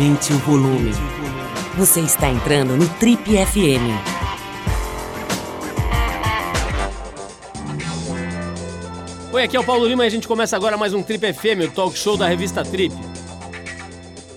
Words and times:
Aumente 0.00 0.32
o 0.32 0.38
volume. 0.38 0.92
Você 1.76 2.00
está 2.00 2.30
entrando 2.30 2.74
no 2.74 2.88
Trip 2.94 3.22
FM. 3.22 3.84
Oi, 9.30 9.42
aqui 9.42 9.58
é 9.58 9.60
o 9.60 9.64
Paulo 9.64 9.86
Lima 9.86 10.04
e 10.04 10.06
a 10.06 10.10
gente 10.10 10.26
começa 10.26 10.56
agora 10.56 10.78
mais 10.78 10.94
um 10.94 11.02
Trip 11.02 11.34
FM, 11.34 11.68
o 11.68 11.70
talk 11.70 11.98
show 11.98 12.16
da 12.16 12.26
revista 12.26 12.62
Trip. 12.62 12.94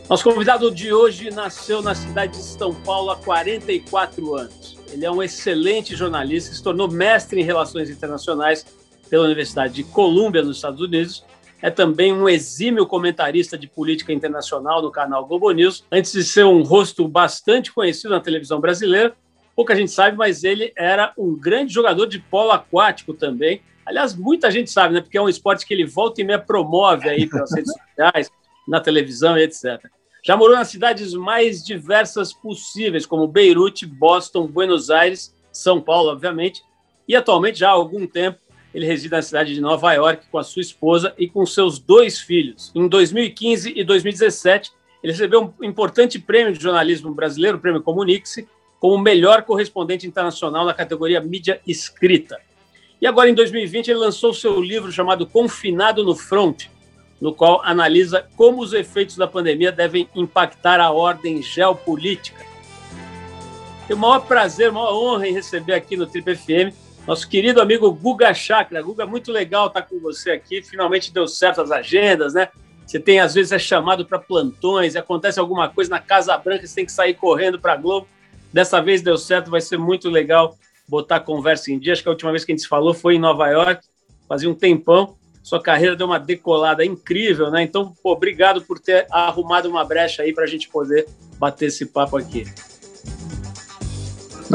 Nosso 0.10 0.26
convidado 0.26 0.70
de 0.70 0.92
hoje 0.92 1.32
nasceu 1.32 1.82
na 1.82 1.96
cidade 1.96 2.34
de 2.34 2.44
São 2.44 2.74
Paulo 2.74 3.12
há 3.12 3.16
44 3.16 4.36
anos. 4.36 4.78
Ele 4.92 5.06
é 5.06 5.12
um 5.12 5.24
excelente 5.24 5.96
jornalista, 5.96 6.54
se 6.54 6.62
tornou 6.62 6.92
mestre 6.92 7.40
em 7.40 7.44
relações 7.46 7.90
internacionais 7.90 8.66
pela 9.10 9.24
Universidade 9.24 9.76
de 9.76 9.86
Colômbia, 9.86 10.44
nos 10.44 10.58
Estados 10.58 10.82
Unidos. 10.82 11.24
É 11.64 11.72
também 11.72 12.12
um 12.12 12.28
exímio 12.28 12.86
comentarista 12.86 13.58
de 13.58 13.68
política 13.68 14.12
internacional 14.12 14.82
no 14.82 14.92
canal 14.92 15.26
Globo 15.26 15.50
News. 15.52 15.86
Antes 15.90 16.12
de 16.12 16.22
ser 16.22 16.44
um 16.44 16.62
rosto 16.62 17.08
bastante 17.08 17.72
conhecido 17.72 18.10
na 18.10 18.20
televisão 18.20 18.60
brasileira, 18.60 19.16
pouca 19.56 19.74
gente 19.74 19.90
sabe, 19.90 20.18
mas 20.18 20.44
ele 20.44 20.74
era 20.76 21.14
um 21.18 21.34
grande 21.34 21.74
jogador 21.74 22.06
de 22.06 22.20
polo 22.20 22.52
aquático 22.52 23.14
também. 23.14 23.62
Aliás, 23.86 24.14
muita 24.14 24.52
gente 24.52 24.70
sabe, 24.70 24.94
né? 24.94 25.00
Porque 25.00 25.18
é 25.18 25.22
um 25.22 25.30
esporte 25.30 25.66
que 25.66 25.74
ele 25.74 25.86
volta 25.86 26.20
e 26.20 26.26
meia 26.26 26.38
promove 26.38 27.08
aí 27.08 27.28
pelas 27.30 27.54
redes 27.54 27.72
sociais, 27.96 28.30
na 28.68 28.82
televisão 28.82 29.38
e 29.38 29.44
etc. 29.44 29.90
Já 30.22 30.36
morou 30.36 30.58
nas 30.58 30.68
cidades 30.68 31.14
mais 31.14 31.64
diversas 31.64 32.34
possíveis, 32.34 33.06
como 33.06 33.26
Beirute, 33.26 33.86
Boston, 33.86 34.48
Buenos 34.48 34.90
Aires, 34.90 35.34
São 35.50 35.80
Paulo, 35.80 36.10
obviamente, 36.10 36.62
e 37.08 37.16
atualmente, 37.16 37.60
já 37.60 37.70
há 37.70 37.72
algum 37.72 38.06
tempo, 38.06 38.40
ele 38.74 38.86
reside 38.86 39.12
na 39.12 39.22
cidade 39.22 39.54
de 39.54 39.62
Nova 39.62 39.94
York 39.94 40.26
com 40.32 40.38
a 40.38 40.44
sua 40.44 40.62
esposa 40.62 41.14
e 41.18 41.28
com 41.28 41.46
seus 41.46 41.78
dois 41.78 42.20
filhos. 42.20 42.72
Em 42.74 42.88
2015 42.88 43.74
e 43.76 43.84
2017, 43.84 44.72
ele 45.04 45.14
recebeu 45.14 45.54
um 45.60 45.64
importante 45.64 46.18
prêmio 46.18 46.54
de 46.54 46.64
jornalismo 46.64 47.14
brasileiro, 47.14 47.58
o 47.58 47.60
Prêmio 47.60 47.82
Comunique-se, 47.82 48.48
como 48.80 48.98
melhor 48.98 49.44
correspondente 49.44 50.08
internacional 50.08 50.66
na 50.66 50.74
categoria 50.74 51.22
mídia 51.22 51.62
escrita. 51.68 52.40
E 53.00 53.06
agora, 53.06 53.30
em 53.30 53.34
2020, 53.34 53.90
ele 53.90 54.00
lançou 54.00 54.34
seu 54.34 54.62
livro 54.62 54.92
chamado 54.92 55.28
Confinado 55.28 56.04
no 56.04 56.16
Front, 56.16 56.66
no 57.20 57.34
qual 57.34 57.62
analisa 57.64 58.26
como 58.36 58.62
os 58.62 58.74
efeitos 58.74 59.16
da 59.16 59.28
pandemia 59.28 59.72
devem 59.72 60.10
impactar 60.16 60.80
a 60.80 60.92
ordem 60.92 61.42
geopolítica. 61.42 62.46
Tenho 63.88 63.98
o 63.98 64.02
maior 64.02 64.20
prazer, 64.22 64.70
a 64.70 64.72
maior 64.72 64.94
honra 64.94 65.28
em 65.28 65.34
receber 65.34 65.74
aqui 65.74 65.96
no 65.96 66.08
Trip 66.08 66.36
FM 66.36 66.83
nosso 67.08 67.28
querido 67.28 67.62
amigo 67.62 67.92
Guga 67.92 68.34
Chakra. 68.34 68.82
Guga, 68.82 69.06
muito 69.06 69.32
legal 69.32 69.68
estar 69.68 69.82
com 69.82 70.00
você 70.00 70.32
aqui. 70.32 70.62
Finalmente 70.62 71.14
deu 71.14 71.28
certo 71.28 71.62
as 71.62 71.72
agendas, 71.72 72.34
né? 72.34 72.50
Você 72.86 73.00
tem, 73.00 73.20
às 73.20 73.34
vezes, 73.34 73.52
é 73.52 73.60
chamado 73.60 74.06
para 74.06 74.20
plantões, 74.20 74.96
acontece 74.96 75.40
alguma 75.40 75.70
coisa 75.70 75.90
na 75.90 76.00
Casa 76.00 76.38
Branca, 76.38 76.68
você 76.68 76.76
tem 76.76 76.86
que 76.86 76.92
sair 76.92 77.14
correndo 77.14 77.60
para 77.60 77.74
a 77.74 77.78
Globo. 77.78 78.08
Dessa 78.52 78.82
vez 78.82 79.02
deu 79.02 79.18
certo, 79.18 79.50
vai 79.50 79.62
ser 79.62 79.78
muito 79.78 80.10
legal 80.10 80.58
botar 80.88 81.16
a 81.16 81.20
conversa 81.20 81.72
em 81.72 81.80
dia. 81.80 81.94
Acho 81.94 82.04
que 82.04 82.10
a 82.10 82.12
última 82.12 82.32
vez 82.32 82.44
que 82.44 82.52
a 82.52 82.56
gente 82.56 82.68
falou 82.68 82.94
foi 82.94 83.16
em 83.16 83.20
Nova 83.20 83.48
York, 83.48 83.88
fazia 84.28 84.50
um 84.50 84.54
tempão 84.54 85.16
sua 85.44 85.62
carreira 85.62 85.94
deu 85.94 86.08
uma 86.08 86.18
decolada 86.18 86.86
incrível, 86.86 87.52
né? 87.52 87.62
Então, 87.62 87.94
pô, 88.02 88.14
obrigado 88.14 88.62
por 88.62 88.80
ter 88.80 89.06
arrumado 89.12 89.70
uma 89.70 89.84
brecha 89.84 90.24
aí 90.24 90.34
para 90.34 90.46
a 90.46 90.48
gente 90.48 90.70
poder 90.70 91.06
bater 91.38 91.66
esse 91.66 91.86
papo 91.86 92.16
aqui. 92.16 92.46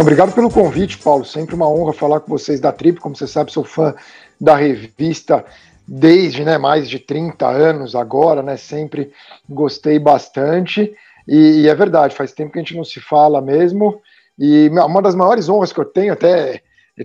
Obrigado 0.00 0.32
pelo 0.32 0.48
convite, 0.48 0.96
Paulo. 0.98 1.24
Sempre 1.24 1.56
uma 1.56 1.68
honra 1.68 1.92
falar 1.92 2.20
com 2.20 2.30
vocês 2.30 2.60
da 2.60 2.70
Trip. 2.70 3.00
Como 3.00 3.16
você 3.16 3.26
sabe, 3.26 3.50
sou 3.50 3.64
fã 3.64 3.94
da 4.40 4.54
revista 4.54 5.44
desde 5.86 6.44
né, 6.44 6.56
mais 6.56 6.88
de 6.88 7.00
30 7.00 7.48
anos 7.48 7.96
agora, 7.96 8.40
né? 8.40 8.56
Sempre 8.56 9.10
gostei 9.48 9.98
bastante. 9.98 10.94
E, 11.26 11.62
e, 11.62 11.68
é 11.68 11.74
verdade, 11.74 12.14
faz 12.14 12.32
tempo 12.32 12.52
que 12.52 12.58
a 12.60 12.62
gente 12.62 12.76
não 12.76 12.84
se 12.84 13.00
fala 13.00 13.40
mesmo. 13.40 14.00
E 14.38 14.68
uma 14.68 15.02
das 15.02 15.16
maiores 15.16 15.48
honras 15.48 15.72
que 15.72 15.80
eu 15.80 15.84
tenho, 15.84 16.12
até 16.12 16.62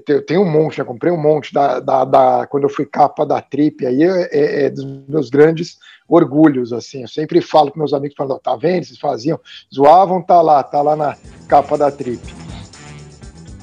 eu 0.07 0.23
tenho 0.23 0.41
um 0.41 0.49
monte, 0.49 0.77
né? 0.77 0.85
Comprei 0.85 1.11
um 1.11 1.21
monte 1.21 1.51
da, 1.51 1.79
da, 1.79 2.05
da, 2.05 2.47
quando 2.47 2.63
eu 2.63 2.69
fui 2.69 2.85
capa 2.85 3.25
da 3.25 3.41
Trip, 3.41 3.87
aí 3.87 4.03
é, 4.03 4.29
é, 4.31 4.65
é, 4.65 4.69
dos 4.69 4.85
meus 5.07 5.31
grandes 5.31 5.79
orgulhos, 6.07 6.71
assim. 6.71 7.01
Eu 7.01 7.07
sempre 7.07 7.41
falo 7.41 7.71
com 7.71 7.79
meus 7.79 7.93
amigos, 7.93 8.15
falando, 8.15 8.39
tá 8.39 8.55
vendo? 8.55 8.85
Vocês 8.85 8.99
faziam, 8.99 9.39
zoavam, 9.73 10.21
tá 10.21 10.39
lá, 10.43 10.61
tá 10.61 10.81
lá 10.83 10.95
na 10.95 11.17
capa 11.47 11.75
da 11.75 11.89
Trip. 11.89 12.52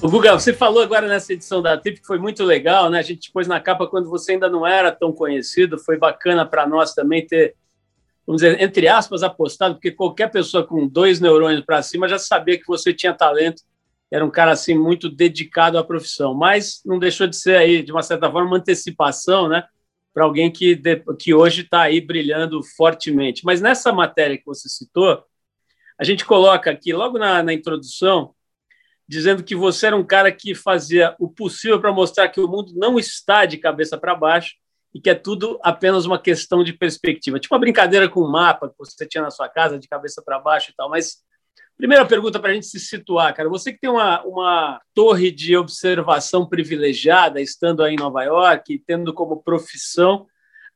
O 0.02 0.08
Guga, 0.08 0.32
você 0.32 0.54
falou 0.54 0.82
agora 0.82 1.06
nessa 1.06 1.34
edição 1.34 1.60
da 1.60 1.76
Trip 1.76 2.00
que 2.00 2.06
foi 2.06 2.18
muito 2.18 2.42
legal, 2.42 2.88
né? 2.88 2.98
A 2.98 3.02
gente 3.02 3.30
pôs 3.30 3.46
na 3.46 3.60
capa 3.60 3.86
quando 3.86 4.08
você 4.08 4.32
ainda 4.32 4.48
não 4.48 4.66
era 4.66 4.90
tão 4.90 5.12
conhecido, 5.12 5.78
foi 5.78 5.98
bacana 5.98 6.46
para 6.46 6.66
nós 6.66 6.94
também 6.94 7.26
ter, 7.26 7.54
vamos 8.26 8.40
dizer, 8.40 8.62
entre 8.62 8.88
aspas, 8.88 9.22
apostado, 9.22 9.74
porque 9.74 9.90
qualquer 9.90 10.30
pessoa 10.30 10.66
com 10.66 10.88
dois 10.88 11.20
neurônios 11.20 11.66
para 11.66 11.82
cima 11.82 12.08
já 12.08 12.18
sabia 12.18 12.58
que 12.58 12.66
você 12.66 12.94
tinha 12.94 13.12
talento 13.12 13.62
era 14.10 14.24
um 14.24 14.30
cara 14.30 14.52
assim 14.52 14.74
muito 14.74 15.10
dedicado 15.10 15.76
à 15.76 15.84
profissão, 15.84 16.32
mas 16.32 16.80
não 16.86 16.98
deixou 16.98 17.26
de 17.26 17.36
ser 17.36 17.56
aí 17.56 17.82
de 17.82 17.92
uma 17.92 18.02
certa 18.02 18.30
forma 18.30 18.48
uma 18.48 18.56
antecipação, 18.56 19.50
né, 19.50 19.64
para 20.14 20.24
alguém 20.24 20.50
que 20.50 20.80
que 21.18 21.34
hoje 21.34 21.60
está 21.60 21.82
aí 21.82 22.00
brilhando 22.00 22.62
fortemente. 22.74 23.44
Mas 23.44 23.60
nessa 23.60 23.92
matéria 23.92 24.38
que 24.38 24.46
você 24.46 24.66
citou, 24.66 25.22
a 25.98 26.04
gente 26.04 26.24
coloca 26.24 26.70
aqui 26.70 26.90
logo 26.94 27.18
na, 27.18 27.42
na 27.42 27.52
introdução 27.52 28.34
dizendo 29.10 29.42
que 29.42 29.56
você 29.56 29.88
era 29.88 29.96
um 29.96 30.06
cara 30.06 30.30
que 30.30 30.54
fazia 30.54 31.16
o 31.18 31.28
possível 31.28 31.80
para 31.80 31.90
mostrar 31.90 32.28
que 32.28 32.40
o 32.40 32.46
mundo 32.46 32.72
não 32.76 32.96
está 32.96 33.44
de 33.44 33.58
cabeça 33.58 33.98
para 33.98 34.14
baixo 34.14 34.54
e 34.94 35.00
que 35.00 35.10
é 35.10 35.16
tudo 35.16 35.58
apenas 35.64 36.06
uma 36.06 36.16
questão 36.16 36.62
de 36.62 36.72
perspectiva. 36.72 37.40
Tipo 37.40 37.52
uma 37.52 37.60
brincadeira 37.60 38.08
com 38.08 38.22
um 38.22 38.30
mapa 38.30 38.68
que 38.68 38.78
você 38.78 39.04
tinha 39.08 39.24
na 39.24 39.30
sua 39.32 39.48
casa 39.48 39.80
de 39.80 39.88
cabeça 39.88 40.22
para 40.24 40.38
baixo 40.38 40.70
e 40.70 40.74
tal, 40.76 40.88
mas 40.88 41.24
Primeira 41.76 42.04
pergunta 42.04 42.38
para 42.38 42.50
a 42.50 42.52
gente 42.52 42.66
se 42.66 42.78
situar, 42.78 43.34
cara. 43.34 43.48
Você 43.48 43.72
que 43.72 43.80
tem 43.80 43.88
uma, 43.88 44.22
uma 44.24 44.82
torre 44.94 45.30
de 45.30 45.56
observação 45.56 46.46
privilegiada, 46.46 47.40
estando 47.40 47.82
aí 47.82 47.94
em 47.94 47.98
Nova 47.98 48.22
York, 48.22 48.82
tendo 48.86 49.14
como 49.14 49.42
profissão 49.42 50.26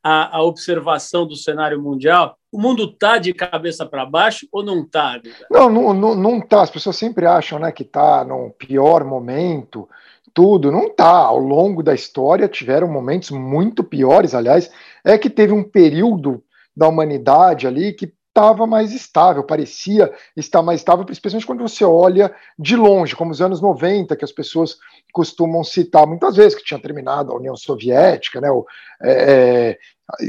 a, 0.05 0.37
a 0.37 0.43
observação 0.43 1.27
do 1.27 1.35
cenário 1.35 1.81
mundial, 1.81 2.37
o 2.53 2.61
mundo 2.61 2.85
está 2.85 3.17
de 3.17 3.33
cabeça 3.33 3.87
para 3.87 4.05
baixo 4.05 4.47
ou 4.53 4.63
não 4.63 4.83
está? 4.83 5.19
Não, 5.51 5.71
não, 5.71 5.95
não, 5.95 6.15
não 6.15 6.41
tá. 6.41 6.61
As 6.61 6.71
pessoas 6.71 6.97
sempre 6.97 7.25
acham 7.25 7.59
né, 7.59 7.73
que 7.73 7.83
está 7.83 8.23
no 8.23 8.51
pior 8.51 9.03
momento, 9.03 9.89
tudo. 10.35 10.71
Não 10.71 10.89
está. 10.89 11.09
Ao 11.09 11.39
longo 11.39 11.83
da 11.83 11.95
história 11.95 12.47
tiveram 12.47 12.87
momentos 12.87 13.31
muito 13.31 13.83
piores. 13.83 14.35
Aliás, 14.35 14.71
é 15.03 15.17
que 15.17 15.31
teve 15.31 15.55
um 15.55 15.65
período 15.65 16.45
da 16.77 16.87
humanidade 16.87 17.67
ali 17.67 17.95
que 17.95 18.13
estava 18.35 18.67
mais 18.67 18.93
estável, 18.93 19.45
parecia 19.45 20.13
estar 20.37 20.61
mais 20.61 20.81
estável, 20.81 21.07
especialmente 21.09 21.47
quando 21.47 21.63
você 21.63 21.85
olha 21.85 22.35
de 22.59 22.75
longe, 22.75 23.15
como 23.15 23.31
os 23.31 23.41
anos 23.41 23.61
90, 23.61 24.17
que 24.17 24.25
as 24.25 24.33
pessoas 24.33 24.77
costumam 25.13 25.63
citar 25.63 26.05
muitas 26.05 26.35
vezes, 26.35 26.57
que 26.57 26.65
tinha 26.65 26.81
terminado 26.81 27.31
a 27.31 27.37
União 27.37 27.57
Soviética, 27.57 28.41
né, 28.41 28.51
o, 28.51 28.67
é, 29.01 29.13
é 29.71 29.79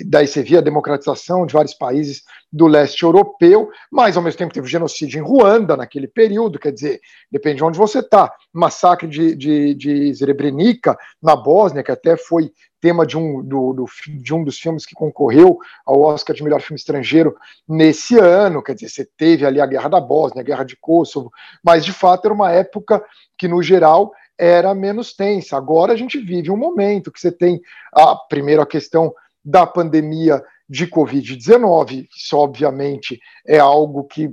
daí 0.05 0.27
você 0.27 0.41
via 0.41 0.59
a 0.59 0.63
democratização 0.63 1.45
de 1.45 1.53
vários 1.53 1.73
países 1.73 2.23
do 2.51 2.65
leste 2.67 3.03
europeu, 3.03 3.69
mas 3.91 4.15
ao 4.15 4.23
mesmo 4.23 4.37
tempo 4.37 4.53
teve 4.53 4.67
genocídio 4.67 5.19
em 5.19 5.23
Ruanda 5.23 5.75
naquele 5.75 6.07
período, 6.07 6.57
quer 6.57 6.71
dizer, 6.71 7.01
depende 7.29 7.57
de 7.57 7.63
onde 7.63 7.77
você 7.77 7.99
está. 7.99 8.33
Massacre 8.53 9.07
de, 9.07 9.35
de, 9.35 9.73
de 9.73 10.15
Srebrenica, 10.15 10.97
na 11.21 11.35
Bósnia, 11.35 11.83
que 11.83 11.91
até 11.91 12.15
foi 12.15 12.51
tema 12.79 13.05
de 13.05 13.17
um, 13.17 13.43
do, 13.43 13.73
do, 13.73 13.85
de 14.21 14.33
um 14.33 14.43
dos 14.43 14.59
filmes 14.59 14.85
que 14.85 14.93
concorreu 14.93 15.57
ao 15.85 16.01
Oscar 16.01 16.35
de 16.35 16.43
melhor 16.43 16.61
filme 16.61 16.77
estrangeiro 16.77 17.35
nesse 17.67 18.17
ano, 18.17 18.61
quer 18.61 18.75
dizer, 18.75 18.89
você 18.89 19.09
teve 19.17 19.45
ali 19.45 19.59
a 19.59 19.65
Guerra 19.65 19.89
da 19.89 19.99
Bósnia, 19.99 20.41
a 20.41 20.45
Guerra 20.45 20.63
de 20.63 20.77
Kosovo, 20.77 21.31
mas 21.63 21.83
de 21.83 21.91
fato 21.91 22.25
era 22.25 22.33
uma 22.33 22.51
época 22.51 23.03
que, 23.37 23.47
no 23.47 23.61
geral, 23.61 24.11
era 24.37 24.73
menos 24.75 25.13
tensa. 25.13 25.57
Agora 25.57 25.93
a 25.93 25.95
gente 25.95 26.19
vive 26.19 26.51
um 26.51 26.57
momento 26.57 27.11
que 27.11 27.19
você 27.19 27.31
tem, 27.31 27.59
a, 27.93 28.15
primeiro, 28.15 28.61
a 28.61 28.67
questão 28.67 29.13
da 29.45 29.65
pandemia 29.67 30.43
de 30.67 30.87
Covid-19. 30.87 32.07
Isso, 32.15 32.35
obviamente, 32.35 33.19
é 33.45 33.59
algo 33.59 34.05
que 34.05 34.29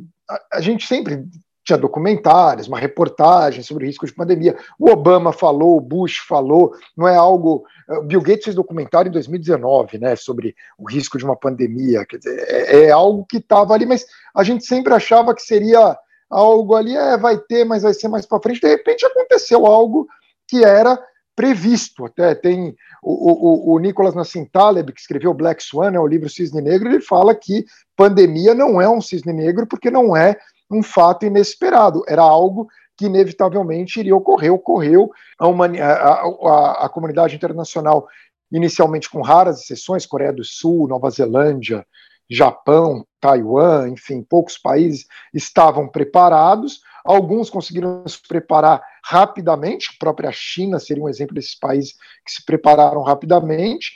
a, 0.50 0.60
gente 0.60 0.86
sempre 0.86 1.24
tinha 1.64 1.78
documentários, 1.78 2.66
uma 2.66 2.78
reportagem 2.78 3.62
sobre 3.62 3.84
o 3.84 3.86
risco 3.86 4.06
de 4.06 4.14
pandemia. 4.14 4.56
O 4.78 4.90
Obama 4.90 5.32
falou, 5.32 5.76
o 5.76 5.80
Bush 5.80 6.18
falou, 6.26 6.72
não 6.96 7.06
é 7.06 7.14
algo. 7.14 7.64
Eh, 7.88 8.02
Bill 8.02 8.22
Gates 8.22 8.44
fez 8.44 8.56
documentário 8.56 9.08
em 9.08 9.12
2019, 9.12 9.98
né, 9.98 10.16
sobre 10.16 10.54
o 10.78 10.88
risco 10.88 11.18
de 11.18 11.24
uma 11.24 11.36
pandemia. 11.36 12.04
Quer 12.06 12.16
dizer, 12.16 12.44
é, 12.48 12.84
é 12.84 12.90
algo 12.90 13.24
que 13.28 13.36
estava 13.36 13.74
ali, 13.74 13.86
mas 13.86 14.06
a 14.34 14.42
gente 14.42 14.64
sempre 14.64 14.92
achava 14.92 15.34
que 15.34 15.42
seria 15.42 15.96
algo 16.28 16.74
ali, 16.74 16.96
é, 16.96 17.16
vai 17.16 17.38
ter, 17.38 17.64
mas 17.64 17.82
vai 17.82 17.92
ser 17.92 18.08
mais 18.08 18.26
para 18.26 18.40
frente. 18.40 18.60
De 18.60 18.68
repente 18.68 19.04
aconteceu 19.04 19.66
algo 19.66 20.08
que 20.48 20.64
era 20.64 20.98
previsto. 21.34 22.04
Até 22.04 22.34
tem 22.34 22.74
o, 23.02 23.72
o, 23.72 23.74
o 23.74 23.78
Nicolas 23.78 24.14
Nassim 24.14 24.44
Taleb, 24.44 24.92
que 24.92 25.00
escreveu 25.00 25.34
Black 25.34 25.62
Swan, 25.62 25.92
né, 25.92 26.00
o 26.00 26.06
livro 26.06 26.28
Cisne 26.28 26.60
Negro, 26.60 26.88
ele 26.88 27.00
fala 27.00 27.34
que 27.34 27.64
pandemia 27.96 28.54
não 28.54 28.80
é 28.80 28.88
um 28.88 29.00
cisne 29.00 29.32
negro 29.32 29.66
porque 29.66 29.90
não 29.90 30.16
é 30.16 30.36
um 30.70 30.82
fato 30.82 31.26
inesperado, 31.26 32.02
era 32.08 32.22
algo 32.22 32.68
que 32.96 33.06
inevitavelmente 33.06 34.00
iria 34.00 34.16
ocorrer, 34.16 34.52
ocorreu. 34.52 35.10
A, 35.38 35.46
a, 35.46 36.22
a, 36.22 36.86
a 36.86 36.88
comunidade 36.88 37.34
internacional, 37.34 38.06
inicialmente 38.50 39.10
com 39.10 39.22
raras 39.22 39.60
exceções, 39.60 40.06
Coreia 40.06 40.32
do 40.32 40.44
Sul, 40.44 40.88
Nova 40.88 41.10
Zelândia, 41.10 41.84
Japão, 42.30 43.04
Taiwan, 43.20 43.88
enfim, 43.88 44.22
poucos 44.22 44.56
países 44.56 45.06
estavam 45.34 45.88
preparados. 45.88 46.80
Alguns 47.04 47.50
conseguiram 47.50 48.06
se 48.06 48.18
preparar 48.26 48.82
rapidamente, 49.04 49.90
a 49.90 49.98
própria 49.98 50.30
China 50.32 50.78
seria 50.78 51.02
um 51.02 51.08
exemplo 51.08 51.34
desses 51.34 51.58
países 51.58 51.94
que 52.24 52.32
se 52.32 52.44
prepararam 52.44 53.02
rapidamente. 53.02 53.92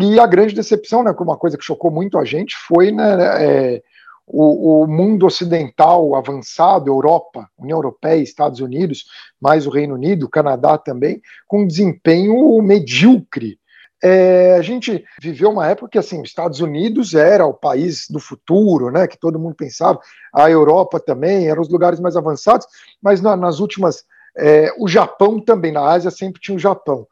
E 0.00 0.18
a 0.18 0.26
grande 0.26 0.54
decepção, 0.54 1.02
né, 1.02 1.14
uma 1.18 1.36
coisa 1.36 1.56
que 1.56 1.64
chocou 1.64 1.90
muito 1.90 2.18
a 2.18 2.24
gente, 2.24 2.56
foi 2.56 2.90
né, 2.90 3.76
é, 3.76 3.82
o, 4.26 4.82
o, 4.82 4.86
mundo 4.86 5.26
ocidental 5.26 6.14
avançado, 6.14 6.90
Europa, 6.90 7.48
União 7.58 7.78
Europeia, 7.78 8.20
Estados 8.20 8.60
Unidos, 8.60 9.04
mais 9.40 9.66
o 9.66 9.70
Reino 9.70 9.94
Unido, 9.94 10.28
Canadá 10.28 10.76
também, 10.76 11.20
com 11.46 11.66
desempenho 11.66 12.60
medíocre. 12.62 13.58
É, 14.02 14.54
a 14.54 14.62
gente 14.62 15.04
viveu 15.20 15.50
uma 15.50 15.66
época 15.66 15.90
que 15.90 15.98
assim, 15.98 16.20
os 16.22 16.28
Estados 16.28 16.60
Unidos 16.60 17.14
era 17.14 17.44
o 17.44 17.54
país 17.54 18.06
do 18.08 18.20
futuro, 18.20 18.90
né, 18.90 19.06
que 19.08 19.18
todo 19.18 19.38
mundo 19.38 19.56
pensava, 19.56 19.98
a 20.32 20.48
Europa 20.48 21.00
também, 21.00 21.48
eram 21.48 21.62
os 21.62 21.68
lugares 21.68 21.98
mais 21.98 22.16
avançados, 22.16 22.66
mas 23.02 23.20
na, 23.20 23.36
nas 23.36 23.58
últimas, 23.58 24.04
é, 24.36 24.72
o 24.78 24.86
Japão 24.86 25.40
também, 25.40 25.72
na 25.72 25.82
Ásia 25.82 26.10
sempre 26.10 26.40
tinha 26.40 26.56
o 26.56 26.60
Japão 26.60 27.06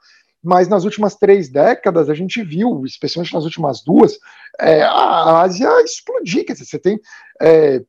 mas 0.46 0.68
nas 0.68 0.84
últimas 0.84 1.16
três 1.16 1.48
décadas 1.48 2.08
a 2.08 2.14
gente 2.14 2.40
viu, 2.40 2.84
especialmente 2.84 3.34
nas 3.34 3.42
últimas 3.42 3.82
duas, 3.82 4.16
é, 4.60 4.80
a 4.80 5.40
Ásia 5.40 5.68
explodir. 5.82 6.46
Quer 6.46 6.52
dizer, 6.52 6.66
você 6.66 6.78
tem. 6.78 7.00
É, 7.42 7.82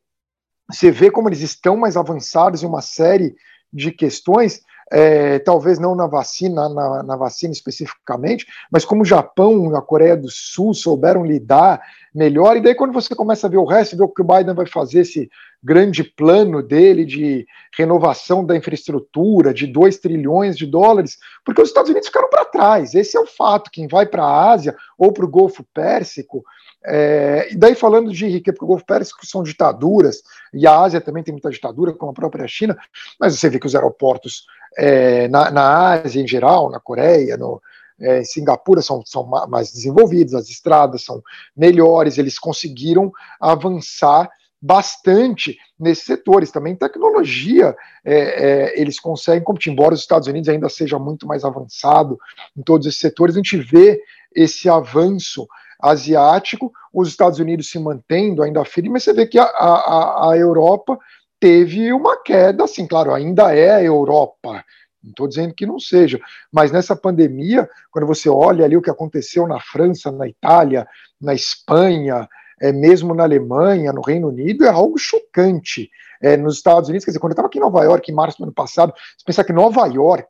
você 0.67 0.89
vê 0.89 1.11
como 1.11 1.29
eles 1.29 1.41
estão 1.41 1.77
mais 1.77 1.95
avançados 1.95 2.63
em 2.63 2.65
uma 2.65 2.81
série 2.81 3.35
de 3.71 3.91
questões, 3.91 4.61
é, 4.91 5.39
talvez 5.39 5.79
não 5.79 5.95
na 5.95 6.07
vacina, 6.07 6.69
na, 6.69 7.03
na, 7.03 7.15
vacina 7.15 7.51
especificamente, 7.51 8.45
mas 8.71 8.85
como 8.85 9.01
o 9.01 9.05
Japão 9.05 9.71
e 9.71 9.75
a 9.75 9.81
Coreia 9.81 10.15
do 10.15 10.29
Sul 10.29 10.73
souberam 10.73 11.25
lidar 11.25 11.81
melhor, 12.13 12.55
e 12.55 12.61
daí 12.61 12.73
quando 12.73 12.93
você 12.93 13.13
começa 13.13 13.47
a 13.47 13.49
ver 13.49 13.57
o 13.57 13.65
resto, 13.65 13.97
ver 13.97 14.03
o 14.03 14.09
que 14.09 14.21
o 14.21 14.25
Biden 14.25 14.55
vai 14.55 14.65
fazer, 14.65 15.01
esse 15.01 15.29
grande 15.61 16.03
plano 16.03 16.63
dele 16.63 17.03
de 17.03 17.45
renovação 17.77 18.45
da 18.45 18.55
infraestrutura 18.55 19.53
de 19.53 19.67
2 19.67 19.97
trilhões 19.97 20.57
de 20.57 20.65
dólares, 20.65 21.17
porque 21.43 21.61
os 21.61 21.67
Estados 21.67 21.89
Unidos 21.89 22.07
ficaram 22.07 22.29
para 22.29 22.45
trás. 22.45 22.93
Esse 22.93 23.17
é 23.17 23.19
o 23.19 23.25
fato. 23.25 23.71
Quem 23.71 23.87
vai 23.87 24.05
para 24.05 24.23
a 24.23 24.51
Ásia 24.51 24.75
ou 24.97 25.11
para 25.11 25.25
o 25.25 25.29
Golfo 25.29 25.65
Pérsico, 25.73 26.43
é, 26.85 27.49
e 27.51 27.55
daí 27.55 27.75
falando 27.75 28.11
de 28.11 28.27
riqueza, 28.27 28.53
porque 28.53 28.65
o 28.65 28.67
Golfo 28.67 28.85
Pérsico 28.85 29.25
são 29.25 29.43
ditaduras, 29.43 30.21
e 30.53 30.65
a 30.65 30.79
Ásia 30.79 31.01
também 31.01 31.23
tem 31.23 31.33
muita 31.33 31.49
ditadura, 31.49 31.93
como 31.93 32.11
a 32.11 32.15
própria 32.15 32.47
China, 32.47 32.77
mas 33.19 33.37
você 33.37 33.49
vê 33.49 33.59
que 33.59 33.67
os 33.67 33.75
aeroportos 33.75 34.45
é, 34.77 35.27
na, 35.27 35.51
na 35.51 35.93
Ásia 35.93 36.21
em 36.21 36.27
geral, 36.27 36.69
na 36.69 36.79
Coreia, 36.79 37.35
no, 37.35 37.61
é, 37.99 38.23
Singapura 38.23 38.81
são, 38.81 39.03
são 39.05 39.25
mais 39.25 39.71
desenvolvidos, 39.71 40.33
as 40.33 40.49
estradas 40.49 41.03
são 41.03 41.21
melhores, 41.55 42.17
eles 42.17 42.37
conseguiram 42.37 43.11
avançar 43.39 44.29
bastante 44.61 45.57
nesses 45.79 46.05
setores. 46.05 46.51
Também 46.51 46.75
tecnologia, 46.75 47.75
é, 48.03 48.15
é, 48.15 48.79
eles 48.79 48.99
conseguem 48.99 49.43
competir, 49.43 49.71
embora 49.71 49.93
os 49.93 50.01
Estados 50.01 50.27
Unidos 50.27 50.49
ainda 50.49 50.69
seja 50.69 50.99
muito 50.99 51.27
mais 51.27 51.43
avançado 51.43 52.17
em 52.55 52.61
todos 52.61 52.87
esses 52.87 52.99
setores, 52.99 53.35
a 53.35 53.39
gente 53.39 53.57
vê 53.57 54.01
esse 54.35 54.69
avanço 54.69 55.47
asiático, 55.79 56.71
os 56.93 57.07
Estados 57.07 57.39
Unidos 57.39 57.69
se 57.69 57.79
mantendo 57.79 58.43
ainda 58.43 58.65
firme, 58.65 58.89
mas 58.89 59.03
você 59.03 59.13
vê 59.13 59.25
que 59.25 59.37
a, 59.37 59.43
a, 59.43 60.31
a 60.31 60.37
Europa 60.37 60.97
teve 61.39 61.93
uma 61.93 62.21
queda, 62.21 62.63
assim, 62.63 62.87
claro, 62.87 63.13
ainda 63.13 63.53
é 63.55 63.71
a 63.71 63.83
Europa, 63.83 64.63
não 65.03 65.11
estou 65.11 65.27
dizendo 65.27 65.53
que 65.53 65.65
não 65.65 65.79
seja, 65.79 66.19
mas 66.51 66.71
nessa 66.71 66.95
pandemia, 66.95 67.69
quando 67.91 68.07
você 68.07 68.29
olha 68.29 68.65
ali 68.65 68.75
o 68.75 68.81
que 68.81 68.89
aconteceu 68.89 69.47
na 69.47 69.59
França, 69.59 70.11
na 70.11 70.27
Itália, 70.27 70.87
na 71.21 71.33
Espanha, 71.33 72.27
é, 72.59 72.71
mesmo 72.71 73.13
na 73.13 73.23
Alemanha, 73.23 73.93
no 73.93 74.01
Reino 74.01 74.29
Unido, 74.29 74.65
é 74.65 74.69
algo 74.69 74.97
chocante. 74.97 75.89
É, 76.21 76.35
nos 76.35 76.55
Estados 76.55 76.89
Unidos, 76.89 77.05
quer 77.05 77.11
dizer, 77.11 77.19
quando 77.19 77.31
eu 77.31 77.33
estava 77.33 77.47
aqui 77.47 77.59
em 77.59 77.61
Nova 77.61 77.83
York, 77.83 78.11
em 78.11 78.15
março 78.15 78.39
do 78.39 78.45
ano 78.45 78.53
passado, 78.53 78.91
você 78.91 79.23
pensar 79.23 79.43
que 79.43 79.53
Nova 79.53 79.85
York, 79.85 80.27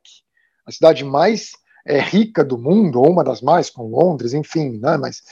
a 0.66 0.72
cidade 0.72 1.06
mais 1.06 1.52
é, 1.88 2.00
rica 2.00 2.44
do 2.44 2.57
mundo, 2.57 3.00
ou 3.00 3.10
uma 3.10 3.24
das 3.24 3.42
mais, 3.42 3.69
com 3.69 3.88
Londres, 3.88 4.34
enfim, 4.34 4.78
né, 4.78 4.98
mas 4.98 5.24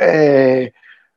é, 0.00 0.72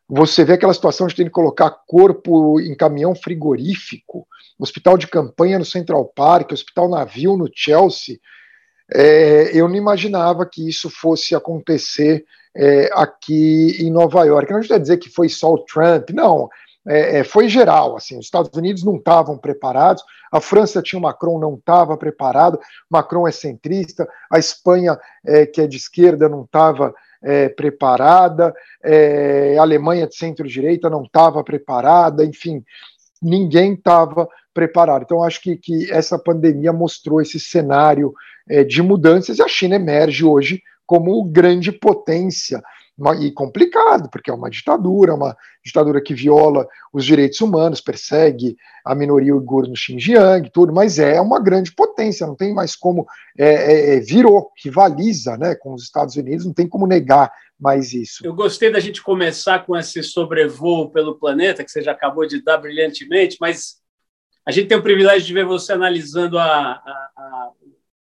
você 0.09 0.43
vê 0.43 0.53
aquela 0.53 0.73
situação 0.73 1.05
de 1.07 1.15
ter 1.15 1.25
que 1.25 1.29
colocar 1.29 1.69
corpo 1.85 2.59
em 2.59 2.75
caminhão 2.75 3.13
frigorífico, 3.13 4.27
hospital 4.57 4.97
de 4.97 5.07
campanha 5.07 5.59
no 5.59 5.65
Central 5.65 6.05
Park, 6.15 6.51
hospital 6.51 6.89
navio 6.89 7.37
no 7.37 7.49
Chelsea. 7.53 8.19
É, 8.91 9.51
eu 9.53 9.67
não 9.67 9.75
imaginava 9.75 10.45
que 10.45 10.67
isso 10.67 10.89
fosse 10.89 11.35
acontecer 11.35 12.25
é, 12.55 12.89
aqui 12.93 13.75
em 13.79 13.91
Nova 13.91 14.23
York. 14.23 14.51
Não 14.51 14.61
quer 14.61 14.79
dizer 14.79 14.97
que 14.97 15.09
foi 15.09 15.29
só 15.29 15.53
o 15.53 15.59
Trump, 15.59 16.09
não. 16.11 16.49
É, 16.87 17.19
é, 17.19 17.23
foi 17.23 17.49
geral, 17.49 17.97
assim, 17.97 18.17
os 18.17 18.25
Estados 18.25 18.55
Unidos 18.57 18.83
não 18.83 18.95
estavam 18.95 19.37
preparados, 19.37 20.03
a 20.31 20.39
França 20.39 20.81
tinha 20.81 21.01
Macron, 21.01 21.37
não 21.37 21.55
estava 21.55 21.97
preparado, 21.97 22.59
Macron 22.89 23.27
é 23.27 23.31
centrista, 23.31 24.07
a 24.31 24.39
Espanha, 24.39 24.97
é, 25.25 25.45
que 25.45 25.59
é 25.59 25.67
de 25.67 25.75
esquerda, 25.75 26.29
não 26.29 26.43
estava 26.43 26.93
é, 27.21 27.49
preparada, 27.49 28.53
é, 28.83 29.57
a 29.57 29.61
Alemanha 29.61 30.07
de 30.07 30.15
centro-direita 30.15 30.89
não 30.89 31.03
estava 31.03 31.43
preparada, 31.43 32.23
enfim, 32.23 32.63
ninguém 33.21 33.73
estava 33.73 34.27
preparado. 34.53 35.03
Então, 35.03 35.23
acho 35.23 35.41
que, 35.41 35.57
que 35.57 35.91
essa 35.91 36.17
pandemia 36.17 36.71
mostrou 36.71 37.21
esse 37.21 37.39
cenário 37.39 38.13
é, 38.49 38.63
de 38.63 38.81
mudanças 38.81 39.39
e 39.39 39.43
a 39.43 39.47
China 39.47 39.75
emerge 39.75 40.23
hoje 40.23 40.61
como 40.85 41.23
grande 41.25 41.71
potência 41.71 42.61
e 43.19 43.31
complicado, 43.31 44.09
porque 44.09 44.31
é 44.31 44.33
uma 44.33 44.49
ditadura, 44.49 45.13
uma 45.13 45.37
ditadura 45.63 46.01
que 46.01 46.15
viola 46.15 46.67
os 46.91 47.05
direitos 47.05 47.39
humanos, 47.41 47.79
persegue 47.79 48.57
a 48.83 48.95
minoria 48.95 49.35
uigur 49.35 49.67
no 49.67 49.75
Xinjiang, 49.75 50.49
tudo, 50.49 50.73
mas 50.73 50.97
é 50.97 51.21
uma 51.21 51.39
grande 51.39 51.71
potência, 51.71 52.25
não 52.25 52.35
tem 52.35 52.53
mais 52.53 52.75
como, 52.75 53.05
é, 53.37 53.47
é, 53.47 53.95
é, 53.95 53.99
virou, 53.99 54.51
rivaliza 54.63 55.37
né, 55.37 55.53
com 55.55 55.73
os 55.73 55.83
Estados 55.83 56.15
Unidos, 56.15 56.45
não 56.45 56.53
tem 56.53 56.67
como 56.67 56.87
negar 56.87 57.31
mais 57.59 57.93
isso. 57.93 58.25
Eu 58.25 58.33
gostei 58.33 58.71
da 58.71 58.79
gente 58.79 59.01
começar 59.01 59.63
com 59.65 59.77
esse 59.77 60.01
sobrevoo 60.01 60.89
pelo 60.89 61.19
planeta, 61.19 61.63
que 61.63 61.69
você 61.69 61.81
já 61.81 61.91
acabou 61.91 62.25
de 62.25 62.41
dar 62.41 62.57
brilhantemente, 62.57 63.37
mas 63.39 63.77
a 64.43 64.51
gente 64.51 64.67
tem 64.67 64.77
o 64.77 64.83
privilégio 64.83 65.27
de 65.27 65.33
ver 65.33 65.45
você 65.45 65.73
analisando 65.73 66.39
a, 66.39 66.47
a, 66.47 67.11
a 67.17 67.49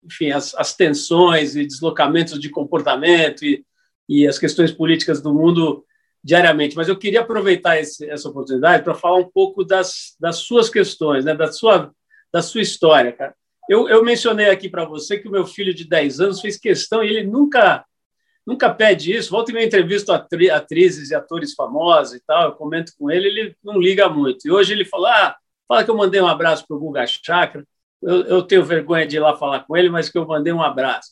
enfim, 0.06 0.32
as, 0.32 0.56
as, 0.56 0.74
tensões 0.74 1.56
e 1.56 1.66
deslocamentos 1.66 2.40
de 2.40 2.50
comportamento 2.50 3.44
e, 3.44 3.66
e 4.08 4.28
as 4.28 4.40
questões 4.40 4.72
políticas 4.72 5.22
do 5.22 5.34
mundo 5.34 5.86
diariamente. 6.24 6.76
Mas 6.76 6.88
eu 6.88 6.98
queria 6.98 7.22
aproveitar 7.22 7.80
esse, 7.80 8.10
essa 8.10 8.30
oportunidade 8.30 8.84
para 8.84 8.96
falar 8.96 9.18
um 9.18 9.30
pouco 9.30 9.64
das, 9.64 10.16
das 10.20 10.38
suas 10.38 10.70
questões, 10.70 11.26
né, 11.26 11.36
da, 11.36 11.52
sua, 11.52 11.92
da 12.32 12.42
sua 12.42 12.62
história, 12.62 13.12
cara. 13.12 13.36
Eu, 13.70 13.90
eu 13.90 14.04
mencionei 14.04 14.50
aqui 14.50 14.70
para 14.70 14.86
você 14.86 15.18
que 15.18 15.28
o 15.28 15.32
meu 15.32 15.46
filho 15.46 15.74
de 15.74 15.88
10 15.88 16.22
anos 16.22 16.42
fez 16.42 16.58
questão 16.58 17.04
e 17.04 17.10
ele 17.10 17.24
nunca 17.24 17.86
nunca 18.46 18.74
pede 18.74 19.14
isso. 19.14 19.30
Volta 19.30 19.52
e 19.52 19.54
meia 19.54 19.66
entrevisto 19.66 20.14
atri, 20.14 20.50
atrizes 20.50 21.10
e 21.10 21.16
atores 21.16 21.54
famosos 21.54 22.16
e 22.16 22.24
tal, 22.26 22.46
eu 22.46 22.52
comento 22.54 22.94
com 22.98 23.12
ele, 23.12 23.28
ele 23.28 23.56
não 23.62 23.78
liga 23.78 24.08
muito. 24.08 24.48
E 24.48 24.52
hoje 24.52 24.72
ele 24.72 24.86
falou: 24.86 25.08
ah, 25.08 25.36
fala 25.68 25.84
que 25.84 25.92
eu 25.92 25.98
mandei 25.98 26.22
um 26.22 26.28
abraço 26.28 26.66
para 26.66 26.78
o 26.78 26.80
Guga 26.80 27.06
Chakra 27.06 27.66
eu, 28.02 28.22
eu, 28.26 28.44
tenho 28.44 28.64
vergonha 28.64 29.06
de 29.08 29.18
ir 29.18 29.20
lá 29.20 29.36
falar 29.36 29.62
com 29.62 29.76
ele, 29.76 29.90
mas 29.90 30.10
que 30.10 30.18
eu 30.18 30.28
mandei 30.28 30.54
um 30.54 30.62
abraço. 30.62 31.12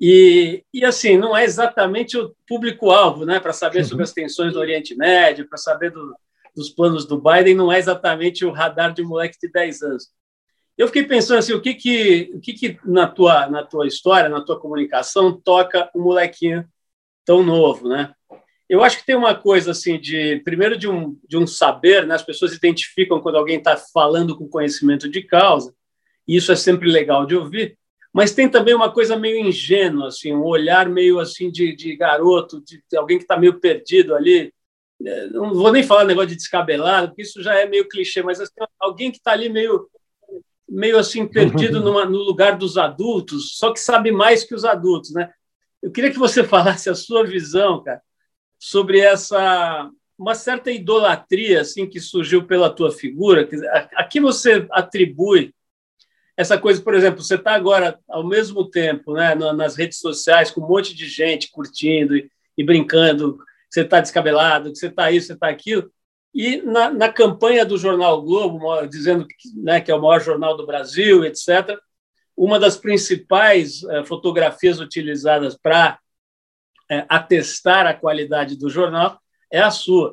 E, 0.00 0.64
e 0.72 0.84
assim, 0.84 1.16
não 1.16 1.36
é 1.36 1.44
exatamente 1.44 2.16
o 2.16 2.34
público-alvo, 2.46 3.24
né, 3.24 3.40
para 3.40 3.52
saber 3.52 3.84
sobre 3.84 4.04
as 4.04 4.12
tensões 4.12 4.52
do 4.52 4.60
Oriente 4.60 4.94
Médio, 4.94 5.48
para 5.48 5.58
saber 5.58 5.90
do, 5.90 6.14
dos 6.54 6.70
planos 6.70 7.04
do 7.04 7.20
Biden, 7.20 7.54
não 7.54 7.72
é 7.72 7.78
exatamente 7.78 8.44
o 8.44 8.52
radar 8.52 8.92
de 8.92 9.02
um 9.02 9.08
moleque 9.08 9.38
de 9.40 9.50
10 9.50 9.82
anos. 9.82 10.08
Eu 10.76 10.86
fiquei 10.86 11.04
pensando 11.04 11.38
assim, 11.38 11.52
o 11.52 11.60
que 11.60 11.74
que, 11.74 12.30
o 12.34 12.40
que, 12.40 12.52
que 12.52 12.78
na, 12.84 13.08
tua, 13.08 13.48
na 13.48 13.64
tua 13.64 13.86
história, 13.88 14.28
na 14.28 14.40
tua 14.40 14.60
comunicação, 14.60 15.32
toca 15.32 15.90
um 15.94 16.02
molequinho 16.02 16.64
tão 17.24 17.42
novo, 17.42 17.88
né? 17.88 18.14
Eu 18.68 18.84
acho 18.84 18.98
que 18.98 19.06
tem 19.06 19.16
uma 19.16 19.34
coisa 19.34 19.70
assim 19.72 19.98
de 19.98 20.40
primeiro 20.44 20.76
de 20.76 20.88
um, 20.88 21.18
de 21.26 21.36
um 21.36 21.46
saber, 21.46 22.06
né? 22.06 22.14
As 22.14 22.22
pessoas 22.22 22.52
identificam 22.52 23.20
quando 23.20 23.36
alguém 23.36 23.58
está 23.58 23.76
falando 23.76 24.36
com 24.36 24.46
conhecimento 24.46 25.08
de 25.08 25.22
causa 25.22 25.74
e 26.26 26.36
isso 26.36 26.52
é 26.52 26.56
sempre 26.56 26.88
legal 26.88 27.26
de 27.26 27.34
ouvir. 27.34 27.78
Mas 28.18 28.32
tem 28.32 28.48
também 28.48 28.74
uma 28.74 28.90
coisa 28.90 29.16
meio 29.16 29.46
ingênua, 29.46 30.08
assim, 30.08 30.34
um 30.34 30.42
olhar 30.42 30.88
meio 30.88 31.20
assim 31.20 31.52
de, 31.52 31.72
de 31.72 31.94
garoto, 31.94 32.60
de, 32.60 32.82
de 32.90 32.96
alguém 32.96 33.16
que 33.16 33.22
está 33.22 33.36
meio 33.36 33.60
perdido 33.60 34.12
ali. 34.12 34.52
É, 35.06 35.28
não 35.28 35.54
vou 35.54 35.70
nem 35.70 35.84
falar 35.84 36.04
negócio 36.04 36.30
de 36.30 36.34
descabelado, 36.34 37.10
porque 37.10 37.22
isso 37.22 37.40
já 37.40 37.54
é 37.54 37.64
meio 37.64 37.88
clichê, 37.88 38.20
mas 38.20 38.40
assim, 38.40 38.54
alguém 38.80 39.12
que 39.12 39.18
está 39.18 39.30
ali 39.30 39.48
meio, 39.48 39.88
meio 40.68 40.98
assim 40.98 41.28
perdido 41.28 41.78
numa, 41.80 42.06
no 42.06 42.18
lugar 42.18 42.58
dos 42.58 42.76
adultos, 42.76 43.56
só 43.56 43.72
que 43.72 43.78
sabe 43.78 44.10
mais 44.10 44.42
que 44.42 44.52
os 44.52 44.64
adultos, 44.64 45.12
né? 45.12 45.32
Eu 45.80 45.92
queria 45.92 46.10
que 46.10 46.18
você 46.18 46.42
falasse 46.42 46.90
a 46.90 46.96
sua 46.96 47.24
visão, 47.24 47.84
cara, 47.84 48.02
sobre 48.58 48.98
essa 48.98 49.88
uma 50.18 50.34
certa 50.34 50.72
idolatria 50.72 51.60
assim 51.60 51.88
que 51.88 52.00
surgiu 52.00 52.44
pela 52.44 52.68
tua 52.68 52.90
figura. 52.90 53.48
A, 53.72 54.00
a 54.00 54.04
que 54.04 54.20
você 54.20 54.66
atribui 54.72 55.54
essa 56.38 56.56
coisa, 56.56 56.80
por 56.80 56.94
exemplo, 56.94 57.20
você 57.20 57.34
está 57.34 57.52
agora 57.52 57.98
ao 58.08 58.24
mesmo 58.24 58.64
tempo 58.70 59.12
né, 59.12 59.34
nas 59.34 59.74
redes 59.74 59.98
sociais 59.98 60.52
com 60.52 60.60
um 60.60 60.68
monte 60.68 60.94
de 60.94 61.04
gente 61.04 61.50
curtindo 61.50 62.16
e, 62.16 62.30
e 62.56 62.62
brincando 62.62 63.40
você 63.68 63.80
está 63.80 64.00
descabelado, 64.00 64.70
que 64.70 64.78
você 64.78 64.86
está 64.86 65.10
isso, 65.10 65.26
você 65.26 65.32
está 65.32 65.48
aquilo. 65.48 65.90
E 66.32 66.58
na, 66.62 66.90
na, 66.90 67.12
campanha 67.12 67.66
do 67.66 67.76
jornal 67.76 68.22
Globo, 68.22 68.86
dizendo 68.86 69.26
que, 69.26 69.48
né, 69.56 69.80
que 69.80 69.90
é 69.90 69.94
o 69.94 70.00
maior 70.00 70.20
jornal 70.20 70.56
do 70.56 70.64
Brasil, 70.64 71.24
etc., 71.24 71.76
uma 72.36 72.60
das 72.60 72.76
principais 72.76 73.82
eh, 73.82 74.04
fotografias 74.04 74.78
utilizadas 74.78 75.58
para 75.60 75.98
eh, 76.88 77.04
atestar 77.08 77.84
a 77.84 77.94
qualidade 77.94 78.56
do 78.56 78.70
jornal 78.70 79.20
é 79.50 79.58
a 79.58 79.72
sua. 79.72 80.12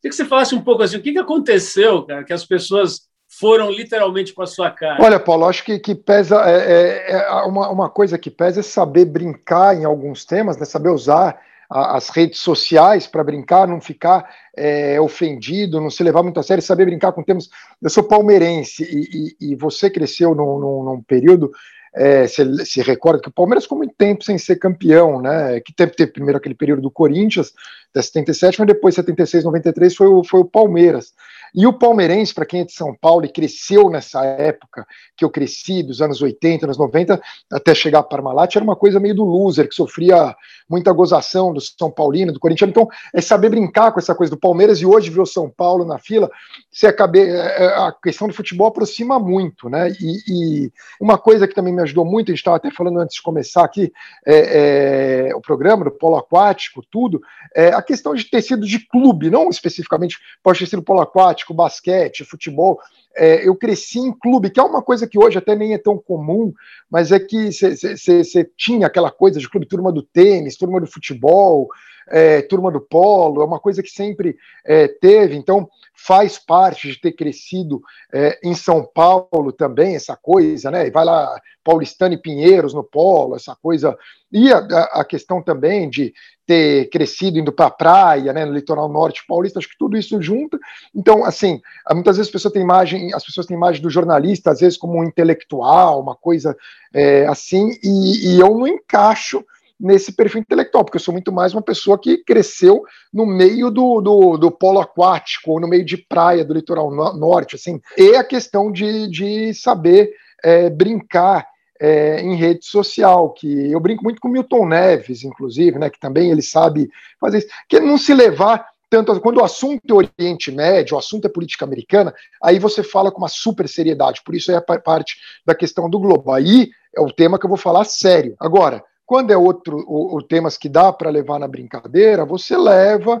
Queria 0.00 0.10
que 0.10 0.14
você 0.14 0.24
falasse 0.24 0.54
um 0.54 0.62
pouco 0.62 0.84
assim, 0.84 0.98
o 0.98 1.02
que, 1.02 1.12
que 1.12 1.18
aconteceu, 1.18 2.04
cara, 2.04 2.22
que 2.22 2.32
as 2.32 2.46
pessoas 2.46 3.08
foram 3.38 3.70
literalmente 3.70 4.32
com 4.32 4.42
a 4.42 4.46
sua 4.46 4.70
cara? 4.70 5.02
Olha, 5.02 5.18
Paulo, 5.18 5.46
acho 5.46 5.64
que, 5.64 5.78
que 5.78 5.94
pesa 5.94 6.42
é, 6.48 7.06
é, 7.08 7.12
é 7.12 7.30
uma, 7.42 7.68
uma 7.70 7.90
coisa 7.90 8.18
que 8.18 8.30
pesa 8.30 8.60
é 8.60 8.62
saber 8.62 9.04
brincar 9.04 9.76
em 9.76 9.84
alguns 9.84 10.24
temas, 10.24 10.56
né, 10.56 10.64
saber 10.64 10.90
usar 10.90 11.40
as 11.70 12.10
redes 12.10 12.38
sociais 12.40 13.06
para 13.06 13.24
brincar, 13.24 13.66
não 13.66 13.80
ficar 13.80 14.28
é, 14.56 15.00
ofendido, 15.00 15.80
não 15.80 15.90
se 15.90 16.02
levar 16.02 16.22
muito 16.22 16.38
a 16.38 16.42
sério, 16.42 16.62
saber 16.62 16.84
brincar 16.84 17.12
com 17.12 17.22
temas. 17.22 17.48
Eu 17.82 17.90
sou 17.90 18.04
palmeirense 18.04 18.84
e, 18.84 19.46
e, 19.48 19.52
e 19.52 19.56
você 19.56 19.90
cresceu 19.90 20.34
num, 20.34 20.58
num, 20.58 20.84
num 20.84 21.02
período 21.02 21.50
é, 21.94 22.26
se, 22.26 22.66
se 22.66 22.82
recorda 22.82 23.22
que 23.22 23.28
o 23.28 23.32
Palmeiras 23.32 23.64
ficou 23.64 23.78
muito 23.78 23.94
tempo 23.96 24.24
sem 24.24 24.36
ser 24.36 24.56
campeão, 24.56 25.22
né? 25.22 25.60
Que 25.60 25.72
teve, 25.72 25.92
teve 25.92 26.12
primeiro 26.12 26.36
aquele 26.38 26.54
período 26.54 26.82
do 26.82 26.90
Corinthians, 26.90 27.52
até 27.90 28.02
77, 28.02 28.58
mas 28.58 28.66
depois 28.66 28.94
76, 28.96 29.44
93 29.44 29.94
foi 29.94 30.08
o, 30.08 30.24
foi 30.24 30.40
o 30.40 30.44
Palmeiras. 30.44 31.12
E 31.54 31.66
o 31.66 31.72
palmeirense, 31.72 32.34
para 32.34 32.44
quem 32.44 32.60
é 32.60 32.64
de 32.64 32.72
São 32.72 32.92
Paulo 33.00 33.24
e 33.24 33.28
cresceu 33.28 33.88
nessa 33.88 34.24
época 34.24 34.84
que 35.16 35.24
eu 35.24 35.30
cresci, 35.30 35.84
dos 35.84 36.02
anos 36.02 36.20
80, 36.20 36.66
anos 36.66 36.78
90, 36.78 37.20
até 37.52 37.74
chegar 37.74 38.00
a 38.00 38.02
Parmalat, 38.02 38.56
era 38.56 38.64
uma 38.64 38.74
coisa 38.74 38.98
meio 38.98 39.14
do 39.14 39.24
loser, 39.24 39.68
que 39.68 39.74
sofria 39.74 40.34
muita 40.68 40.92
gozação 40.92 41.52
do 41.52 41.60
São 41.60 41.90
Paulino, 41.90 42.32
do 42.32 42.40
Corinthians. 42.40 42.70
Então, 42.70 42.88
é 43.14 43.20
saber 43.20 43.50
brincar 43.50 43.92
com 43.92 44.00
essa 44.00 44.14
coisa 44.14 44.30
do 44.30 44.40
Palmeiras 44.40 44.80
e 44.80 44.86
hoje 44.86 45.10
ver 45.10 45.20
o 45.20 45.26
São 45.26 45.48
Paulo 45.48 45.84
na 45.84 45.98
fila, 45.98 46.28
se 46.72 46.86
acabe, 46.86 47.20
é, 47.20 47.64
é, 47.64 47.66
a 47.66 47.92
questão 48.02 48.26
do 48.26 48.34
futebol 48.34 48.66
aproxima 48.66 49.20
muito, 49.20 49.68
né? 49.68 49.92
E, 50.00 50.64
e, 50.64 50.72
uma 51.00 51.18
coisa 51.18 51.46
que 51.46 51.54
também 51.54 51.72
me 51.72 51.82
ajudou 51.82 52.04
muito, 52.04 52.30
a 52.30 52.32
gente 52.32 52.40
estava 52.40 52.56
até 52.56 52.70
falando 52.70 52.98
antes 52.98 53.16
de 53.16 53.22
começar 53.22 53.64
aqui 53.64 53.92
é, 54.26 55.28
é, 55.28 55.36
o 55.36 55.40
programa 55.40 55.84
do 55.84 55.92
polo 55.92 56.16
aquático, 56.16 56.82
tudo, 56.90 57.20
é 57.54 57.68
a 57.68 57.82
questão 57.82 58.14
de 58.14 58.24
ter 58.24 58.42
sido 58.42 58.66
de 58.66 58.80
clube, 58.88 59.30
não 59.30 59.50
especificamente 59.50 60.18
pode 60.42 60.58
ter 60.58 60.66
sido 60.66 60.82
polo 60.82 61.00
aquático 61.00 61.43
basquete, 61.52 62.24
futebol. 62.24 62.78
É, 63.16 63.46
eu 63.46 63.54
cresci 63.54 63.98
em 63.98 64.12
clube, 64.12 64.50
que 64.50 64.60
é 64.60 64.62
uma 64.62 64.82
coisa 64.82 65.06
que 65.06 65.18
hoje 65.18 65.36
até 65.36 65.54
nem 65.54 65.74
é 65.74 65.78
tão 65.78 65.98
comum, 65.98 66.52
mas 66.90 67.12
é 67.12 67.18
que 67.18 67.50
você 67.52 68.50
tinha 68.56 68.86
aquela 68.86 69.10
coisa 69.10 69.38
de 69.38 69.48
clube, 69.48 69.66
turma 69.66 69.92
do 69.92 70.02
tênis, 70.02 70.56
turma 70.56 70.80
do 70.80 70.86
futebol, 70.86 71.68
é, 72.08 72.42
turma 72.42 72.70
do 72.70 72.80
polo, 72.80 73.42
é 73.42 73.44
uma 73.44 73.58
coisa 73.58 73.82
que 73.82 73.90
sempre 73.90 74.36
é, 74.64 74.88
teve, 74.88 75.36
então 75.36 75.68
faz 75.94 76.38
parte 76.38 76.88
de 76.88 77.00
ter 77.00 77.12
crescido 77.12 77.80
é, 78.12 78.38
em 78.42 78.54
São 78.54 78.84
Paulo 78.84 79.52
também, 79.52 79.94
essa 79.94 80.16
coisa, 80.16 80.70
né? 80.70 80.90
Vai 80.90 81.04
lá, 81.04 81.40
Paulistano 81.62 82.14
e 82.14 82.20
Pinheiros 82.20 82.74
no 82.74 82.84
polo, 82.84 83.36
essa 83.36 83.56
coisa. 83.56 83.96
E 84.30 84.52
a, 84.52 84.58
a 84.58 85.04
questão 85.04 85.42
também 85.42 85.88
de 85.88 86.12
ter 86.46 86.88
crescido 86.90 87.38
indo 87.38 87.52
para 87.52 87.66
a 87.66 87.70
praia, 87.70 88.32
né, 88.32 88.44
no 88.44 88.52
litoral 88.52 88.88
norte 88.88 89.24
paulista, 89.26 89.58
acho 89.58 89.68
que 89.68 89.78
tudo 89.78 89.96
isso 89.96 90.20
junta. 90.20 90.58
Então, 90.94 91.24
assim, 91.24 91.60
muitas 91.92 92.16
vezes 92.16 92.28
as 92.28 92.32
pessoas 92.32 92.52
têm 92.52 92.62
imagem, 92.62 93.14
as 93.14 93.24
pessoas 93.24 93.46
têm 93.46 93.56
imagem 93.56 93.82
do 93.82 93.90
jornalista, 93.90 94.50
às 94.50 94.60
vezes 94.60 94.78
como 94.78 94.98
um 94.98 95.04
intelectual, 95.04 96.00
uma 96.00 96.14
coisa 96.14 96.56
é, 96.92 97.26
assim, 97.26 97.70
e, 97.82 98.34
e 98.34 98.40
eu 98.40 98.56
não 98.56 98.66
encaixo 98.66 99.44
nesse 99.78 100.12
perfil 100.12 100.40
intelectual, 100.40 100.84
porque 100.84 100.96
eu 100.96 101.02
sou 101.02 101.12
muito 101.12 101.32
mais 101.32 101.52
uma 101.52 101.62
pessoa 101.62 101.98
que 101.98 102.18
cresceu 102.18 102.82
no 103.12 103.26
meio 103.26 103.70
do, 103.70 104.00
do, 104.00 104.36
do 104.36 104.50
polo 104.50 104.80
aquático, 104.80 105.52
ou 105.52 105.60
no 105.60 105.68
meio 105.68 105.84
de 105.84 105.96
praia 105.96 106.44
do 106.44 106.54
litoral 106.54 106.90
norte, 107.16 107.56
assim, 107.56 107.80
e 107.96 108.14
a 108.14 108.24
questão 108.24 108.70
de, 108.70 109.08
de 109.10 109.52
saber 109.54 110.12
é, 110.42 110.70
brincar 110.70 111.46
é, 111.80 112.20
em 112.20 112.36
rede 112.36 112.64
social, 112.64 113.30
que 113.30 113.70
eu 113.70 113.80
brinco 113.80 114.04
muito 114.04 114.20
com 114.20 114.28
Milton 114.28 114.66
Neves, 114.66 115.24
inclusive, 115.24 115.78
né, 115.78 115.90
que 115.90 115.98
também 115.98 116.30
ele 116.30 116.42
sabe 116.42 116.88
fazer 117.20 117.38
isso, 117.38 117.48
que 117.68 117.80
não 117.80 117.98
se 117.98 118.14
levar 118.14 118.66
tanto 118.88 119.20
quando 119.20 119.38
o 119.38 119.44
assunto 119.44 119.82
é 119.90 119.92
Oriente 119.92 120.52
Médio, 120.52 120.94
o 120.94 120.98
assunto 120.98 121.26
é 121.26 121.28
política 121.28 121.64
americana, 121.64 122.14
aí 122.40 122.60
você 122.60 122.82
fala 122.82 123.10
com 123.10 123.18
uma 123.18 123.28
super 123.28 123.68
seriedade, 123.68 124.22
por 124.24 124.36
isso 124.36 124.52
é 124.52 124.56
a 124.56 124.60
parte 124.60 125.16
da 125.44 125.52
questão 125.52 125.90
do 125.90 125.98
globo. 125.98 126.30
Aí 126.30 126.70
é 126.96 127.00
o 127.00 127.12
tema 127.12 127.36
que 127.36 127.44
eu 127.44 127.48
vou 127.48 127.58
falar 127.58 127.84
sério. 127.84 128.36
Agora, 128.38 128.84
quando 129.04 129.32
é 129.32 129.36
outro 129.36 129.84
o, 129.88 130.16
o 130.16 130.22
temas 130.22 130.56
que 130.56 130.68
dá 130.68 130.92
para 130.92 131.10
levar 131.10 131.40
na 131.40 131.48
brincadeira, 131.48 132.24
você 132.24 132.56
leva 132.56 133.20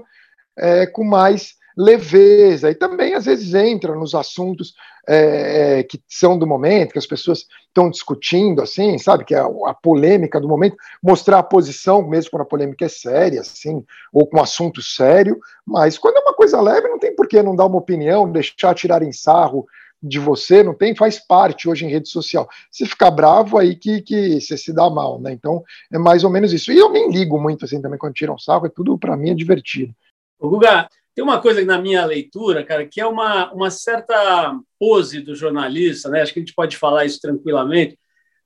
é, 0.56 0.86
com 0.86 1.02
mais 1.02 1.56
leveza 1.76 2.70
e 2.70 2.74
também 2.74 3.14
às 3.14 3.24
vezes 3.24 3.54
entra 3.54 3.94
nos 3.94 4.14
assuntos 4.14 4.74
é, 5.06 5.78
é 5.78 5.82
que 5.82 6.00
são 6.08 6.38
do 6.38 6.46
momento, 6.46 6.92
que 6.92 6.98
as 6.98 7.06
pessoas 7.06 7.46
estão 7.66 7.90
discutindo, 7.90 8.62
assim, 8.62 8.96
sabe, 8.98 9.24
que 9.24 9.34
é 9.34 9.38
a, 9.38 9.74
polêmica 9.74 10.40
do 10.40 10.48
momento, 10.48 10.76
mostrar 11.02 11.38
a 11.38 11.42
posição, 11.42 12.06
mesmo 12.06 12.30
quando 12.30 12.42
a 12.42 12.46
polêmica 12.46 12.84
é 12.84 12.88
séria, 12.88 13.40
assim, 13.40 13.84
ou 14.12 14.26
com 14.26 14.40
assunto 14.40 14.80
sério, 14.80 15.38
mas 15.66 15.98
quando 15.98 16.16
é 16.16 16.20
uma 16.20 16.34
coisa 16.34 16.60
leve, 16.60 16.88
não 16.88 16.98
tem 16.98 17.14
por 17.14 17.26
que 17.26 17.42
não 17.42 17.56
dar 17.56 17.66
uma 17.66 17.78
opinião, 17.78 18.30
deixar 18.30 18.74
tirar 18.74 19.02
em 19.02 19.12
sarro 19.12 19.66
de 20.02 20.18
você, 20.18 20.62
não 20.62 20.74
tem, 20.74 20.94
faz 20.94 21.18
parte 21.18 21.68
hoje 21.68 21.86
em 21.86 21.90
rede 21.90 22.10
social. 22.10 22.46
Se 22.70 22.84
ficar 22.84 23.10
bravo, 23.10 23.56
aí 23.56 23.74
que, 23.74 24.02
que 24.02 24.40
você 24.40 24.56
se 24.56 24.70
dá 24.70 24.88
mal, 24.90 25.18
né? 25.18 25.32
Então, 25.32 25.62
é 25.90 25.98
mais 25.98 26.24
ou 26.24 26.30
menos 26.30 26.52
isso. 26.52 26.70
E 26.70 26.78
eu 26.78 26.90
nem 26.90 27.10
ligo 27.10 27.40
muito, 27.40 27.64
assim, 27.64 27.80
também, 27.80 27.98
quando 27.98 28.12
tiram 28.12 28.38
sarro, 28.38 28.66
é 28.66 28.68
tudo, 28.68 28.98
para 28.98 29.16
mim, 29.16 29.30
é 29.30 29.34
divertido. 29.34 29.94
O 30.38 30.50
Guga, 30.50 30.88
tem 31.14 31.24
uma 31.24 31.40
coisa 31.40 31.64
na 31.64 31.78
minha 31.80 32.04
leitura, 32.04 32.64
cara, 32.64 32.86
que 32.86 33.00
é 33.00 33.06
uma, 33.06 33.52
uma 33.52 33.70
certa 33.70 34.58
pose 34.78 35.20
do 35.20 35.34
jornalista, 35.34 36.08
né? 36.08 36.22
Acho 36.22 36.32
que 36.32 36.40
a 36.40 36.42
gente 36.42 36.54
pode 36.54 36.76
falar 36.76 37.04
isso 37.04 37.20
tranquilamente. 37.20 37.98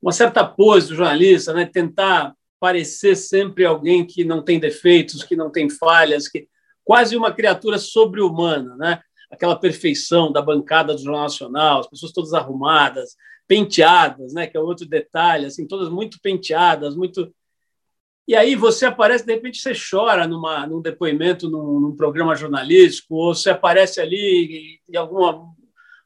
Uma 0.03 0.13
certa 0.13 0.45
pose 0.45 0.89
do 0.89 0.95
jornalista, 0.95 1.53
né? 1.53 1.65
Tentar 1.65 2.35
parecer 2.61 3.17
sempre 3.17 3.65
alguém 3.65 4.05
que 4.07 4.25
não 4.25 4.43
tem 4.43 4.61
defeitos, 4.61 5.23
que 5.25 5.37
não 5.37 5.51
tem 5.51 5.71
falhas, 5.71 6.29
que 6.29 6.47
quase 6.85 7.17
uma 7.17 7.33
criatura 7.33 7.79
sobre-humana, 7.79 8.77
né? 8.77 9.01
aquela 9.31 9.57
perfeição 9.57 10.33
da 10.33 10.41
bancada 10.41 10.95
do 10.95 11.03
Jornal 11.03 11.25
Nacional, 11.25 11.81
as 11.81 11.89
pessoas 11.89 12.13
todas 12.13 12.33
arrumadas, 12.33 13.17
penteadas, 13.47 14.33
né, 14.33 14.47
que 14.47 14.57
é 14.57 14.61
outro 14.61 14.87
detalhe, 14.87 15.47
assim, 15.47 15.67
todas 15.67 15.89
muito 15.89 16.19
penteadas, 16.21 16.97
muito. 16.97 17.33
E 18.29 18.37
aí 18.37 18.55
você 18.55 18.85
aparece, 18.85 19.25
de 19.25 19.33
repente 19.33 19.59
você 19.59 19.73
chora 19.73 20.29
numa, 20.29 20.67
num 20.67 20.83
depoimento 20.83 21.49
num, 21.49 21.81
num 21.81 21.97
programa 21.97 22.37
jornalístico, 22.37 23.15
ou 23.15 23.35
você 23.35 23.49
aparece 23.49 24.03
ali 24.03 24.79
e, 24.87 24.97
alguma, 24.99 25.47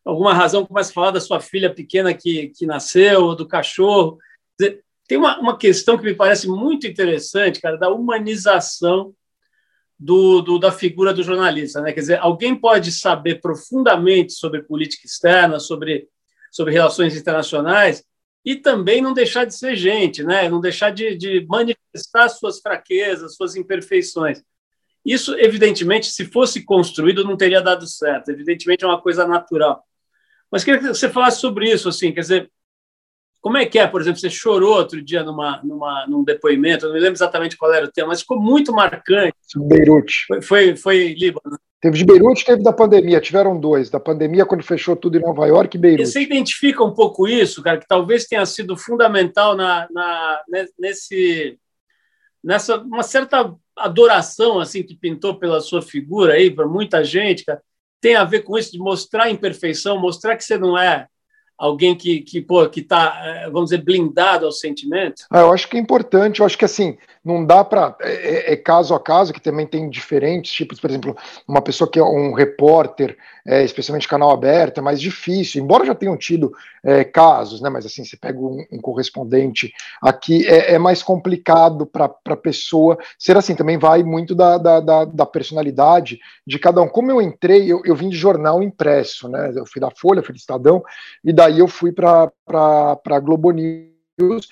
alguma 0.04 0.32
razão 0.32 0.64
começa 0.64 0.92
a 0.92 0.94
falar 0.94 1.10
da 1.10 1.20
sua 1.20 1.40
filha 1.40 1.74
pequena 1.74 2.14
que, 2.14 2.52
que 2.56 2.64
nasceu, 2.64 3.24
ou 3.24 3.34
do 3.34 3.48
cachorro. 3.48 4.18
Tem 5.08 5.18
uma, 5.18 5.36
uma 5.40 5.58
questão 5.58 5.98
que 5.98 6.04
me 6.04 6.14
parece 6.14 6.46
muito 6.46 6.86
interessante, 6.86 7.60
cara, 7.60 7.76
da 7.76 7.90
humanização 7.90 9.12
do, 9.98 10.40
do, 10.42 10.60
da 10.60 10.70
figura 10.70 11.12
do 11.12 11.24
jornalista. 11.24 11.80
Né? 11.80 11.92
Quer 11.92 12.00
dizer, 12.00 12.18
alguém 12.20 12.54
pode 12.54 12.92
saber 12.92 13.40
profundamente 13.40 14.32
sobre 14.34 14.62
política 14.62 15.08
externa, 15.08 15.58
sobre, 15.58 16.06
sobre 16.52 16.72
relações 16.72 17.16
internacionais, 17.16 18.04
e 18.44 18.56
também 18.56 19.00
não 19.00 19.12
deixar 19.12 19.44
de 19.44 19.54
ser 19.54 19.76
gente, 19.76 20.24
né? 20.24 20.48
não 20.48 20.60
deixar 20.60 20.90
de, 20.90 21.16
de 21.16 21.46
manifestar 21.46 22.28
suas 22.28 22.60
fraquezas, 22.60 23.36
suas 23.36 23.54
imperfeições. 23.54 24.42
Isso, 25.04 25.34
evidentemente, 25.38 26.06
se 26.06 26.24
fosse 26.26 26.64
construído, 26.64 27.24
não 27.24 27.36
teria 27.36 27.60
dado 27.60 27.86
certo. 27.86 28.30
Evidentemente, 28.30 28.84
é 28.84 28.86
uma 28.86 29.00
coisa 29.00 29.26
natural. 29.26 29.84
Mas 30.50 30.64
queria 30.64 30.80
que 30.80 30.88
você 30.88 31.08
falasse 31.08 31.40
sobre 31.40 31.70
isso, 31.70 31.88
assim, 31.88 32.12
quer 32.12 32.20
dizer, 32.20 32.50
como 33.40 33.56
é 33.56 33.66
que 33.66 33.78
é, 33.78 33.86
por 33.86 34.00
exemplo, 34.00 34.20
você 34.20 34.30
chorou 34.30 34.76
outro 34.76 35.02
dia 35.02 35.24
numa, 35.24 35.60
numa, 35.64 36.06
num 36.06 36.22
depoimento, 36.22 36.86
não 36.86 36.94
me 36.94 37.00
lembro 37.00 37.14
exatamente 37.14 37.56
qual 37.56 37.72
era 37.72 37.86
o 37.86 37.90
tema, 37.90 38.08
mas 38.08 38.20
ficou 38.20 38.40
muito 38.40 38.72
marcante. 38.72 39.34
Beirute. 39.56 40.24
Foi, 40.28 40.42
foi, 40.42 40.76
foi 40.76 41.14
Líbano. 41.14 41.58
Teve 41.82 41.98
de 41.98 42.04
Beirute 42.04 42.44
teve 42.44 42.62
da 42.62 42.72
pandemia, 42.72 43.20
tiveram 43.20 43.58
dois. 43.58 43.90
Da 43.90 43.98
pandemia, 43.98 44.46
quando 44.46 44.62
fechou 44.62 44.94
tudo 44.94 45.18
em 45.18 45.20
Nova 45.20 45.44
York 45.46 45.76
e 45.76 45.80
Beirute. 45.80 46.08
Você 46.08 46.22
identifica 46.22 46.84
um 46.84 46.94
pouco 46.94 47.26
isso, 47.26 47.60
cara, 47.60 47.76
que 47.76 47.88
talvez 47.88 48.24
tenha 48.24 48.46
sido 48.46 48.76
fundamental 48.76 49.56
na, 49.56 49.88
na, 49.90 50.40
nesse, 50.78 51.58
nessa 52.42 52.78
uma 52.78 53.02
certa 53.02 53.52
adoração 53.76 54.60
assim 54.60 54.84
que 54.84 54.94
pintou 54.94 55.34
pela 55.40 55.60
sua 55.60 55.82
figura 55.82 56.34
aí, 56.34 56.52
para 56.52 56.68
muita 56.68 57.02
gente, 57.02 57.44
cara, 57.44 57.60
tem 58.00 58.14
a 58.14 58.22
ver 58.22 58.42
com 58.42 58.56
isso 58.56 58.70
de 58.70 58.78
mostrar 58.78 59.24
a 59.24 59.30
imperfeição, 59.30 59.98
mostrar 59.98 60.36
que 60.36 60.44
você 60.44 60.56
não 60.56 60.78
é 60.78 61.08
alguém 61.58 61.96
que, 61.96 62.20
que 62.20 62.40
pô, 62.40 62.68
que 62.68 62.80
está, 62.80 63.20
é, 63.24 63.50
vamos 63.50 63.70
dizer, 63.70 63.82
blindado 63.82 64.46
ao 64.46 64.52
sentimento? 64.52 65.24
Ah, 65.30 65.40
eu 65.40 65.52
acho 65.52 65.68
que 65.68 65.76
é 65.76 65.80
importante, 65.80 66.40
eu 66.40 66.46
acho 66.46 66.58
que 66.58 66.64
assim, 66.64 66.96
não 67.24 67.44
dá 67.44 67.64
para. 67.64 67.96
É, 68.00 68.12
é, 68.12 68.52
é, 68.52 68.56
caso 68.56 68.94
a 68.94 69.00
caso, 69.00 69.32
que 69.32 69.40
também 69.40 69.66
tem 69.66 69.88
diferentes 69.88 70.52
tipos, 70.52 70.80
por 70.80 70.90
exemplo, 70.90 71.16
uma 71.46 71.62
pessoa 71.62 71.88
que 71.88 71.98
é 71.98 72.02
um 72.02 72.32
repórter, 72.32 73.16
é, 73.46 73.62
especialmente 73.62 74.08
canal 74.08 74.30
aberto, 74.30 74.78
é 74.78 74.80
mais 74.80 75.00
difícil, 75.00 75.62
embora 75.62 75.86
já 75.86 75.94
tenham 75.94 76.16
tido 76.16 76.52
é, 76.84 77.04
casos, 77.04 77.60
né? 77.60 77.70
Mas 77.70 77.86
assim, 77.86 78.04
você 78.04 78.16
pega 78.16 78.38
um, 78.38 78.64
um 78.72 78.80
correspondente 78.80 79.72
aqui, 80.02 80.46
é, 80.48 80.74
é 80.74 80.78
mais 80.78 81.02
complicado 81.02 81.86
para 81.86 82.12
a 82.26 82.36
pessoa 82.36 82.98
ser 83.16 83.36
assim, 83.36 83.54
também 83.54 83.78
vai 83.78 84.02
muito 84.02 84.34
da, 84.34 84.58
da, 84.58 84.80
da, 84.80 85.04
da, 85.04 85.26
personalidade 85.26 86.18
de 86.44 86.58
cada 86.58 86.82
um. 86.82 86.88
Como 86.88 87.10
eu 87.10 87.22
entrei, 87.22 87.70
eu, 87.70 87.82
eu 87.84 87.94
vim 87.94 88.08
de 88.08 88.16
jornal 88.16 88.62
impresso, 88.62 89.28
né? 89.28 89.52
Eu 89.54 89.64
fui 89.64 89.80
da 89.80 89.90
Folha, 89.90 90.22
fui 90.22 90.34
do 90.34 90.38
Estadão, 90.38 90.82
e 91.24 91.32
daí 91.32 91.60
eu 91.60 91.68
fui 91.68 91.92
para 91.92 92.30
Globo 93.20 93.52
News 93.52 94.48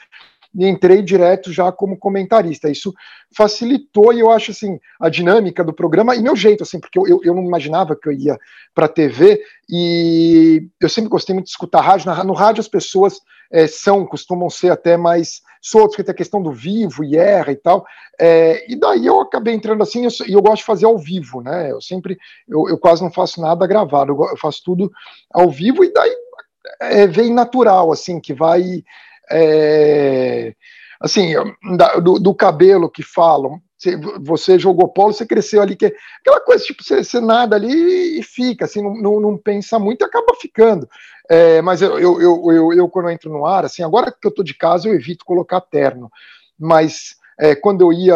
e 0.54 0.66
entrei 0.66 1.02
direto 1.02 1.52
já 1.52 1.70
como 1.70 1.96
comentarista. 1.96 2.70
Isso 2.70 2.92
facilitou 3.36 4.12
e 4.12 4.20
eu 4.20 4.30
acho 4.30 4.50
assim 4.50 4.78
a 5.00 5.08
dinâmica 5.08 5.62
do 5.62 5.72
programa 5.72 6.14
e 6.14 6.22
meu 6.22 6.34
jeito 6.34 6.62
assim, 6.62 6.80
porque 6.80 6.98
eu, 6.98 7.20
eu 7.22 7.34
não 7.34 7.42
imaginava 7.42 7.96
que 7.96 8.08
eu 8.08 8.12
ia 8.12 8.38
para 8.74 8.88
TV 8.88 9.40
e 9.68 10.68
eu 10.80 10.88
sempre 10.88 11.10
gostei 11.10 11.34
muito 11.34 11.46
de 11.46 11.52
escutar 11.52 11.80
rádio. 11.80 12.12
No 12.24 12.32
rádio 12.32 12.60
as 12.60 12.68
pessoas 12.68 13.20
é, 13.52 13.66
são, 13.66 14.06
costumam 14.06 14.48
ser 14.48 14.70
até 14.70 14.96
mais 14.96 15.42
soltos, 15.60 15.96
que 15.96 16.04
tem 16.04 16.12
a 16.12 16.16
questão 16.16 16.42
do 16.42 16.52
vivo 16.52 17.04
e 17.04 17.16
erra 17.16 17.52
e 17.52 17.56
tal. 17.56 17.84
É, 18.18 18.70
e 18.70 18.78
daí 18.78 19.06
eu 19.06 19.20
acabei 19.20 19.54
entrando 19.54 19.82
assim, 19.82 20.02
e 20.02 20.04
eu, 20.04 20.10
eu, 20.36 20.42
gosto 20.42 20.58
de 20.58 20.64
fazer 20.64 20.86
ao 20.86 20.98
vivo, 20.98 21.42
né? 21.42 21.70
Eu 21.70 21.80
sempre, 21.80 22.18
eu, 22.48 22.68
eu 22.68 22.78
quase 22.78 23.02
não 23.02 23.10
faço 23.10 23.40
nada 23.40 23.66
gravado, 23.66 24.12
eu, 24.12 24.30
eu 24.30 24.36
faço 24.36 24.62
tudo 24.64 24.90
ao 25.32 25.50
vivo 25.50 25.84
e 25.84 25.92
daí 25.92 26.14
é, 26.80 27.06
vem 27.06 27.32
natural, 27.32 27.92
assim, 27.92 28.20
que 28.20 28.32
vai. 28.34 28.82
É, 29.30 30.54
assim, 31.00 31.32
do, 32.02 32.18
do, 32.18 32.34
cabelo 32.34 32.90
que 32.90 33.02
falam. 33.02 33.60
Você 34.20 34.58
jogou 34.58 34.88
polo, 34.88 35.14
você 35.14 35.24
cresceu 35.24 35.62
ali, 35.62 35.74
que 35.74 35.94
aquela 36.20 36.40
coisa, 36.40 36.62
tipo, 36.62 36.84
você, 36.84 37.02
você 37.02 37.18
nada 37.18 37.56
ali 37.56 38.18
e 38.18 38.22
fica, 38.22 38.66
assim, 38.66 38.82
não, 38.82 38.94
não, 38.94 39.20
não 39.20 39.38
pensa 39.38 39.78
muito 39.78 40.02
e 40.02 40.04
acaba 40.04 40.34
ficando. 40.38 40.86
É, 41.30 41.62
mas 41.62 41.80
eu, 41.80 41.98
eu, 41.98 42.20
eu, 42.20 42.52
eu, 42.52 42.72
eu, 42.74 42.88
quando 42.88 43.06
eu 43.06 43.12
entro 43.12 43.32
no 43.32 43.46
ar, 43.46 43.64
assim, 43.64 43.82
agora 43.82 44.12
que 44.12 44.26
eu 44.26 44.34
tô 44.34 44.42
de 44.42 44.52
casa, 44.52 44.86
eu 44.86 44.94
evito 44.94 45.24
colocar 45.24 45.62
terno. 45.62 46.10
Mas 46.58 47.16
é, 47.40 47.54
quando 47.54 47.80
eu 47.80 47.92
ia 47.92 48.14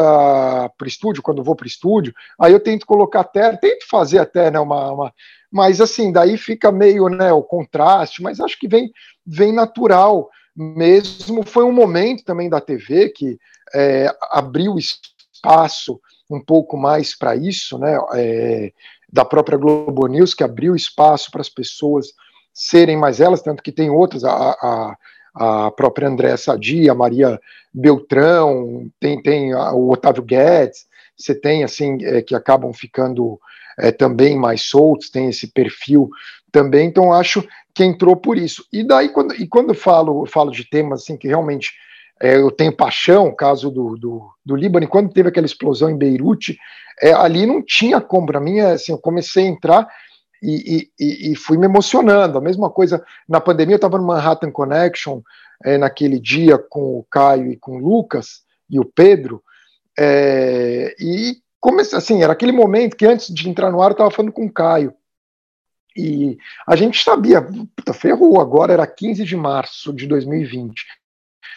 para 0.76 0.84
o 0.84 0.86
estúdio, 0.86 1.22
quando 1.22 1.38
eu 1.38 1.44
vou 1.44 1.56
para 1.56 1.64
o 1.64 1.68
estúdio, 1.68 2.12
aí 2.38 2.52
eu 2.52 2.60
tento 2.60 2.84
colocar 2.84 3.24
terno, 3.24 3.58
tento 3.58 3.88
fazer 3.88 4.18
até 4.18 4.50
né, 4.50 4.60
uma, 4.60 4.92
uma, 4.92 5.14
mas 5.50 5.80
assim, 5.80 6.12
daí 6.12 6.36
fica 6.36 6.70
meio 6.70 7.08
né, 7.08 7.32
o 7.32 7.42
contraste, 7.42 8.22
mas 8.22 8.38
acho 8.38 8.58
que 8.58 8.68
vem, 8.68 8.92
vem 9.26 9.50
natural 9.50 10.28
mesmo. 10.56 11.44
Foi 11.44 11.64
um 11.64 11.72
momento 11.72 12.24
também 12.24 12.48
da 12.48 12.60
TV 12.60 13.10
que 13.10 13.38
é, 13.74 14.14
abriu 14.30 14.76
espaço 14.78 16.00
um 16.30 16.40
pouco 16.40 16.76
mais 16.76 17.16
para 17.16 17.36
isso, 17.36 17.78
né, 17.78 17.98
é, 18.14 18.72
da 19.12 19.24
própria 19.24 19.58
Globo 19.58 20.06
News, 20.06 20.34
que 20.34 20.42
abriu 20.42 20.74
espaço 20.74 21.30
para 21.30 21.40
as 21.40 21.48
pessoas 21.48 22.08
serem 22.52 22.96
mais 22.96 23.20
elas, 23.20 23.42
tanto 23.42 23.62
que 23.62 23.72
tem 23.72 23.90
outras, 23.90 24.24
a, 24.24 24.32
a, 24.32 24.96
a 25.34 25.70
própria 25.72 26.08
Andréa 26.08 26.36
Sadi, 26.36 26.88
a 26.88 26.94
Maria 26.94 27.40
Beltrão, 27.72 28.90
tem, 28.98 29.20
tem 29.20 29.54
o 29.54 29.90
Otávio 29.90 30.22
Guedes, 30.22 30.86
você 31.16 31.34
tem 31.34 31.62
assim, 31.62 31.98
é, 32.04 32.22
que 32.22 32.34
acabam 32.34 32.72
ficando 32.72 33.38
é, 33.78 33.90
também 33.90 34.36
mais 34.36 34.62
soltos, 34.62 35.10
tem 35.10 35.28
esse 35.28 35.46
perfil 35.48 36.08
também, 36.52 36.88
então 36.88 37.12
acho 37.12 37.46
que 37.74 37.84
entrou 37.84 38.16
por 38.16 38.38
isso. 38.38 38.64
E 38.72 38.84
daí, 38.84 39.08
quando, 39.08 39.34
e 39.34 39.46
quando 39.46 39.74
falo, 39.74 40.24
falo 40.26 40.50
de 40.50 40.68
temas 40.68 41.02
assim 41.02 41.16
que 41.16 41.26
realmente 41.26 41.72
é, 42.22 42.36
eu 42.36 42.50
tenho 42.50 42.76
paixão, 42.76 43.34
caso 43.34 43.70
do, 43.70 43.96
do, 43.96 44.30
do 44.44 44.54
Líbano, 44.54 44.86
quando 44.88 45.12
teve 45.12 45.28
aquela 45.28 45.46
explosão 45.46 45.90
em 45.90 45.98
Beirute, 45.98 46.56
é, 47.02 47.12
ali 47.12 47.44
não 47.44 47.60
tinha 47.60 48.00
como, 48.00 48.26
para 48.26 48.40
mim, 48.40 48.58
é, 48.58 48.72
assim, 48.72 48.92
eu 48.92 48.98
comecei 48.98 49.44
a 49.44 49.48
entrar 49.48 49.88
e, 50.40 50.88
e, 50.98 51.32
e, 51.32 51.36
fui 51.36 51.56
me 51.56 51.64
emocionando. 51.64 52.38
A 52.38 52.40
mesma 52.40 52.70
coisa 52.70 53.04
na 53.28 53.40
pandemia, 53.40 53.74
eu 53.74 53.76
estava 53.76 53.98
no 53.98 54.06
Manhattan 54.06 54.50
Connection 54.50 55.20
é, 55.64 55.76
naquele 55.78 56.20
dia 56.20 56.58
com 56.58 56.98
o 56.98 57.06
Caio 57.10 57.50
e 57.50 57.56
com 57.56 57.76
o 57.76 57.78
Lucas 57.78 58.42
e 58.70 58.78
o 58.78 58.84
Pedro, 58.84 59.42
é, 59.98 60.94
e 60.98 61.36
comecei, 61.64 61.96
assim, 61.96 62.22
era 62.22 62.34
aquele 62.34 62.52
momento 62.52 62.94
que 62.94 63.06
antes 63.06 63.32
de 63.32 63.48
entrar 63.48 63.70
no 63.70 63.80
ar 63.80 63.88
eu 63.88 63.92
estava 63.92 64.10
falando 64.10 64.32
com 64.32 64.44
o 64.44 64.52
Caio. 64.52 64.92
E 65.96 66.36
a 66.66 66.76
gente 66.76 67.02
sabia, 67.02 67.40
puta, 67.40 67.94
ferrou, 67.94 68.38
agora 68.38 68.74
era 68.74 68.86
15 68.86 69.24
de 69.24 69.34
março 69.34 69.90
de 69.90 70.06
2020. 70.06 70.84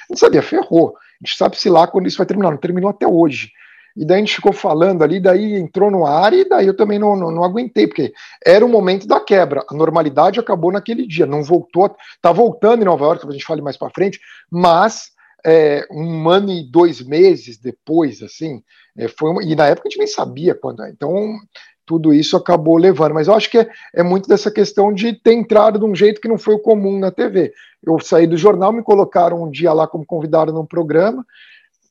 A 0.10 0.14
gente 0.14 0.20
sabia, 0.20 0.42
ferrou. 0.42 0.96
A 0.96 1.26
gente 1.28 1.38
sabe 1.38 1.60
se 1.60 1.70
lá 1.70 1.88
quando 1.88 2.08
isso 2.08 2.18
vai 2.18 2.26
terminar, 2.26 2.52
não 2.52 2.58
terminou 2.58 2.90
até 2.90 3.06
hoje. 3.06 3.52
E 3.98 4.06
daí 4.06 4.18
a 4.18 4.20
gente 4.20 4.36
ficou 4.36 4.54
falando 4.54 5.04
ali, 5.04 5.20
daí 5.20 5.56
entrou 5.56 5.92
no 5.92 6.06
ar 6.06 6.32
e 6.32 6.48
daí 6.48 6.68
eu 6.68 6.78
também 6.78 7.00
não, 7.00 7.14
não, 7.18 7.30
não, 7.30 7.44
aguentei, 7.44 7.86
porque 7.86 8.14
era 8.46 8.66
o 8.66 8.70
momento 8.70 9.08
da 9.08 9.20
quebra. 9.20 9.66
A 9.70 9.74
normalidade 9.74 10.40
acabou 10.40 10.72
naquele 10.72 11.06
dia, 11.06 11.26
não 11.26 11.44
voltou, 11.44 11.94
tá 12.22 12.32
voltando 12.32 12.82
em 12.82 12.86
Nova 12.86 13.04
York, 13.04 13.28
a 13.28 13.32
gente 13.32 13.46
fale 13.46 13.62
mais 13.62 13.76
para 13.76 13.90
frente, 13.90 14.22
mas 14.50 15.12
é, 15.48 15.88
um 15.90 16.28
ano 16.28 16.52
e 16.52 16.70
dois 16.70 17.02
meses 17.02 17.58
depois, 17.58 18.22
assim, 18.22 18.62
é, 18.98 19.08
foi 19.08 19.32
uma, 19.32 19.42
e 19.42 19.56
na 19.56 19.68
época 19.68 19.88
a 19.88 19.90
gente 19.90 20.00
nem 20.00 20.08
sabia 20.08 20.54
quando. 20.54 20.86
Então, 20.88 21.38
tudo 21.86 22.14
isso 22.14 22.36
acabou 22.36 22.76
levando. 22.76 23.14
Mas 23.14 23.30
eu 23.30 23.34
acho 23.34 23.50
que 23.50 23.60
é, 23.60 23.70
é, 23.96 24.04
muito 24.04 24.28
dessa 24.28 24.52
questão 24.52 24.94
de 24.94 25.14
ter 25.14 25.32
entrado 25.32 25.80
de 25.80 25.86
um 25.86 25.96
jeito 25.96 26.20
que 26.20 26.28
não 26.28 26.38
foi 26.38 26.56
o 26.56 26.60
comum 26.60 27.00
na 27.00 27.12
TV. 27.12 27.54
Eu 27.82 27.98
saí 28.02 28.28
do 28.28 28.36
jornal, 28.36 28.74
me 28.74 28.84
colocaram 28.84 29.42
um 29.42 29.50
dia 29.50 29.72
lá 29.72 29.88
como 29.88 30.06
convidado 30.06 30.52
num 30.52 30.66
programa, 30.66 31.26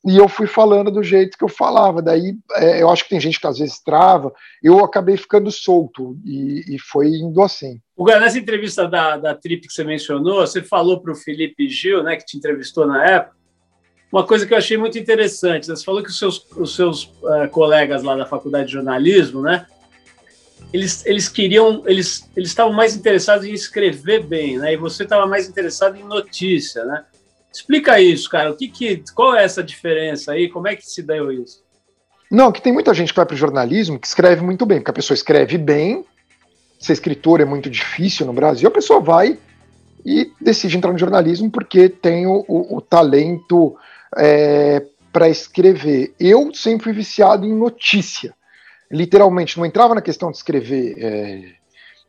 e 0.05 0.15
eu 0.15 0.29
fui 0.29 0.45
falando 0.45 0.91
do 0.91 1.01
jeito 1.01 1.35
que 1.35 1.43
eu 1.43 1.49
falava. 1.49 1.99
Daí 1.99 2.37
é, 2.57 2.83
eu 2.83 2.89
acho 2.91 3.05
que 3.05 3.09
tem 3.09 3.19
gente 3.19 3.39
que 3.39 3.47
às 3.47 3.57
vezes 3.57 3.79
trava, 3.79 4.31
eu 4.61 4.85
acabei 4.85 5.17
ficando 5.17 5.49
solto, 5.49 6.15
e, 6.23 6.75
e 6.75 6.79
foi 6.79 7.07
indo 7.07 7.41
assim. 7.41 7.81
O 7.95 8.05
nessa 8.05 8.37
entrevista 8.37 8.87
da, 8.87 9.17
da 9.17 9.33
Trip 9.33 9.67
que 9.67 9.73
você 9.73 9.83
mencionou, 9.83 10.45
você 10.45 10.61
falou 10.61 11.01
para 11.01 11.11
o 11.11 11.15
Felipe 11.15 11.67
Gil, 11.67 12.03
né, 12.03 12.15
que 12.15 12.25
te 12.25 12.37
entrevistou 12.37 12.85
na 12.85 13.03
época, 13.03 13.36
uma 14.11 14.25
coisa 14.25 14.45
que 14.45 14.53
eu 14.53 14.57
achei 14.57 14.77
muito 14.77 14.97
interessante. 14.97 15.67
Né? 15.67 15.75
Você 15.75 15.83
falou 15.83 16.01
que 16.01 16.09
os 16.09 16.17
seus, 16.17 16.45
os 16.55 16.75
seus 16.75 17.03
uh, 17.03 17.49
colegas 17.51 18.03
lá 18.03 18.15
da 18.15 18.25
faculdade 18.25 18.67
de 18.67 18.73
jornalismo, 18.73 19.41
né? 19.41 19.65
Eles, 20.73 21.05
eles 21.05 21.29
queriam, 21.29 21.83
eles, 21.85 22.29
eles 22.35 22.49
estavam 22.49 22.73
mais 22.73 22.95
interessados 22.95 23.45
em 23.45 23.53
escrever 23.53 24.23
bem, 24.23 24.57
né? 24.57 24.73
E 24.73 24.77
você 24.77 25.03
estava 25.03 25.25
mais 25.25 25.47
interessado 25.47 25.95
em 25.95 26.03
notícia, 26.03 26.83
né? 26.83 27.05
Explica 27.53 27.99
isso, 27.99 28.29
cara. 28.29 28.51
O 28.51 28.55
que, 28.55 28.67
que 28.67 29.03
qual 29.15 29.35
é 29.35 29.43
essa 29.43 29.63
diferença 29.63 30.33
aí? 30.33 30.49
Como 30.49 30.67
é 30.67 30.75
que 30.75 30.85
se 30.85 31.01
deu 31.01 31.31
isso? 31.31 31.63
Não, 32.29 32.51
que 32.51 32.61
tem 32.61 32.73
muita 32.73 32.93
gente 32.93 33.13
que 33.13 33.15
vai 33.15 33.25
para 33.25 33.35
o 33.35 33.37
jornalismo 33.37 33.97
que 33.97 34.07
escreve 34.07 34.41
muito 34.41 34.65
bem, 34.65 34.79
porque 34.79 34.91
a 34.91 34.93
pessoa 34.93 35.15
escreve 35.15 35.57
bem, 35.57 36.05
ser 36.77 36.93
escritor 36.93 37.39
é 37.39 37.45
muito 37.45 37.69
difícil 37.69 38.25
no 38.25 38.33
Brasil, 38.33 38.67
a 38.67 38.71
pessoa 38.71 38.99
vai 38.99 39.39
e 40.05 40.31
decide 40.39 40.77
entrar 40.77 40.91
no 40.91 40.99
jornalismo 40.99 41.49
porque 41.49 41.87
tem 41.87 42.27
o, 42.27 42.43
o, 42.47 42.77
o 42.77 42.81
talento 42.81 43.77
é, 44.15 44.85
para 45.11 45.29
escrever. 45.29 46.13
Eu 46.19 46.53
sempre 46.53 46.85
fui 46.85 46.93
viciado 46.93 47.45
em 47.45 47.53
notícia. 47.53 48.33
Literalmente, 48.91 49.57
não 49.57 49.65
entrava 49.65 49.95
na 49.95 50.01
questão 50.01 50.31
de 50.31 50.37
escrever. 50.37 51.56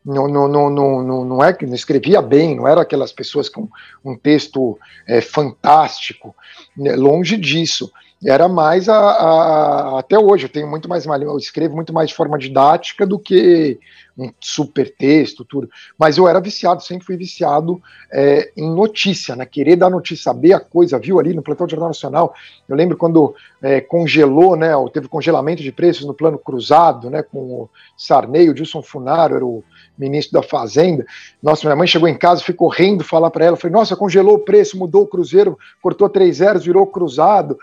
Não, 0.05 0.27
não, 0.27 0.47
não, 0.47 0.69
não, 0.69 1.25
não, 1.25 1.43
é 1.43 1.51
que 1.51 1.65
não 1.65 1.75
escrevia 1.75 2.21
bem, 2.21 2.55
não 2.55 2.67
era 2.67 2.81
aquelas 2.81 3.11
pessoas 3.11 3.49
com 3.49 3.67
um 4.03 4.15
texto 4.15 4.77
é, 5.07 5.19
fantástico, 5.19 6.33
né, 6.75 6.95
longe 6.95 7.35
disso. 7.37 7.91
Era 8.25 8.49
mais 8.49 8.89
a, 8.89 8.97
a, 8.97 9.99
até 9.99 10.19
hoje 10.19 10.45
eu 10.45 10.49
tenho 10.49 10.67
muito 10.67 10.89
mais 10.89 11.05
eu 11.05 11.37
escrevo 11.37 11.75
muito 11.75 11.93
mais 11.93 12.09
de 12.09 12.15
forma 12.15 12.37
didática 12.37 13.05
do 13.05 13.17
que 13.17 13.79
um 14.19 14.33
super 14.41 14.93
texto, 14.93 15.45
tudo. 15.45 15.69
Mas 15.97 16.17
eu 16.17 16.27
era 16.27 16.41
viciado, 16.41 16.83
sempre 16.83 17.05
fui 17.05 17.15
viciado 17.15 17.81
é, 18.11 18.51
em 18.57 18.69
notícia, 18.69 19.35
né? 19.35 19.45
Querer 19.45 19.77
dar 19.77 19.89
notícia, 19.89 20.25
saber 20.25 20.51
a 20.51 20.59
coisa, 20.59 20.99
viu 20.99 21.19
ali 21.19 21.33
no 21.33 21.41
plantão 21.41 21.69
Jornal 21.69 21.89
Nacional. 21.89 22.33
Eu 22.67 22.75
lembro 22.75 22.97
quando 22.97 23.33
é, 23.61 23.79
congelou, 23.79 24.57
né? 24.57 24.71
Teve 24.91 25.07
congelamento 25.07 25.63
de 25.63 25.71
preços 25.71 26.05
no 26.05 26.13
plano 26.13 26.37
cruzado, 26.37 27.09
né? 27.09 27.23
Com 27.23 27.39
o 27.39 27.69
Sarney, 27.97 28.49
o 28.49 28.53
Dilson 28.53 28.81
Funaro 28.81 29.35
era 29.35 29.45
o 29.45 29.63
ministro 29.99 30.39
da 30.39 30.47
Fazenda. 30.47 31.05
Nossa, 31.43 31.67
minha 31.67 31.75
mãe 31.75 31.87
chegou 31.87 32.07
em 32.07 32.17
casa, 32.17 32.41
ficou 32.41 32.69
rindo, 32.69 33.03
falar 33.03 33.29
para 33.29 33.45
ela, 33.45 33.57
falei, 33.57 33.73
nossa, 33.73 33.95
congelou 33.95 34.35
o 34.35 34.39
preço, 34.39 34.77
mudou 34.77 35.03
o 35.03 35.07
cruzeiro, 35.07 35.57
cortou 35.81 36.09
três 36.09 36.37
zeros, 36.37 36.65
virou 36.65 36.87
cruzado. 36.87 37.57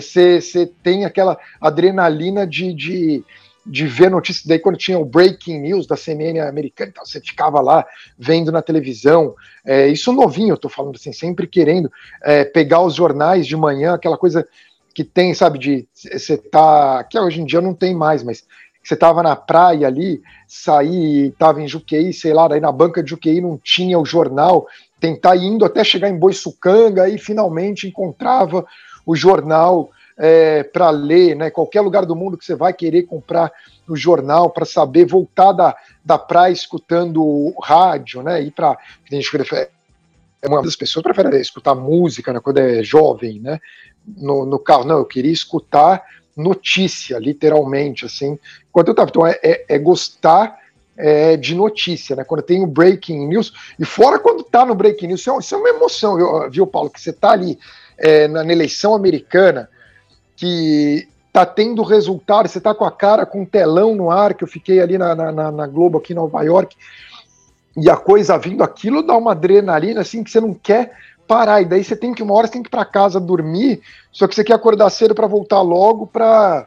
Você 0.00 0.40
é, 0.54 0.68
tem 0.82 1.04
aquela 1.04 1.38
adrenalina 1.60 2.46
de, 2.46 2.72
de 2.72 3.24
de 3.68 3.84
ver 3.86 4.10
notícias, 4.10 4.46
daí 4.46 4.60
quando 4.60 4.78
tinha 4.78 4.98
o 4.98 5.04
breaking 5.04 5.58
news 5.58 5.86
da 5.86 5.96
CNN 5.96 6.38
americana, 6.38 6.90
então 6.90 7.04
você 7.04 7.20
ficava 7.20 7.60
lá 7.60 7.84
vendo 8.16 8.52
na 8.52 8.62
televisão, 8.62 9.34
é, 9.64 9.88
isso 9.88 10.12
novinho, 10.12 10.52
eu 10.52 10.56
tô 10.56 10.68
falando 10.68 10.94
assim, 10.94 11.12
sempre 11.12 11.48
querendo 11.48 11.90
é, 12.22 12.44
pegar 12.44 12.80
os 12.82 12.94
jornais 12.94 13.44
de 13.44 13.56
manhã, 13.56 13.94
aquela 13.94 14.16
coisa 14.16 14.46
que 14.94 15.02
tem, 15.04 15.34
sabe, 15.34 15.58
de 15.58 15.88
você 15.92 16.38
tá, 16.38 17.04
que 17.04 17.18
hoje 17.18 17.42
em 17.42 17.44
dia 17.44 17.60
não 17.60 17.74
tem 17.74 17.94
mais, 17.94 18.22
mas 18.22 18.46
você 18.86 18.94
estava 18.94 19.20
na 19.20 19.34
praia 19.34 19.88
ali, 19.88 20.22
sair, 20.46 21.28
estava 21.28 21.60
em 21.60 21.66
Juqueí, 21.66 22.12
sei 22.12 22.32
lá, 22.32 22.46
daí 22.46 22.60
na 22.60 22.70
banca 22.70 23.02
de 23.02 23.10
Juqueí 23.10 23.40
não 23.40 23.58
tinha 23.58 23.98
o 23.98 24.04
jornal, 24.04 24.66
tentar 25.00 25.36
indo 25.36 25.64
até 25.64 25.82
chegar 25.82 26.08
em 26.08 26.16
Boiçucanga 26.16 27.08
e 27.08 27.18
finalmente 27.18 27.88
encontrava 27.88 28.64
o 29.04 29.16
jornal 29.16 29.90
é, 30.16 30.62
para 30.62 30.90
ler, 30.90 31.34
né? 31.34 31.50
Qualquer 31.50 31.80
lugar 31.80 32.06
do 32.06 32.14
mundo 32.14 32.38
que 32.38 32.44
você 32.44 32.54
vai 32.54 32.72
querer 32.72 33.02
comprar 33.02 33.50
o 33.88 33.96
jornal 33.96 34.50
para 34.50 34.64
saber 34.64 35.04
voltar 35.04 35.50
da, 35.50 35.76
da 36.04 36.16
praia 36.16 36.52
escutando 36.52 37.52
rádio, 37.60 38.22
né? 38.22 38.40
Ir 38.40 38.52
para 38.52 38.78
que 39.04 39.30
prefere, 39.30 39.68
uma 40.44 40.62
das 40.62 40.76
pessoas 40.76 41.02
prefere 41.02 41.40
escutar 41.40 41.74
música 41.74 42.32
né, 42.32 42.38
quando 42.38 42.58
é 42.58 42.84
jovem, 42.84 43.40
né? 43.40 43.58
No, 44.06 44.46
no 44.46 44.60
carro, 44.60 44.84
não, 44.84 44.98
eu 44.98 45.04
queria 45.04 45.32
escutar 45.32 46.04
notícia, 46.36 47.18
literalmente, 47.18 48.04
assim. 48.04 48.38
Quando 48.70 48.88
eu 48.88 48.94
tava, 48.94 49.10
então 49.10 49.26
é, 49.26 49.38
é, 49.42 49.64
é 49.68 49.78
gostar 49.78 50.58
é, 50.96 51.36
de 51.36 51.54
notícia, 51.54 52.16
né? 52.16 52.24
Quando 52.24 52.42
tem 52.42 52.62
o 52.62 52.66
breaking 52.66 53.26
news, 53.26 53.52
e 53.78 53.84
fora 53.84 54.18
quando 54.18 54.42
tá 54.42 54.64
no 54.64 54.74
breaking 54.74 55.08
news, 55.08 55.20
isso 55.20 55.30
é, 55.30 55.58
é 55.58 55.60
uma 55.60 55.68
emoção, 55.68 56.50
viu, 56.50 56.66
Paulo? 56.66 56.90
Que 56.90 57.00
você 57.00 57.12
tá 57.12 57.30
ali 57.30 57.58
é, 57.98 58.28
na, 58.28 58.44
na, 58.44 58.52
eleição 58.52 58.94
americana, 58.94 59.68
que 60.36 61.08
tá 61.32 61.44
tendo 61.44 61.82
resultado, 61.82 62.48
você 62.48 62.60
tá 62.60 62.74
com 62.74 62.84
a 62.84 62.90
cara 62.90 63.26
com 63.26 63.42
um 63.42 63.46
telão 63.46 63.94
no 63.94 64.10
ar, 64.10 64.34
que 64.34 64.44
eu 64.44 64.48
fiquei 64.48 64.80
ali 64.80 64.96
na, 64.96 65.14
na, 65.14 65.50
na 65.50 65.66
Globo 65.66 65.98
aqui 65.98 66.12
em 66.12 66.16
Nova 66.16 66.42
York, 66.42 66.76
e 67.76 67.90
a 67.90 67.96
coisa 67.96 68.38
vindo, 68.38 68.62
aquilo 68.62 69.02
dá 69.02 69.14
uma 69.16 69.32
adrenalina 69.32 70.00
assim 70.00 70.24
que 70.24 70.30
você 70.30 70.40
não 70.40 70.54
quer 70.54 70.96
parar, 71.26 71.62
e 71.62 71.64
daí 71.64 71.82
você 71.82 71.96
tem 71.96 72.14
que, 72.14 72.22
uma 72.22 72.34
hora 72.34 72.46
você 72.46 72.54
tem 72.54 72.62
que 72.62 72.68
ir 72.68 72.70
para 72.70 72.84
casa 72.84 73.20
dormir, 73.20 73.80
só 74.12 74.26
que 74.26 74.34
você 74.34 74.44
quer 74.44 74.54
acordar 74.54 74.90
cedo 74.90 75.14
para 75.14 75.26
voltar 75.26 75.60
logo 75.60 76.06
para. 76.06 76.66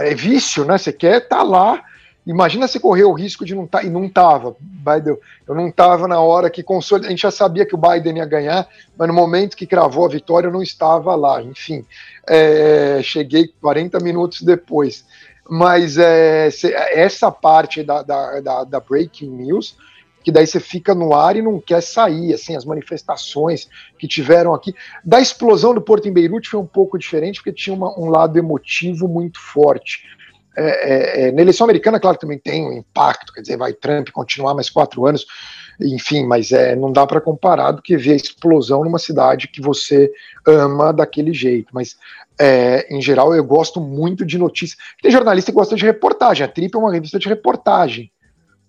É 0.00 0.14
vício, 0.14 0.64
né? 0.64 0.76
Você 0.76 0.92
quer 0.92 1.22
estar 1.22 1.36
tá 1.36 1.42
lá 1.42 1.82
Imagina 2.26 2.66
se 2.66 2.80
correr 2.80 3.04
o 3.04 3.12
risco 3.12 3.44
de 3.44 3.54
não 3.54 3.64
estar, 3.64 3.80
tá, 3.80 3.84
e 3.84 3.90
não 3.90 4.06
estava. 4.06 4.56
Biden, 4.58 5.18
eu 5.46 5.54
não 5.54 5.68
estava 5.68 6.08
na 6.08 6.20
hora 6.20 6.48
que 6.48 6.62
consolidou. 6.62 7.08
A 7.08 7.10
gente 7.10 7.20
já 7.20 7.30
sabia 7.30 7.66
que 7.66 7.74
o 7.74 7.78
Biden 7.78 8.16
ia 8.16 8.24
ganhar, 8.24 8.66
mas 8.96 9.08
no 9.08 9.12
momento 9.12 9.56
que 9.56 9.66
cravou 9.66 10.06
a 10.06 10.08
vitória, 10.08 10.48
eu 10.48 10.52
não 10.52 10.62
estava 10.62 11.14
lá. 11.14 11.42
Enfim, 11.42 11.84
é, 12.26 13.00
cheguei 13.02 13.52
40 13.60 14.00
minutos 14.00 14.40
depois. 14.40 15.04
Mas 15.46 15.98
é, 15.98 16.48
essa 16.92 17.30
parte 17.30 17.82
da, 17.82 18.02
da, 18.02 18.40
da, 18.40 18.64
da 18.64 18.80
breaking 18.80 19.28
news, 19.28 19.76
que 20.24 20.32
daí 20.32 20.46
você 20.46 20.58
fica 20.58 20.94
no 20.94 21.14
ar 21.14 21.36
e 21.36 21.42
não 21.42 21.60
quer 21.60 21.82
sair, 21.82 22.32
assim, 22.32 22.56
as 22.56 22.64
manifestações 22.64 23.68
que 23.98 24.08
tiveram 24.08 24.54
aqui. 24.54 24.74
Da 25.04 25.20
explosão 25.20 25.74
do 25.74 25.82
Porto 25.82 26.08
em 26.08 26.12
Beirute 26.12 26.48
foi 26.48 26.58
um 26.58 26.66
pouco 26.66 26.98
diferente, 26.98 27.36
porque 27.36 27.52
tinha 27.52 27.76
uma, 27.76 27.96
um 27.98 28.08
lado 28.08 28.38
emotivo 28.38 29.06
muito 29.06 29.38
forte 29.38 30.02
é, 30.56 30.62
é, 30.62 31.28
é, 31.28 31.32
na 31.32 31.42
eleição 31.42 31.64
americana, 31.64 31.98
claro, 31.98 32.16
também 32.16 32.38
tem 32.38 32.64
um 32.64 32.72
impacto, 32.72 33.32
quer 33.32 33.40
dizer, 33.40 33.56
vai 33.56 33.72
Trump 33.72 34.10
continuar 34.10 34.54
mais 34.54 34.70
quatro 34.70 35.04
anos, 35.04 35.26
enfim, 35.80 36.24
mas 36.24 36.52
é, 36.52 36.76
não 36.76 36.92
dá 36.92 37.04
para 37.06 37.20
comparar 37.20 37.72
do 37.72 37.82
que 37.82 37.96
ver 37.96 38.12
a 38.12 38.16
explosão 38.16 38.84
numa 38.84 38.98
cidade 38.98 39.48
que 39.48 39.60
você 39.60 40.12
ama 40.46 40.92
daquele 40.92 41.32
jeito. 41.32 41.70
Mas, 41.72 41.96
é, 42.38 42.86
em 42.94 43.02
geral, 43.02 43.34
eu 43.34 43.42
gosto 43.42 43.80
muito 43.80 44.24
de 44.24 44.38
notícias. 44.38 44.78
Tem 45.02 45.10
jornalista 45.10 45.50
que 45.50 45.56
gosta 45.56 45.74
de 45.74 45.84
reportagem, 45.84 46.44
a 46.44 46.48
Trip 46.48 46.72
é 46.72 46.78
uma 46.78 46.92
revista 46.92 47.18
de 47.18 47.28
reportagem, 47.28 48.12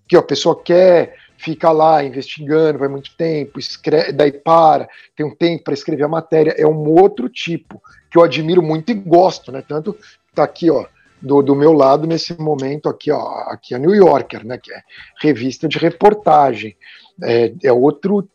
que 0.08 0.16
a 0.16 0.22
pessoa 0.22 0.60
quer 0.60 1.14
fica 1.38 1.70
lá 1.70 2.02
investigando, 2.02 2.78
vai 2.78 2.88
muito 2.88 3.14
tempo, 3.16 3.58
escreve, 3.58 4.12
daí 4.12 4.32
para, 4.32 4.88
tem 5.14 5.26
um 5.26 5.34
tempo 5.34 5.64
para 5.64 5.74
escrever 5.74 6.04
a 6.04 6.08
matéria, 6.08 6.54
é 6.56 6.66
um 6.66 6.88
outro 6.88 7.28
tipo 7.28 7.82
que 8.10 8.18
eu 8.18 8.22
admiro 8.22 8.62
muito 8.62 8.90
e 8.90 8.94
gosto, 8.94 9.52
né? 9.52 9.62
Tanto 9.66 9.96
tá 10.34 10.44
aqui, 10.44 10.70
ó, 10.70 10.86
do, 11.20 11.42
do 11.42 11.54
meu 11.54 11.72
lado 11.72 12.06
nesse 12.06 12.38
momento 12.40 12.88
aqui, 12.88 13.10
ó, 13.10 13.20
aqui 13.48 13.74
a 13.74 13.78
New 13.78 13.94
Yorker, 13.94 14.46
né, 14.46 14.58
que 14.58 14.72
é 14.72 14.80
revista 15.20 15.68
de 15.68 15.78
reportagem. 15.78 16.76
É, 17.22 17.52
é 17.64 17.72
outro. 17.72 18.28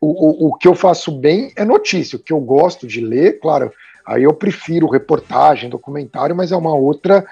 O, 0.00 0.46
o, 0.46 0.48
o 0.48 0.54
que 0.54 0.68
eu 0.68 0.74
faço 0.74 1.10
bem 1.10 1.52
é 1.56 1.64
notícia, 1.64 2.16
o 2.16 2.22
que 2.22 2.32
eu 2.32 2.40
gosto 2.40 2.86
de 2.86 3.00
ler, 3.00 3.40
claro, 3.40 3.72
aí 4.06 4.22
eu 4.22 4.34
prefiro 4.34 4.86
reportagem, 4.88 5.70
documentário, 5.70 6.36
mas 6.36 6.52
é 6.52 6.56
uma 6.56 6.74
outra 6.74 7.26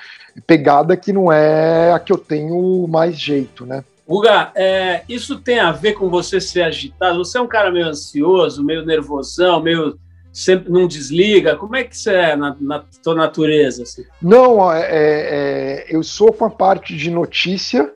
pegada 0.47 0.97
que 0.97 1.13
não 1.13 1.31
é 1.31 1.93
a 1.93 1.99
que 1.99 2.13
eu 2.13 2.19
tenho 2.19 2.87
mais 2.89 3.19
jeito, 3.19 3.67
né? 3.67 3.85
Guga, 4.09 4.53
é, 4.55 5.03
isso 5.09 5.41
tem 5.41 5.59
a 5.59 5.73
ver 5.73 5.95
com 5.95 6.09
você 6.09 6.41
ser 6.41 6.63
agitado? 6.63 7.25
Você 7.25 7.39
é 7.39 7.41
um 7.41 7.49
cara 7.49 7.73
meio 7.73 7.87
ansioso, 7.87 8.65
meio 8.65 8.87
nervosão, 8.87 9.61
meio 9.61 9.99
sempre 10.33 10.71
não 10.71 10.87
desliga? 10.87 11.57
Como 11.57 11.75
é 11.75 11.83
que 11.83 11.97
você 11.97 12.13
é 12.13 12.37
na, 12.37 12.55
na 12.61 12.85
tua 13.03 13.15
natureza? 13.15 13.83
Assim? 13.83 14.05
Não, 14.23 14.73
é, 14.73 14.87
é, 14.91 15.87
eu 15.89 16.03
sou 16.05 16.33
com 16.33 16.45
a 16.45 16.51
parte 16.51 16.95
de 16.95 17.11
notícia, 17.11 17.93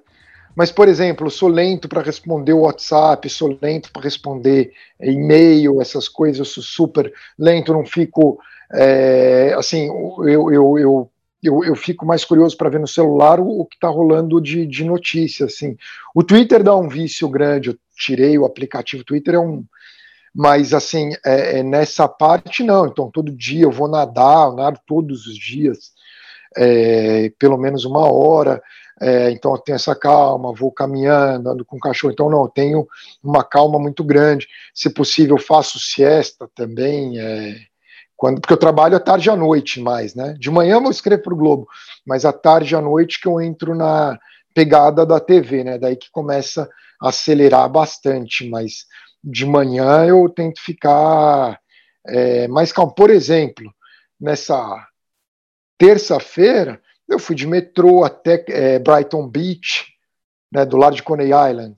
mas, 0.57 0.73
por 0.73 0.88
exemplo, 0.88 1.31
sou 1.31 1.49
lento 1.49 1.88
para 1.88 2.03
responder 2.03 2.55
o 2.55 2.62
WhatsApp, 2.62 3.29
sou 3.29 3.57
lento 3.62 3.92
para 3.92 4.03
responder 4.03 4.73
e-mail, 5.01 5.81
essas 5.81 6.09
coisas, 6.09 6.38
eu 6.38 6.44
sou 6.44 6.62
super 6.62 7.12
lento, 7.38 7.73
não 7.73 7.87
fico. 7.87 8.38
É, 8.73 9.55
assim, 9.57 9.87
eu, 9.87 10.51
eu, 10.53 10.79
eu 10.79 11.11
eu, 11.42 11.64
eu, 11.64 11.74
fico 11.74 12.05
mais 12.05 12.24
curioso 12.24 12.57
para 12.57 12.68
ver 12.68 12.81
no 12.81 12.88
celular 12.88 13.40
o, 13.40 13.61
o 13.61 13.66
que 13.66 13.76
está 13.76 13.88
rolando 13.88 14.40
de, 14.40 14.66
de 14.66 14.85
notícia. 14.85 15.46
Assim. 15.46 15.76
O 16.14 16.22
Twitter 16.22 16.62
dá 16.62 16.76
um 16.76 16.88
vício 16.88 17.29
grande, 17.29 17.70
eu 17.70 17.79
tirei 17.96 18.38
o 18.38 18.44
aplicativo 18.44 19.05
Twitter, 19.05 19.35
é 19.35 19.38
um, 19.38 19.64
mas 20.35 20.72
assim, 20.72 21.11
é, 21.24 21.59
é, 21.59 21.62
nessa 21.62 22.07
parte 22.09 22.62
não. 22.62 22.87
Então, 22.87 23.11
todo 23.11 23.37
dia 23.37 23.64
eu 23.64 23.70
vou 23.70 23.88
nadar, 23.88 24.48
eu 24.48 24.57
nado 24.57 24.81
todos 24.87 25.26
os 25.26 25.37
dias, 25.37 25.92
é, 26.57 27.31
pelo 27.38 27.59
menos 27.59 27.85
uma 27.85 28.11
hora. 28.11 28.62
É, 29.03 29.31
então 29.31 29.53
eu 29.53 29.59
tenho 29.59 29.76
essa 29.76 29.94
calma, 29.94 30.53
vou 30.53 30.70
caminhando, 30.70 31.48
ando 31.48 31.64
com 31.64 31.76
o 31.76 31.81
cachorro. 31.81 32.12
Então, 32.12 32.29
não, 32.29 32.42
eu 32.42 32.48
tenho 32.48 32.87
uma 33.22 33.42
calma 33.42 33.79
muito 33.79 34.05
grande. 34.05 34.46
Se 34.74 34.90
possível, 34.90 35.38
faço 35.38 35.79
siesta 35.81 36.48
também. 36.55 37.18
É, 37.18 37.69
quando, 38.20 38.38
porque 38.38 38.52
eu 38.52 38.59
trabalho 38.59 38.94
à 38.94 39.00
tarde 39.00 39.30
e 39.30 39.33
à 39.33 39.35
noite 39.35 39.80
mais, 39.80 40.14
né? 40.14 40.37
De 40.38 40.50
manhã 40.50 40.74
eu 40.74 40.90
escrevo 40.90 41.22
para 41.22 41.33
o 41.33 41.37
Globo, 41.38 41.66
mas 42.06 42.26
à 42.26 42.33
tarde 42.35 42.74
e 42.74 42.76
à 42.76 42.80
noite 42.83 43.18
que 43.18 43.26
eu 43.26 43.40
entro 43.40 43.74
na 43.74 44.18
pegada 44.54 45.06
da 45.06 45.18
TV, 45.18 45.64
né? 45.64 45.78
Daí 45.78 45.96
que 45.96 46.11
começa 46.11 46.68
a 47.00 47.09
acelerar 47.09 47.66
bastante, 47.70 48.46
mas 48.46 48.85
de 49.24 49.46
manhã 49.46 50.04
eu 50.04 50.28
tento 50.28 50.61
ficar 50.61 51.59
é, 52.06 52.46
mais 52.46 52.70
calmo. 52.72 52.94
Por 52.94 53.09
exemplo, 53.09 53.72
nessa 54.20 54.87
terça-feira, 55.78 56.78
eu 57.09 57.18
fui 57.18 57.35
de 57.35 57.46
metrô 57.46 58.04
até 58.04 58.44
é, 58.48 58.78
Brighton 58.78 59.26
Beach, 59.26 59.94
né, 60.52 60.66
do 60.66 60.76
lado 60.76 60.94
de 60.94 61.02
Coney 61.02 61.28
Island. 61.28 61.74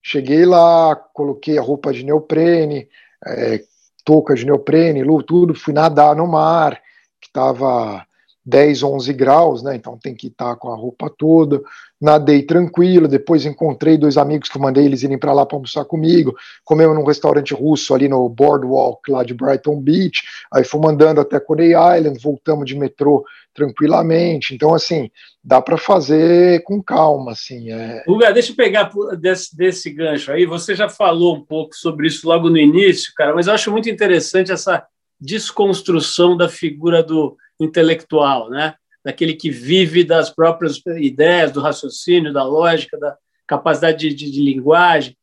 Cheguei 0.00 0.46
lá, 0.46 0.94
coloquei 0.94 1.58
a 1.58 1.62
roupa 1.62 1.92
de 1.92 2.04
neoprene, 2.04 2.88
é, 3.26 3.64
touca 4.04 4.34
de 4.34 4.44
neoprene, 4.44 5.04
tudo, 5.22 5.54
fui 5.54 5.72
nadar 5.72 6.16
no 6.16 6.26
mar, 6.26 6.80
que 7.20 7.28
estava 7.28 8.06
10, 8.44 8.82
11 8.82 9.12
graus, 9.12 9.62
né? 9.62 9.76
Então 9.76 9.98
tem 9.98 10.14
que 10.14 10.26
estar 10.26 10.56
com 10.56 10.70
a 10.70 10.76
roupa 10.76 11.12
toda. 11.16 11.62
Nadei 12.02 12.42
tranquilo. 12.42 13.06
Depois 13.06 13.46
encontrei 13.46 13.96
dois 13.96 14.16
amigos 14.16 14.48
que 14.48 14.56
eu 14.56 14.60
mandei 14.60 14.84
eles 14.84 15.04
irem 15.04 15.16
para 15.16 15.32
lá 15.32 15.46
para 15.46 15.56
almoçar 15.56 15.84
comigo. 15.84 16.34
Comemos 16.64 16.96
num 16.96 17.04
restaurante 17.04 17.54
russo 17.54 17.94
ali 17.94 18.08
no 18.08 18.28
Boardwalk, 18.28 19.08
lá 19.08 19.22
de 19.22 19.32
Brighton 19.32 19.80
Beach. 19.80 20.20
Aí 20.52 20.64
fomos 20.64 20.90
andando 20.90 21.20
até 21.20 21.38
Coney 21.38 21.70
Island, 21.70 22.18
voltamos 22.20 22.66
de 22.66 22.76
metrô 22.76 23.24
tranquilamente. 23.54 24.52
Então, 24.52 24.74
assim, 24.74 25.10
dá 25.44 25.62
para 25.62 25.76
fazer 25.76 26.64
com 26.64 26.82
calma, 26.82 27.32
assim. 27.32 27.70
É... 27.70 28.02
Deixa 28.34 28.50
eu 28.50 28.56
pegar 28.56 28.90
desse, 29.20 29.56
desse 29.56 29.88
gancho 29.90 30.32
aí. 30.32 30.44
Você 30.44 30.74
já 30.74 30.88
falou 30.88 31.36
um 31.36 31.44
pouco 31.44 31.76
sobre 31.76 32.08
isso 32.08 32.26
logo 32.26 32.50
no 32.50 32.58
início, 32.58 33.12
cara, 33.16 33.32
mas 33.32 33.46
eu 33.46 33.52
acho 33.52 33.70
muito 33.70 33.88
interessante 33.88 34.50
essa 34.50 34.84
desconstrução 35.20 36.36
da 36.36 36.48
figura 36.48 37.00
do 37.00 37.36
intelectual, 37.60 38.50
né? 38.50 38.74
Daquele 39.04 39.34
que 39.34 39.50
vive 39.50 40.04
das 40.04 40.30
próprias 40.30 40.80
ideias, 40.98 41.52
do 41.52 41.60
raciocínio, 41.60 42.32
da 42.32 42.44
lógica, 42.44 42.98
da 42.98 43.16
capacidade 43.46 44.08
de, 44.08 44.14
de, 44.14 44.30
de 44.30 44.40
linguagem 44.40 45.16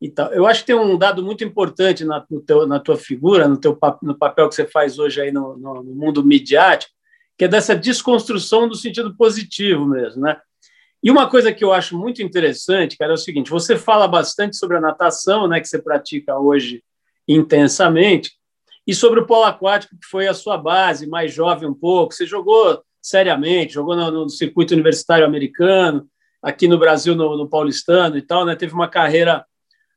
e 0.00 0.08
tal. 0.08 0.32
Eu 0.32 0.46
acho 0.46 0.60
que 0.60 0.66
tem 0.68 0.76
um 0.76 0.96
dado 0.96 1.22
muito 1.22 1.44
importante 1.44 2.04
na, 2.04 2.24
teu, 2.46 2.66
na 2.66 2.80
tua 2.80 2.96
figura, 2.96 3.48
no, 3.48 3.56
teu, 3.56 3.78
no 4.02 4.16
papel 4.16 4.48
que 4.48 4.54
você 4.54 4.66
faz 4.66 4.98
hoje 4.98 5.20
aí 5.20 5.32
no, 5.32 5.56
no, 5.56 5.82
no 5.82 5.94
mundo 5.94 6.24
midiático, 6.24 6.92
que 7.36 7.44
é 7.44 7.48
dessa 7.48 7.76
desconstrução 7.76 8.68
do 8.68 8.74
sentido 8.74 9.16
positivo 9.16 9.86
mesmo, 9.86 10.22
né? 10.22 10.40
E 11.00 11.10
uma 11.10 11.30
coisa 11.30 11.52
que 11.52 11.62
eu 11.62 11.72
acho 11.72 11.96
muito 11.96 12.20
interessante, 12.22 12.96
cara, 12.96 13.12
é 13.12 13.14
o 13.14 13.18
seguinte: 13.18 13.50
você 13.50 13.76
fala 13.76 14.08
bastante 14.08 14.56
sobre 14.56 14.76
a 14.76 14.80
natação, 14.80 15.46
né, 15.46 15.60
que 15.60 15.68
você 15.68 15.80
pratica 15.80 16.36
hoje 16.36 16.82
intensamente, 17.26 18.32
e 18.84 18.94
sobre 18.94 19.20
o 19.20 19.26
polo 19.26 19.44
aquático, 19.44 19.96
que 19.96 20.06
foi 20.06 20.26
a 20.26 20.34
sua 20.34 20.56
base, 20.56 21.06
mais 21.06 21.32
jovem 21.32 21.68
um 21.68 21.74
pouco. 21.74 22.14
Você 22.14 22.26
jogou 22.26 22.82
seriamente, 23.00 23.74
jogou 23.74 23.96
no, 23.96 24.10
no 24.10 24.28
circuito 24.28 24.74
universitário 24.74 25.24
americano, 25.24 26.08
aqui 26.42 26.68
no 26.68 26.78
Brasil, 26.78 27.14
no, 27.14 27.36
no, 27.36 27.48
Paulistano 27.48 28.16
e 28.16 28.22
tal, 28.22 28.44
né? 28.44 28.54
Teve 28.54 28.72
uma 28.72 28.88
carreira 28.88 29.44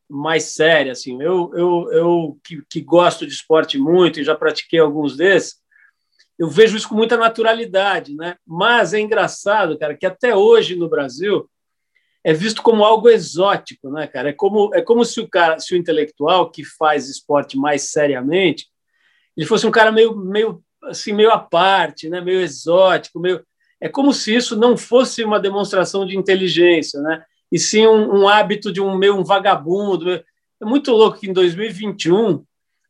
mais 0.09 0.43
séria, 0.53 0.91
assim. 0.91 1.21
Eu, 1.21 1.51
eu, 1.53 1.91
eu 1.91 2.39
que, 2.43 2.61
que 2.69 2.81
gosto 2.81 3.25
de 3.25 3.33
esporte 3.33 3.77
muito 3.77 4.19
e 4.19 4.23
já 4.23 4.35
pratiquei 4.35 4.79
alguns 4.79 5.15
desses, 5.15 5.61
eu 6.37 6.47
vejo 6.49 6.75
isso 6.75 6.89
com 6.89 6.95
muita 6.95 7.17
naturalidade, 7.17 8.15
né? 8.15 8.35
Mas 8.45 8.93
é 8.93 8.99
engraçado, 8.99 9.77
cara, 9.77 9.95
que 9.95 10.05
até 10.05 10.35
hoje 10.35 10.75
no 10.75 10.89
Brasil 10.89 11.47
é 12.23 12.33
visto 12.33 12.61
como 12.61 12.83
algo 12.83 13.09
exótico, 13.09 13.89
né, 13.91 14.07
cara? 14.07 14.29
É 14.29 14.33
como, 14.33 14.73
é 14.73 14.81
como 14.81 15.05
se 15.05 15.19
o 15.19 15.29
cara, 15.29 15.59
se 15.59 15.73
o 15.73 15.77
intelectual 15.77 16.49
que 16.49 16.63
faz 16.63 17.09
esporte 17.09 17.57
mais 17.57 17.91
seriamente, 17.91 18.67
ele 19.35 19.45
fosse 19.45 19.65
um 19.65 19.71
cara 19.71 19.91
meio, 19.91 20.15
meio 20.15 20.63
assim, 20.83 21.13
meio 21.13 21.31
à 21.31 21.39
parte, 21.39 22.09
né? 22.09 22.21
Meio 22.21 22.41
exótico, 22.41 23.19
meio 23.19 23.43
é 23.81 23.89
como 23.89 24.13
se 24.13 24.35
isso 24.35 24.55
não 24.55 24.77
fosse 24.77 25.23
uma 25.23 25.39
demonstração 25.39 26.05
de 26.05 26.15
inteligência, 26.15 27.01
né? 27.01 27.23
E 27.51 27.57
sim 27.57 27.87
um, 27.87 28.21
um 28.21 28.27
hábito 28.27 28.71
de 28.71 28.79
um 28.79 28.95
meio 28.95 29.17
um 29.17 29.23
vagabundo. 29.23 30.11
É 30.11 30.65
muito 30.65 30.91
louco 30.91 31.19
que 31.19 31.27
em 31.27 31.33
2021 31.33 32.43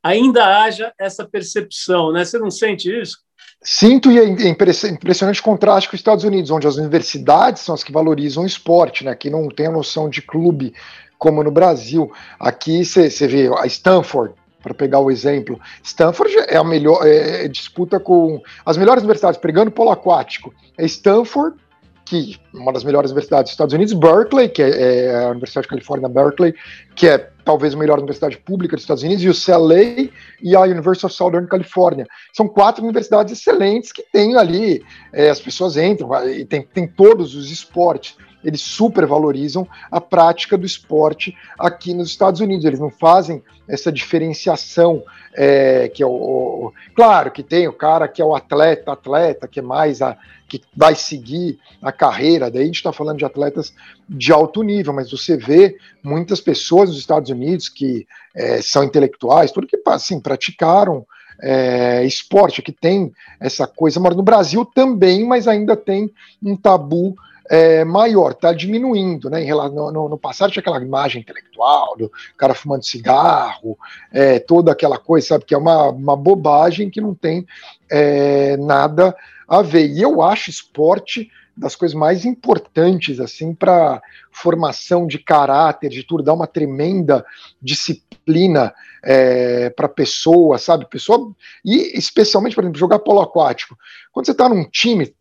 ainda 0.04 0.62
haja 0.62 0.94
essa 1.00 1.26
percepção, 1.26 2.12
né? 2.12 2.26
Você 2.26 2.38
não 2.38 2.52
sente 2.52 2.92
isso? 2.92 3.20
Sinto 3.64 4.12
e 4.12 4.20
é 4.20 4.26
impressionante 4.26 5.40
o 5.40 5.44
contraste 5.44 5.90
com 5.90 5.96
os 5.96 6.00
Estados 6.00 6.24
Unidos, 6.24 6.52
onde 6.52 6.68
as 6.68 6.76
universidades 6.76 7.62
são 7.62 7.76
as 7.76 7.84
que 7.84 7.92
valorizam 7.92 8.44
o 8.44 8.48
esporte, 8.48 9.06
né? 9.06 9.12
Aqui 9.12 9.30
não 9.30 9.48
tem 9.48 9.68
a 9.68 9.72
noção 9.72 10.10
de 10.10 10.22
clube 10.22 10.74
como 11.18 11.44
no 11.44 11.52
Brasil. 11.52 12.12
Aqui 12.40 12.84
você 12.84 13.28
vê 13.28 13.50
a 13.56 13.66
Stanford, 13.68 14.34
para 14.62 14.74
pegar 14.74 15.00
o 15.00 15.10
exemplo, 15.10 15.60
Stanford 15.84 16.36
é 16.48 16.58
a 16.58 16.64
melhor, 16.64 17.06
é, 17.06 17.48
disputa 17.48 18.00
com 18.00 18.42
as 18.66 18.78
melhores 18.78 19.02
universidades, 19.02 19.40
pregando 19.40 19.72
polo 19.72 19.92
aquático. 19.92 20.54
É 20.78 20.86
Stanford, 20.86 21.58
que 22.06 22.38
uma 22.54 22.74
das 22.74 22.84
melhores 22.84 23.12
universidades 23.12 23.46
dos 23.46 23.54
Estados 23.54 23.74
Unidos, 23.74 23.94
Berkeley, 23.94 24.50
que 24.50 24.62
é, 24.62 25.06
é 25.06 25.24
a 25.24 25.30
Universidade 25.30 25.64
de 25.64 25.70
Califórnia, 25.70 26.10
Berkeley, 26.10 26.54
que 26.94 27.08
é 27.08 27.18
talvez 27.46 27.74
a 27.74 27.78
melhor 27.78 28.00
universidade 28.00 28.38
pública 28.38 28.76
dos 28.76 28.84
Estados 28.84 29.02
Unidos, 29.02 29.24
e 29.24 29.30
o 29.30 29.34
CLA 29.34 30.10
e 30.42 30.56
a 30.56 30.62
University 30.62 31.06
of 31.06 31.16
Southern 31.16 31.48
California. 31.48 32.06
São 32.34 32.48
quatro 32.48 32.84
universidades 32.84 33.32
excelentes 33.32 33.92
que 33.94 34.04
têm 34.12 34.36
ali, 34.36 34.84
é, 35.14 35.30
as 35.30 35.40
pessoas 35.40 35.78
entram, 35.78 36.10
e 36.30 36.44
tem, 36.44 36.62
tem 36.62 36.86
todos 36.86 37.34
os 37.34 37.50
esportes. 37.50 38.18
Eles 38.44 38.62
super 38.62 39.06
valorizam 39.06 39.68
a 39.90 40.02
prática 40.02 40.58
do 40.58 40.66
esporte 40.66 41.36
aqui 41.58 41.94
nos 41.94 42.10
Estados 42.10 42.42
Unidos. 42.42 42.66
Eles 42.66 42.80
não 42.80 42.90
fazem 42.90 43.44
essa 43.68 43.92
diferenciação 43.92 45.04
é, 45.34 45.88
que 45.88 46.04
é 46.04 46.06
o, 46.06 46.10
o, 46.10 46.74
Claro 46.96 47.32
que 47.32 47.44
tem 47.44 47.68
o 47.68 47.74
cara 47.74 48.08
que 48.08 48.22
é 48.22 48.26
o 48.26 48.36
atleta, 48.36 48.92
atleta, 48.92 49.48
que 49.48 49.60
é 49.60 49.64
mais 49.64 50.02
a, 50.02 50.18
que 50.48 50.62
vai 50.76 50.96
seguir 50.96 51.58
a 51.82 51.92
carreira, 51.92 52.52
daí 52.52 52.64
a 52.64 52.66
gente 52.66 52.76
está 52.76 52.92
falando 52.92 53.18
de 53.18 53.26
atletas 53.26 53.74
de 54.10 54.34
alto 54.34 54.62
nível, 54.62 54.92
mas 54.92 55.10
você 55.10 55.38
vê 55.38 55.78
muitas 56.04 56.42
pessoas 56.42 56.90
nos 56.90 57.00
Estados 57.00 57.30
Unidos 57.30 57.70
que 57.70 58.06
é, 58.36 58.62
são 58.62 58.84
intelectuais, 58.84 59.52
tudo 59.52 59.68
que 59.68 59.80
assim, 59.86 60.20
praticaram 60.20 61.06
é, 61.42 62.04
esporte, 62.06 62.62
que 62.62 62.72
tem 62.72 63.14
essa 63.40 63.66
coisa, 63.66 64.00
mas 64.00 64.16
no 64.16 64.22
Brasil 64.22 64.66
também, 64.66 65.26
mas 65.26 65.48
ainda 65.48 65.76
tem 65.76 66.12
um 66.44 66.56
tabu 66.56 67.16
é, 67.50 67.84
maior, 67.84 68.32
está 68.32 68.54
diminuindo, 68.54 69.30
né? 69.30 69.42
Em 69.42 69.46
relação, 69.46 69.92
no, 69.92 70.10
no, 70.10 70.18
passado 70.18 70.52
tinha 70.52 70.62
aquela 70.62 70.82
imagem 70.82 71.22
intelectual 71.22 71.98
do 71.98 72.12
cara 72.38 72.54
fumando 72.54 72.86
cigarro, 72.86 73.78
é, 74.12 74.40
toda 74.40 74.72
aquela 74.72 74.98
coisa, 74.98 75.28
sabe, 75.28 75.46
que 75.46 75.54
é 75.54 75.58
uma, 75.58 75.90
uma 75.90 76.16
bobagem 76.16 76.90
que 76.90 77.02
não 77.02 77.14
tem 77.14 77.46
é, 77.90 78.56
nada 78.58 79.16
a 79.48 79.62
ver. 79.62 79.88
E 79.88 80.02
eu 80.02 80.22
acho 80.22 80.50
esporte 80.50 81.30
das 81.56 81.76
coisas 81.76 81.96
mais 81.96 82.26
importantes 82.26 83.20
assim 83.20 83.54
para 83.54 84.02
formação 84.32 85.06
de 85.06 85.20
caráter, 85.20 85.90
de 85.90 86.04
tudo, 86.04 86.24
dá 86.24 86.34
uma 86.34 86.48
tremenda 86.48 87.26
disciplina 87.62 88.74
é, 89.04 89.70
para 89.70 89.90
pessoa, 89.90 90.58
sabe? 90.58 90.90
Pessoa 90.90 91.34
e 91.66 91.98
especialmente, 91.98 92.56
por 92.56 92.64
exemplo, 92.64 92.80
jogar 92.80 93.00
polo 93.00 93.22
aquático. 93.22 93.78
Quando 94.12 94.26
você 94.26 94.32
está 94.32 94.48
num 94.48 94.64
time 94.64 95.14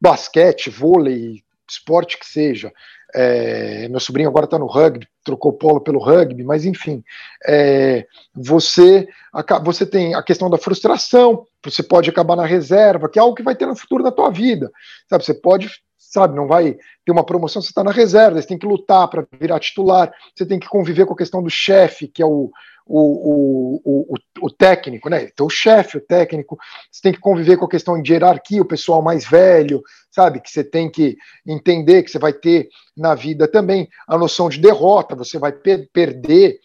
basquete, 0.00 0.68
vôlei, 0.68 1.42
esporte 1.68 2.18
que 2.18 2.26
seja, 2.26 2.72
é, 3.14 3.88
meu 3.88 4.00
sobrinho 4.00 4.28
agora 4.28 4.44
está 4.44 4.58
no 4.58 4.66
rugby, 4.66 5.06
trocou 5.24 5.52
polo 5.52 5.80
pelo 5.80 5.98
rugby, 5.98 6.42
mas 6.42 6.64
enfim, 6.64 7.02
é, 7.46 8.06
você, 8.34 9.08
você 9.62 9.86
tem 9.86 10.14
a 10.14 10.22
questão 10.22 10.50
da 10.50 10.58
frustração, 10.58 11.46
você 11.64 11.82
pode 11.82 12.10
acabar 12.10 12.36
na 12.36 12.44
reserva, 12.44 13.08
que 13.08 13.18
é 13.18 13.22
algo 13.22 13.34
que 13.34 13.42
vai 13.42 13.54
ter 13.54 13.66
no 13.66 13.76
futuro 13.76 14.02
da 14.02 14.12
tua 14.12 14.30
vida, 14.30 14.70
sabe? 15.08 15.24
Você 15.24 15.34
pode, 15.34 15.70
sabe, 15.96 16.36
não 16.36 16.46
vai 16.46 16.76
ter 17.04 17.12
uma 17.12 17.24
promoção, 17.24 17.62
você 17.62 17.68
está 17.68 17.82
na 17.82 17.92
reserva, 17.92 18.40
você 18.40 18.48
tem 18.48 18.58
que 18.58 18.66
lutar 18.66 19.08
para 19.08 19.26
virar 19.40 19.60
titular, 19.60 20.12
você 20.34 20.44
tem 20.44 20.58
que 20.58 20.68
conviver 20.68 21.06
com 21.06 21.14
a 21.14 21.18
questão 21.18 21.42
do 21.42 21.50
chefe, 21.50 22.08
que 22.08 22.22
é 22.22 22.26
o, 22.26 22.50
o, 22.86 23.80
o, 23.84 24.12
o, 24.12 24.14
o 24.42 24.50
técnico, 24.50 25.08
né? 25.08 25.24
Então, 25.24 25.46
o 25.46 25.50
chefe, 25.50 25.98
o 25.98 26.00
técnico, 26.00 26.56
você 26.90 27.02
tem 27.02 27.12
que 27.12 27.18
conviver 27.18 27.56
com 27.56 27.64
a 27.64 27.70
questão 27.70 28.00
de 28.00 28.12
hierarquia, 28.12 28.62
o 28.62 28.66
pessoal 28.66 29.02
mais 29.02 29.24
velho, 29.24 29.82
sabe? 30.16 30.40
Que 30.40 30.50
você 30.50 30.64
tem 30.64 30.90
que 30.90 31.18
entender 31.46 32.02
que 32.02 32.10
você 32.10 32.18
vai 32.18 32.32
ter 32.32 32.70
na 32.96 33.14
vida 33.14 33.46
também 33.46 33.86
a 34.08 34.16
noção 34.16 34.48
de 34.48 34.58
derrota, 34.58 35.14
você 35.14 35.38
vai 35.38 35.52
per 35.52 35.90
perder 35.92 36.58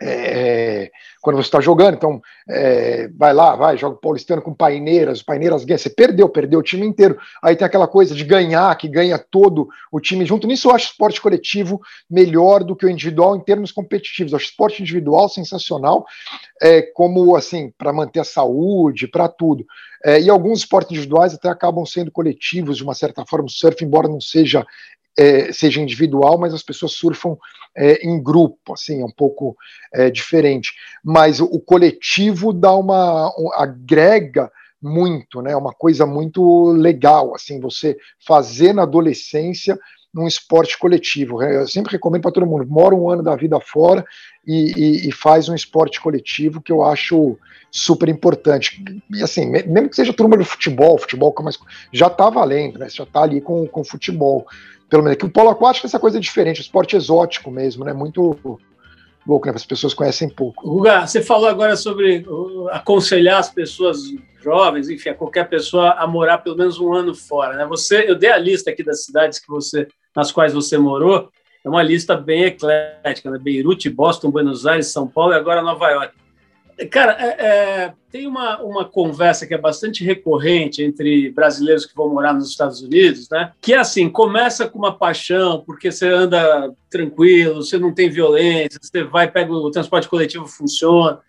é, 0.00 0.90
quando 1.22 1.36
você 1.36 1.48
está 1.48 1.60
jogando, 1.60 1.94
então 1.94 2.20
é, 2.48 3.08
vai 3.16 3.32
lá, 3.32 3.56
vai, 3.56 3.76
joga 3.78 3.96
o 3.96 4.00
Paulistano 4.00 4.42
com 4.42 4.54
Paineiras, 4.54 5.22
Paineiras 5.22 5.64
ganha, 5.64 5.78
você 5.78 5.88
perdeu, 5.88 6.28
perdeu 6.28 6.60
o 6.60 6.62
time 6.62 6.86
inteiro. 6.86 7.18
Aí 7.42 7.56
tem 7.56 7.66
aquela 7.66 7.88
coisa 7.88 8.14
de 8.14 8.24
ganhar, 8.24 8.76
que 8.76 8.88
ganha 8.88 9.18
todo 9.18 9.68
o 9.90 9.98
time 9.98 10.24
junto. 10.26 10.46
Nisso 10.46 10.68
eu 10.68 10.74
acho 10.74 10.90
esporte 10.90 11.20
coletivo 11.20 11.80
melhor 12.10 12.62
do 12.62 12.76
que 12.76 12.84
o 12.84 12.90
individual 12.90 13.36
em 13.36 13.40
termos 13.40 13.72
competitivos. 13.72 14.32
Eu 14.32 14.36
acho 14.36 14.46
esporte 14.46 14.82
individual 14.82 15.28
sensacional, 15.28 16.04
é, 16.60 16.82
como 16.82 17.34
assim, 17.34 17.72
para 17.76 17.92
manter 17.92 18.20
a 18.20 18.24
saúde, 18.24 19.08
para 19.08 19.28
tudo. 19.28 19.64
É, 20.04 20.20
e 20.20 20.28
alguns 20.28 20.60
esportes 20.60 20.92
individuais 20.92 21.34
até 21.34 21.48
acabam 21.48 21.84
sendo 21.84 22.12
coletivos 22.12 22.76
de 22.76 22.84
uma 22.84 22.94
certa 22.94 23.24
forma. 23.26 23.46
O 23.46 23.50
surf, 23.50 23.82
embora 23.84 24.08
não 24.08 24.20
seja 24.20 24.64
é, 25.16 25.52
seja 25.52 25.80
individual, 25.80 26.38
mas 26.38 26.52
as 26.52 26.62
pessoas 26.62 26.92
surfam 26.92 27.36
é, 27.76 28.06
em 28.06 28.22
grupo, 28.22 28.72
assim, 28.72 29.02
é 29.02 29.04
um 29.04 29.12
pouco 29.12 29.56
é, 29.92 30.10
diferente. 30.10 30.72
Mas 31.04 31.40
o, 31.40 31.44
o, 31.44 31.60
coletivo 31.60 32.52
dá 32.52 32.72
uma 32.74 33.28
um, 33.38 33.52
agrega 33.54 34.50
muito, 34.80 35.42
né? 35.42 35.56
Uma 35.56 35.72
coisa 35.72 36.06
muito 36.06 36.70
legal, 36.72 37.34
assim, 37.34 37.60
você 37.60 37.96
fazer 38.18 38.72
na 38.72 38.82
adolescência 38.82 39.78
num 40.16 40.26
esporte 40.26 40.78
coletivo. 40.78 41.42
Eu 41.42 41.68
sempre 41.68 41.92
recomendo 41.92 42.22
para 42.22 42.32
todo 42.32 42.46
mundo, 42.46 42.66
mora 42.66 42.94
um 42.94 43.10
ano 43.10 43.22
da 43.22 43.36
vida 43.36 43.60
fora 43.60 44.02
e, 44.46 44.72
e, 44.74 45.08
e, 45.08 45.12
faz 45.12 45.46
um 45.46 45.54
esporte 45.54 46.00
coletivo 46.00 46.62
que 46.62 46.72
eu 46.72 46.82
acho 46.82 47.38
super 47.70 48.08
importante. 48.08 48.82
E 49.12 49.22
assim, 49.22 49.44
mesmo 49.44 49.90
que 49.90 49.96
seja 49.96 50.14
turma 50.14 50.38
do 50.38 50.44
futebol, 50.44 50.96
futebol 50.96 51.34
já 51.92 52.06
está 52.06 52.30
valendo, 52.30 52.78
né? 52.78 52.88
Você 52.88 52.96
já 52.96 53.04
está 53.04 53.22
ali 53.22 53.42
com, 53.42 53.66
com 53.66 53.84
futebol 53.84 54.46
pelo 54.88 55.02
menos 55.02 55.18
que 55.18 55.24
o 55.24 55.30
polo 55.30 55.50
aquático 55.50 55.86
é 55.86 55.88
essa 55.88 55.98
coisa 55.98 56.20
diferente, 56.20 56.60
esporte 56.60 56.96
exótico 56.96 57.50
mesmo, 57.50 57.84
né? 57.84 57.92
Muito 57.92 58.60
louco, 59.26 59.46
né? 59.46 59.52
As 59.54 59.66
pessoas 59.66 59.94
conhecem 59.94 60.28
pouco. 60.28 60.68
Guga, 60.68 61.06
você 61.06 61.22
falou 61.22 61.48
agora 61.48 61.76
sobre 61.76 62.24
aconselhar 62.70 63.38
as 63.38 63.50
pessoas 63.50 63.98
jovens, 64.42 64.88
enfim, 64.88 65.08
a 65.08 65.14
qualquer 65.14 65.48
pessoa 65.48 65.90
a 65.92 66.06
morar 66.06 66.38
pelo 66.38 66.56
menos 66.56 66.78
um 66.78 66.92
ano 66.92 67.14
fora, 67.14 67.56
né? 67.56 67.66
Você, 67.66 68.08
eu 68.08 68.14
dei 68.14 68.30
a 68.30 68.38
lista 68.38 68.70
aqui 68.70 68.84
das 68.84 69.04
cidades 69.04 69.40
que 69.40 69.48
você, 69.48 69.88
nas 70.14 70.30
quais 70.30 70.52
você 70.52 70.78
morou, 70.78 71.28
é 71.64 71.68
uma 71.68 71.82
lista 71.82 72.14
bem 72.14 72.44
eclética, 72.44 73.28
né? 73.28 73.38
Beirute, 73.38 73.90
Boston, 73.90 74.30
Buenos 74.30 74.66
Aires, 74.66 74.86
São 74.86 75.08
Paulo 75.08 75.32
e 75.32 75.36
agora 75.36 75.62
Nova 75.62 75.90
York. 75.90 76.14
Cara, 76.90 77.16
é, 77.18 77.46
é, 77.46 77.94
tem 78.10 78.26
uma, 78.26 78.60
uma 78.60 78.84
conversa 78.84 79.46
que 79.46 79.54
é 79.54 79.58
bastante 79.58 80.04
recorrente 80.04 80.82
entre 80.82 81.30
brasileiros 81.30 81.86
que 81.86 81.96
vão 81.96 82.12
morar 82.12 82.34
nos 82.34 82.50
Estados 82.50 82.82
Unidos, 82.82 83.30
né? 83.30 83.52
Que 83.62 83.72
é 83.72 83.78
assim: 83.78 84.10
começa 84.10 84.68
com 84.68 84.78
uma 84.78 84.96
paixão, 84.96 85.62
porque 85.64 85.90
você 85.90 86.06
anda 86.06 86.70
tranquilo, 86.90 87.64
você 87.64 87.78
não 87.78 87.94
tem 87.94 88.10
violência, 88.10 88.78
você 88.82 89.02
vai, 89.02 89.30
pega 89.30 89.50
o 89.52 89.70
transporte 89.70 90.08
coletivo, 90.08 90.46
funciona. 90.46 91.20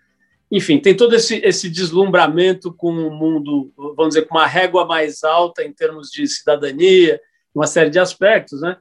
Enfim, 0.51 0.79
tem 0.79 0.95
todo 0.95 1.15
esse, 1.15 1.38
esse 1.38 1.69
deslumbramento 1.69 2.73
com 2.73 2.89
o 2.89 3.12
mundo, 3.12 3.71
vamos 3.75 4.10
dizer, 4.10 4.23
com 4.23 4.36
uma 4.36 4.47
régua 4.47 4.86
mais 4.86 5.23
alta 5.23 5.63
em 5.63 5.71
termos 5.71 6.10
de 6.10 6.27
cidadania, 6.27 7.21
uma 7.55 7.67
série 7.67 7.89
de 7.89 7.99
aspectos, 7.99 8.62
né? 8.62 8.77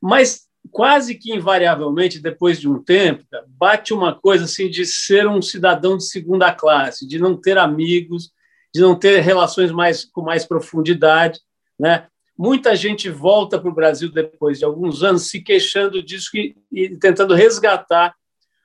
Mas 0.00 0.43
quase 0.70 1.14
que 1.14 1.32
invariavelmente, 1.32 2.18
depois 2.18 2.60
de 2.60 2.68
um 2.68 2.82
tempo, 2.82 3.24
bate 3.48 3.92
uma 3.92 4.14
coisa 4.14 4.44
assim 4.44 4.68
de 4.68 4.84
ser 4.84 5.26
um 5.26 5.40
cidadão 5.40 5.96
de 5.96 6.04
segunda 6.04 6.52
classe, 6.52 7.06
de 7.06 7.18
não 7.18 7.36
ter 7.36 7.58
amigos, 7.58 8.32
de 8.74 8.80
não 8.80 8.98
ter 8.98 9.20
relações 9.20 9.70
mais 9.70 10.04
com 10.04 10.22
mais 10.22 10.44
profundidade, 10.44 11.40
né? 11.78 12.06
Muita 12.36 12.74
gente 12.74 13.08
volta 13.08 13.60
para 13.60 13.70
o 13.70 13.74
Brasil 13.74 14.10
depois 14.10 14.58
de 14.58 14.64
alguns 14.64 15.04
anos 15.04 15.28
se 15.28 15.40
queixando 15.40 16.02
disso 16.02 16.30
e, 16.34 16.56
e 16.72 16.96
tentando 16.96 17.32
resgatar 17.32 18.12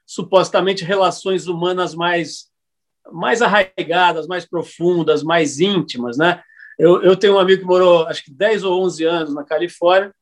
supostamente 0.05 0.83
relações 0.83 1.47
humanas 1.47 1.93
mais 1.93 2.49
mais 3.12 3.41
arraigadas, 3.41 4.27
mais 4.27 4.45
profundas, 4.45 5.23
mais 5.23 5.59
íntimas, 5.59 6.17
né? 6.17 6.41
Eu, 6.77 7.01
eu 7.01 7.15
tenho 7.15 7.35
um 7.35 7.39
amigo 7.39 7.62
que 7.62 7.67
morou 7.67 8.07
acho 8.07 8.23
que 8.23 8.31
10 8.31 8.63
ou 8.63 8.83
11 8.83 9.03
anos 9.03 9.33
na 9.33 9.43
Califórnia 9.43 10.13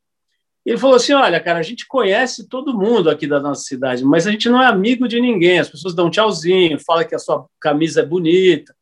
ele 0.67 0.77
falou 0.77 0.97
assim: 0.97 1.13
Olha, 1.13 1.39
cara, 1.39 1.59
a 1.59 1.63
gente 1.63 1.87
conhece 1.87 2.45
todo 2.49 2.77
mundo 2.77 3.09
aqui 3.09 3.25
da 3.25 3.39
nossa 3.39 3.63
cidade, 3.63 4.03
mas 4.03 4.27
a 4.27 4.31
gente 4.31 4.49
não 4.49 4.61
é 4.61 4.65
amigo 4.65 5.07
de 5.07 5.21
ninguém. 5.21 5.59
As 5.59 5.69
pessoas 5.69 5.95
dão 5.95 6.07
um 6.07 6.09
tchauzinho, 6.09 6.77
falam 6.85 7.07
que 7.07 7.15
a 7.15 7.19
sua 7.19 7.47
camisa 7.57 8.01
é 8.01 8.05
bonita. 8.05 8.75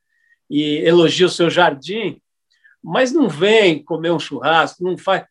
e 0.50 0.78
elogia 0.80 1.28
o 1.28 1.30
seu 1.30 1.48
jardim, 1.48 2.19
mas 2.84 3.12
não 3.12 3.30
vem 3.30 3.84
comer 3.84 4.12
um 4.12 4.19
churrasco, 4.19 4.84
não 4.84 4.98
faz. 4.98 5.26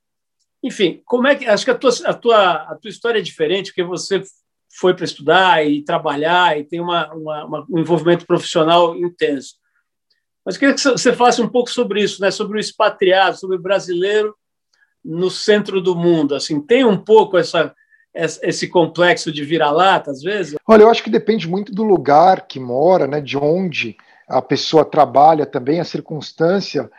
Enfim, 0.62 1.02
como 1.04 1.26
é 1.26 1.34
que. 1.34 1.44
Acho 1.44 1.64
que 1.64 1.72
a 1.72 1.74
tua, 1.74 1.90
a 2.04 2.14
tua, 2.14 2.52
a 2.52 2.76
tua 2.76 2.88
história 2.88 3.18
é 3.18 3.22
diferente, 3.22 3.70
porque 3.70 3.82
você 3.82 4.22
foi 4.78 4.94
para 4.94 5.04
estudar 5.04 5.66
e 5.66 5.82
trabalhar 5.82 6.56
e 6.56 6.62
tem 6.62 6.80
uma, 6.80 7.12
uma, 7.12 7.44
uma, 7.44 7.66
um 7.68 7.80
envolvimento 7.80 8.26
profissional 8.26 8.96
intenso. 8.96 9.56
Mas 10.46 10.56
queria 10.56 10.74
que 10.74 10.80
você 10.80 11.12
falasse 11.12 11.42
um 11.42 11.48
pouco 11.48 11.70
sobre 11.70 12.00
isso, 12.00 12.20
né? 12.20 12.30
sobre 12.30 12.58
o 12.58 12.60
expatriado, 12.60 13.38
sobre 13.38 13.56
o 13.56 13.62
brasileiro 13.62 14.36
no 15.04 15.30
centro 15.30 15.80
do 15.80 15.94
mundo. 15.94 16.34
Assim, 16.34 16.60
tem 16.60 16.84
um 16.84 16.96
pouco 16.96 17.36
essa, 17.36 17.74
esse 18.14 18.68
complexo 18.68 19.30
de 19.30 19.44
vira-lata, 19.44 20.10
às 20.10 20.22
vezes? 20.22 20.56
Olha, 20.66 20.82
eu 20.82 20.90
acho 20.90 21.02
que 21.02 21.10
depende 21.10 21.48
muito 21.48 21.72
do 21.74 21.82
lugar 21.82 22.46
que 22.46 22.58
mora, 22.58 23.06
né? 23.06 23.20
de 23.20 23.36
onde 23.36 23.96
a 24.28 24.40
pessoa 24.40 24.84
trabalha 24.84 25.44
também, 25.44 25.80
a 25.80 25.84
circunstância 25.84 26.90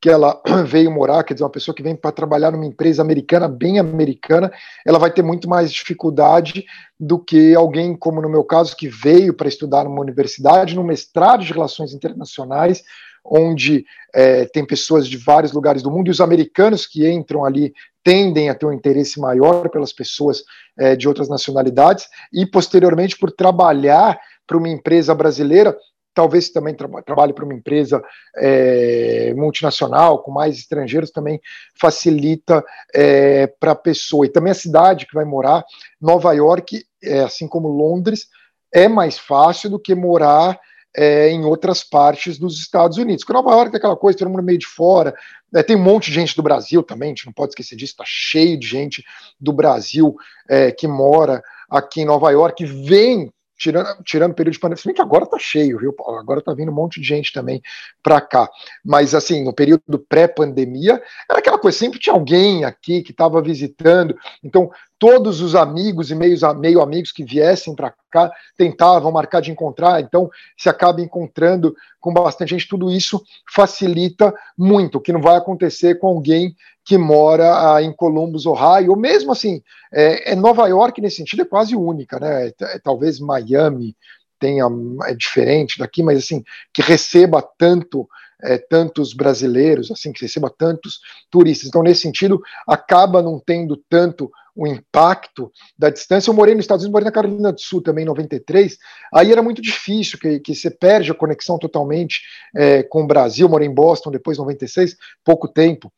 que 0.00 0.10
ela 0.10 0.40
veio 0.66 0.90
morar, 0.90 1.24
quer 1.24 1.34
dizer, 1.34 1.44
uma 1.44 1.50
pessoa 1.50 1.74
que 1.74 1.82
vem 1.82 1.96
para 1.96 2.12
trabalhar 2.12 2.50
numa 2.50 2.66
empresa 2.66 3.02
americana, 3.02 3.48
bem 3.48 3.78
americana, 3.78 4.52
ela 4.86 4.98
vai 4.98 5.10
ter 5.10 5.22
muito 5.22 5.48
mais 5.48 5.72
dificuldade 5.72 6.66
do 6.98 7.18
que 7.18 7.54
alguém, 7.54 7.96
como 7.96 8.20
no 8.20 8.28
meu 8.28 8.44
caso, 8.44 8.76
que 8.76 8.88
veio 8.88 9.32
para 9.32 9.48
estudar 9.48 9.84
numa 9.84 10.00
universidade, 10.00 10.76
num 10.76 10.84
mestrado 10.84 11.42
de 11.42 11.52
relações 11.52 11.92
internacionais, 11.94 12.82
onde 13.24 13.84
é, 14.14 14.44
tem 14.44 14.66
pessoas 14.66 15.08
de 15.08 15.16
vários 15.16 15.52
lugares 15.52 15.82
do 15.82 15.90
mundo, 15.90 16.08
e 16.08 16.10
os 16.10 16.20
americanos 16.20 16.86
que 16.86 17.08
entram 17.08 17.44
ali 17.44 17.72
tendem 18.02 18.50
a 18.50 18.54
ter 18.54 18.66
um 18.66 18.72
interesse 18.72 19.18
maior 19.18 19.70
pelas 19.70 19.92
pessoas 19.92 20.42
é, 20.78 20.94
de 20.94 21.08
outras 21.08 21.28
nacionalidades, 21.28 22.06
e 22.32 22.44
posteriormente 22.44 23.16
por 23.16 23.32
trabalhar 23.32 24.20
para 24.46 24.58
uma 24.58 24.68
empresa 24.68 25.14
brasileira, 25.14 25.74
talvez 26.14 26.50
também 26.50 26.74
tra 26.74 26.86
trabalhe 27.02 27.32
para 27.32 27.44
uma 27.44 27.54
empresa 27.54 28.02
é, 28.36 29.34
multinacional, 29.34 30.22
com 30.22 30.30
mais 30.30 30.56
estrangeiros, 30.56 31.10
também 31.10 31.40
facilita 31.80 32.64
é, 32.94 33.46
para 33.46 33.72
a 33.72 33.76
pessoa. 33.76 34.24
E 34.24 34.28
também 34.28 34.52
a 34.52 34.54
cidade 34.54 35.06
que 35.06 35.14
vai 35.14 35.24
morar, 35.24 35.64
Nova 36.00 36.32
York, 36.32 36.84
é, 37.02 37.20
assim 37.20 37.48
como 37.48 37.68
Londres, 37.68 38.28
é 38.72 38.86
mais 38.86 39.18
fácil 39.18 39.70
do 39.70 39.78
que 39.78 39.94
morar 39.94 40.58
é, 40.96 41.30
em 41.30 41.44
outras 41.44 41.82
partes 41.82 42.38
dos 42.38 42.58
Estados 42.58 42.98
Unidos. 42.98 43.24
Porque 43.24 43.32
Nova 43.32 43.50
York 43.50 43.74
é 43.74 43.78
aquela 43.78 43.96
coisa, 43.96 44.18
todo 44.18 44.30
mundo 44.30 44.42
meio 44.42 44.58
de 44.58 44.66
fora, 44.66 45.14
é, 45.54 45.62
tem 45.62 45.76
um 45.76 45.82
monte 45.82 46.06
de 46.06 46.14
gente 46.14 46.36
do 46.36 46.42
Brasil 46.42 46.82
também, 46.82 47.08
a 47.08 47.10
gente 47.10 47.26
não 47.26 47.32
pode 47.32 47.50
esquecer 47.50 47.76
disso, 47.76 47.92
está 47.92 48.04
cheio 48.06 48.58
de 48.58 48.66
gente 48.66 49.04
do 49.40 49.52
Brasil 49.52 50.14
é, 50.48 50.70
que 50.70 50.86
mora 50.86 51.42
aqui 51.70 52.02
em 52.02 52.06
Nova 52.06 52.30
York, 52.30 52.64
vem 52.64 53.32
tirando, 53.58 54.02
tirando 54.04 54.32
o 54.32 54.34
período 54.34 54.54
de 54.54 54.60
pandemia, 54.60 54.80
se 54.80 54.86
bem 54.86 54.94
que 54.94 55.00
agora 55.00 55.26
tá 55.26 55.38
cheio, 55.38 55.78
viu? 55.78 55.94
Agora 56.18 56.42
tá 56.42 56.52
vindo 56.52 56.70
um 56.70 56.74
monte 56.74 57.00
de 57.00 57.06
gente 57.06 57.32
também 57.32 57.62
para 58.02 58.20
cá. 58.20 58.48
Mas 58.84 59.14
assim, 59.14 59.44
no 59.44 59.52
período 59.52 59.98
pré-pandemia, 60.08 61.02
era 61.28 61.38
aquela 61.38 61.58
coisa, 61.58 61.78
sempre 61.78 61.98
tinha 61.98 62.14
alguém 62.14 62.64
aqui 62.64 63.02
que 63.02 63.12
estava 63.12 63.40
visitando. 63.40 64.16
Então, 64.42 64.70
todos 65.04 65.42
os 65.42 65.54
amigos 65.54 66.10
e 66.10 66.14
meios, 66.14 66.40
meio 66.58 66.80
amigos 66.80 67.12
que 67.12 67.22
viessem 67.22 67.74
para 67.74 67.92
cá 68.10 68.32
tentavam 68.56 69.12
marcar 69.12 69.42
de 69.42 69.50
encontrar, 69.50 70.00
então 70.00 70.30
se 70.56 70.70
acaba 70.70 71.02
encontrando 71.02 71.76
com 72.00 72.10
bastante 72.10 72.48
gente, 72.48 72.66
tudo 72.66 72.90
isso 72.90 73.22
facilita 73.52 74.34
muito, 74.56 74.96
o 74.96 75.00
que 75.02 75.12
não 75.12 75.20
vai 75.20 75.36
acontecer 75.36 75.96
com 75.96 76.06
alguém 76.06 76.56
que 76.82 76.96
mora 76.96 77.74
ah, 77.74 77.82
em 77.82 77.92
Columbus, 77.92 78.46
Ohio, 78.46 78.92
ou 78.92 78.96
mesmo 78.96 79.30
assim, 79.30 79.62
é, 79.92 80.32
é, 80.32 80.34
Nova 80.34 80.66
York 80.68 80.98
nesse 81.02 81.16
sentido 81.16 81.42
é 81.42 81.46
quase 81.46 81.76
única, 81.76 82.18
né? 82.18 82.46
É, 82.46 82.54
é, 82.62 82.78
talvez 82.78 83.20
Miami 83.20 83.94
tenha 84.38 84.64
é 85.04 85.14
diferente 85.14 85.78
daqui, 85.78 86.02
mas 86.02 86.16
assim 86.16 86.42
que 86.72 86.80
receba 86.80 87.46
tanto 87.58 88.08
é, 88.42 88.56
tantos 88.56 89.12
brasileiros, 89.12 89.90
assim 89.90 90.12
que 90.14 90.22
receba 90.22 90.48
tantos 90.48 91.00
turistas. 91.30 91.68
Então 91.68 91.82
nesse 91.82 92.00
sentido 92.00 92.40
acaba 92.66 93.20
não 93.20 93.38
tendo 93.38 93.76
tanto 93.86 94.30
o 94.54 94.66
impacto 94.66 95.50
da 95.76 95.90
distância. 95.90 96.30
Eu 96.30 96.34
morei 96.34 96.54
nos 96.54 96.64
Estados 96.64 96.84
Unidos, 96.84 96.92
morei 96.92 97.04
na 97.06 97.12
Carolina 97.12 97.52
do 97.52 97.60
Sul 97.60 97.82
também 97.82 98.04
em 98.04 98.06
93. 98.06 98.78
Aí 99.12 99.32
era 99.32 99.42
muito 99.42 99.60
difícil, 99.60 100.18
que, 100.18 100.38
que 100.40 100.54
você 100.54 100.70
perde 100.70 101.10
a 101.10 101.14
conexão 101.14 101.58
totalmente 101.58 102.22
é, 102.54 102.82
com 102.82 103.02
o 103.02 103.06
Brasil. 103.06 103.48
Morei 103.48 103.66
em 103.66 103.74
Boston 103.74 104.10
depois, 104.10 104.38
96, 104.38 104.96
pouco 105.24 105.48
tempo. 105.48 105.92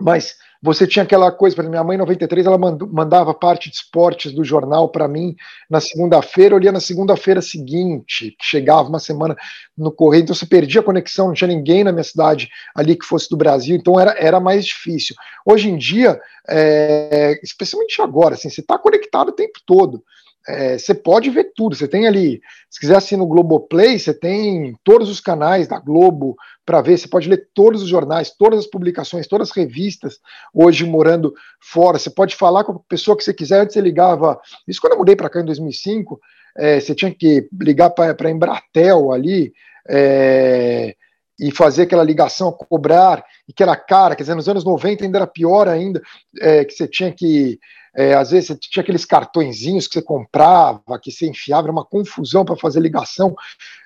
Mas 0.00 0.36
você 0.60 0.86
tinha 0.86 1.04
aquela 1.04 1.30
coisa, 1.30 1.54
exemplo, 1.54 1.70
minha 1.70 1.84
mãe 1.84 1.94
em 1.94 2.00
93, 2.00 2.46
ela 2.46 2.58
mandava 2.58 3.32
parte 3.32 3.70
de 3.70 3.76
esportes 3.76 4.32
do 4.32 4.42
jornal 4.42 4.88
para 4.88 5.06
mim 5.06 5.36
na 5.70 5.80
segunda-feira, 5.80 6.54
eu 6.54 6.58
lia 6.58 6.72
na 6.72 6.80
segunda-feira 6.80 7.40
seguinte, 7.40 8.34
que 8.38 8.44
chegava 8.44 8.88
uma 8.88 8.98
semana 8.98 9.36
no 9.76 9.92
correio, 9.92 10.22
então 10.22 10.34
você 10.34 10.46
perdia 10.46 10.80
a 10.80 10.84
conexão, 10.84 11.28
não 11.28 11.34
tinha 11.34 11.48
ninguém 11.48 11.84
na 11.84 11.92
minha 11.92 12.02
cidade 12.02 12.48
ali 12.74 12.96
que 12.96 13.06
fosse 13.06 13.30
do 13.30 13.36
Brasil, 13.36 13.76
então 13.76 13.98
era, 14.00 14.16
era 14.18 14.40
mais 14.40 14.66
difícil. 14.66 15.14
Hoje 15.46 15.68
em 15.68 15.78
dia, 15.78 16.20
é, 16.48 17.38
especialmente 17.42 18.02
agora, 18.02 18.34
assim, 18.34 18.50
você 18.50 18.60
está 18.60 18.76
conectado 18.76 19.28
o 19.28 19.34
tempo 19.34 19.60
todo 19.64 20.02
é, 20.48 20.78
você 20.78 20.94
pode 20.94 21.28
ver 21.28 21.52
tudo. 21.54 21.76
Você 21.76 21.86
tem 21.86 22.06
ali, 22.06 22.40
se 22.70 22.80
quiser 22.80 22.96
assim 22.96 23.16
no 23.16 23.26
Globoplay, 23.26 23.98
você 23.98 24.14
tem 24.14 24.74
todos 24.82 25.10
os 25.10 25.20
canais 25.20 25.68
da 25.68 25.78
Globo 25.78 26.34
para 26.64 26.80
ver. 26.80 26.96
Você 26.96 27.06
pode 27.06 27.28
ler 27.28 27.48
todos 27.52 27.82
os 27.82 27.88
jornais, 27.88 28.30
todas 28.30 28.60
as 28.60 28.66
publicações, 28.66 29.26
todas 29.26 29.50
as 29.50 29.56
revistas. 29.56 30.18
Hoje 30.54 30.86
morando 30.86 31.34
fora, 31.60 31.98
você 31.98 32.08
pode 32.08 32.34
falar 32.34 32.64
com 32.64 32.72
a 32.72 32.80
pessoa 32.88 33.14
que 33.14 33.22
você 33.22 33.34
quiser. 33.34 33.60
Antes 33.60 33.74
você 33.74 33.80
ligava. 33.82 34.40
Isso 34.66 34.80
quando 34.80 34.94
eu 34.94 34.98
mudei 34.98 35.14
para 35.14 35.28
cá 35.28 35.40
em 35.40 35.44
2005, 35.44 36.18
é, 36.56 36.80
você 36.80 36.94
tinha 36.94 37.14
que 37.14 37.46
ligar 37.60 37.90
para 37.90 38.16
a 38.18 38.30
Embratel 38.30 39.12
ali. 39.12 39.52
É, 39.86 40.94
e 41.40 41.52
fazer 41.52 41.82
aquela 41.82 42.02
ligação, 42.02 42.50
cobrar, 42.50 43.24
e 43.46 43.52
que 43.52 43.62
era 43.62 43.76
cara, 43.76 44.16
quer 44.16 44.24
dizer, 44.24 44.34
nos 44.34 44.48
anos 44.48 44.64
90 44.64 45.04
ainda 45.04 45.18
era 45.18 45.26
pior 45.26 45.68
ainda, 45.68 46.02
é, 46.40 46.64
que 46.64 46.72
você 46.72 46.88
tinha 46.88 47.12
que 47.12 47.60
é, 47.98 48.14
às 48.14 48.30
vezes 48.30 48.56
tinha 48.60 48.80
aqueles 48.80 49.04
cartõezinhos 49.04 49.88
que 49.88 49.94
você 49.94 50.02
comprava, 50.02 51.00
que 51.02 51.10
você 51.10 51.26
enfiava, 51.26 51.66
era 51.66 51.72
uma 51.72 51.84
confusão 51.84 52.44
para 52.44 52.56
fazer 52.56 52.78
ligação. 52.78 53.34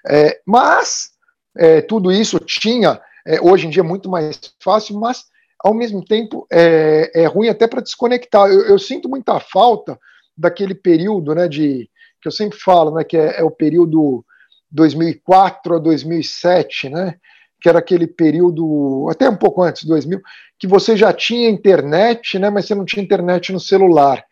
É, 0.07 0.39
mas 0.47 1.13
é, 1.57 1.81
tudo 1.81 2.13
isso 2.13 2.39
tinha, 2.39 3.01
é, 3.27 3.41
hoje 3.41 3.67
em 3.67 3.71
dia 3.71 3.81
é 3.81 3.83
muito 3.83 4.11
mais 4.11 4.39
fácil, 4.63 5.01
mas 5.01 5.25
ao 5.59 5.73
mesmo 5.73 6.05
tempo 6.05 6.47
é, 6.53 7.11
é 7.23 7.27
ruim 7.27 7.49
até 7.49 7.67
para 7.67 7.81
desconectar. 7.81 8.51
Eu, 8.51 8.67
eu, 8.67 8.79
sinto 8.79 9.09
muita 9.09 9.41
falta 9.41 9.99
daquele 10.37 10.75
período, 10.75 11.35
né, 11.35 11.49
de 11.49 11.89
que 12.21 12.29
eu 12.29 12.33
sempre 12.33 12.59
falo, 12.59 12.95
né, 12.95 13.05
que 13.05 13.17
é, 13.17 13.41
é 13.41 13.43
o 13.43 13.51
período 13.51 14.23
2004 14.71 15.77
a 15.77 15.79
2007, 15.79 16.91
né, 16.91 17.17
que 17.63 17.69
era 17.69 17.79
aquele 17.79 18.09
período, 18.09 19.07
até 19.09 19.29
um 19.31 19.37
pouco 19.37 19.63
antes, 19.63 19.85
2000, 19.85 20.21
que 20.59 20.67
você 20.67 20.97
já 20.97 21.13
tinha 21.13 21.49
internet, 21.49 22.39
né, 22.39 22.51
mas 22.51 22.67
você 22.67 22.75
não 22.75 22.85
tinha 22.85 23.03
internet 23.03 23.53
no 23.53 23.61
celular. 23.61 24.25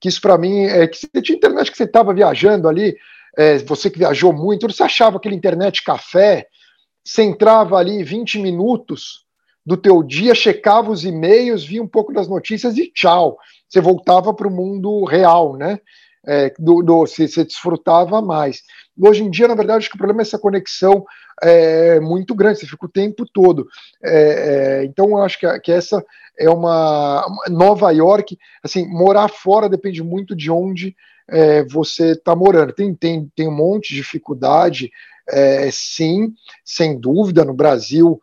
Que 0.00 0.08
isso 0.08 0.20
para 0.20 0.36
mim 0.36 0.64
é 0.64 0.88
que 0.88 0.98
você 0.98 1.22
tinha 1.22 1.36
internet 1.36 1.70
que 1.70 1.76
você 1.76 1.84
estava 1.84 2.12
viajando 2.12 2.68
ali, 2.68 2.96
é, 3.38 3.58
você 3.58 3.88
que 3.88 4.00
viajou 4.00 4.32
muito, 4.32 4.68
você 4.68 4.82
achava 4.82 5.16
aquele 5.16 5.36
internet 5.36 5.84
café, 5.84 6.48
você 7.04 7.22
entrava 7.22 7.76
ali 7.76 8.02
20 8.02 8.40
minutos 8.40 9.24
do 9.64 9.76
teu 9.76 10.02
dia, 10.02 10.34
checava 10.34 10.90
os 10.90 11.04
e-mails, 11.04 11.64
via 11.64 11.82
um 11.82 11.88
pouco 11.88 12.12
das 12.12 12.28
notícias 12.28 12.76
e 12.76 12.90
tchau. 12.92 13.38
Você 13.68 13.80
voltava 13.80 14.34
para 14.34 14.48
o 14.48 14.50
mundo 14.50 15.04
real, 15.04 15.56
né? 15.56 15.78
É, 16.24 16.52
do, 16.58 16.82
do, 16.82 16.98
você, 16.98 17.26
você 17.26 17.44
desfrutava 17.44 18.22
mais. 18.22 18.62
Hoje 18.98 19.24
em 19.24 19.30
dia, 19.30 19.48
na 19.48 19.54
verdade, 19.54 19.78
acho 19.78 19.90
que 19.90 19.96
o 19.96 19.98
problema 19.98 20.20
é 20.20 20.24
essa 20.24 20.38
conexão 20.38 21.04
é 21.42 21.98
muito 21.98 22.34
grande, 22.34 22.60
você 22.60 22.66
fica 22.66 22.86
o 22.86 22.90
tempo 22.90 23.26
todo. 23.26 23.66
É, 24.02 24.80
é, 24.80 24.84
então, 24.84 25.16
acho 25.18 25.38
que, 25.38 25.60
que, 25.60 25.72
essa 25.72 26.04
é 26.38 26.48
uma, 26.48 27.26
Nova 27.48 27.90
York, 27.90 28.38
assim, 28.62 28.86
morar 28.88 29.28
fora 29.28 29.68
depende 29.68 30.02
muito 30.02 30.36
de 30.36 30.50
onde 30.50 30.94
é, 31.28 31.64
você 31.64 32.12
está 32.12 32.36
morando. 32.36 32.72
Tem, 32.72 32.94
tem, 32.94 33.30
tem 33.34 33.48
um 33.48 33.56
monte 33.56 33.88
de 33.88 33.96
dificuldade, 33.96 34.90
é, 35.28 35.68
sim, 35.72 36.32
sem 36.64 36.98
dúvida, 36.98 37.44
no 37.44 37.54
Brasil 37.54 38.20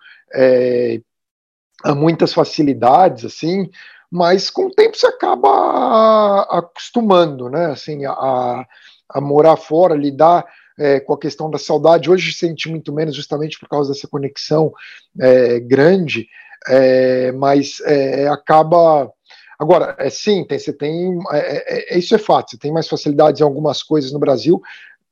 há 1.84 1.96
muitas 1.96 2.34
facilidades, 2.34 3.26
assim, 3.26 3.70
mas 4.12 4.50
com 4.50 4.68
o 4.68 4.72
tempo 4.72 4.98
você 4.98 5.08
acaba 5.08 6.42
acostumando, 6.50 7.50
né, 7.50 7.68
assim, 7.68 8.06
a, 8.06 8.66
a 9.10 9.22
morar 9.22 9.56
fora, 9.56 9.96
lidar 9.96 10.46
é, 10.80 11.00
com 11.00 11.14
a 11.14 11.20
questão 11.20 11.50
da 11.50 11.58
saudade. 11.58 12.10
Hoje 12.10 12.34
sente 12.34 12.70
muito 12.70 12.94
menos, 12.94 13.16
justamente 13.16 13.60
por 13.60 13.68
causa 13.68 13.92
dessa 13.94 14.08
conexão 14.08 14.72
é, 15.20 15.60
grande, 15.60 16.28
é, 16.68 17.32
mas 17.34 17.82
é, 17.82 18.28
acaba. 18.28 19.12
Agora, 19.60 19.96
é, 20.00 20.10
sim, 20.10 20.46
tem, 20.46 20.58
você 20.58 20.72
tem. 20.72 21.20
É, 21.32 21.96
é, 21.96 21.98
isso 21.98 22.16
é 22.16 22.18
fato, 22.18 22.52
você 22.52 22.58
tem 22.58 22.72
mais 22.72 22.88
facilidades 22.88 23.42
em 23.42 23.44
algumas 23.44 23.84
coisas 23.84 24.12
no 24.12 24.20
Brasil, 24.20 24.62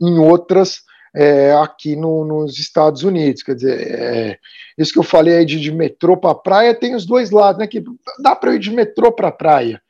em 0.02 0.18
outras. 0.18 0.87
Aqui 1.62 1.96
no, 1.96 2.26
nos 2.26 2.60
Estados 2.60 3.04
Unidos, 3.04 3.44
quer 3.44 3.56
dizer, 3.56 4.40
isso 4.78 4.94
que 4.94 5.00
eu 5.00 5.04
falei 5.04 5.38
aí 5.38 5.46
de, 5.46 5.60
de 5.60 5.72
metrô 5.72 6.18
para 6.18 6.36
praia 6.36 6.76
tem 6.76 6.96
os 6.96 7.06
dois 7.06 7.32
lados, 7.32 7.60
né? 7.60 7.68
Que 7.68 7.84
dá 8.22 8.36
para 8.36 8.56
ir 8.56 8.60
de 8.60 8.72
metrô 8.72 9.12
para 9.12 9.32
praia, 9.32 9.82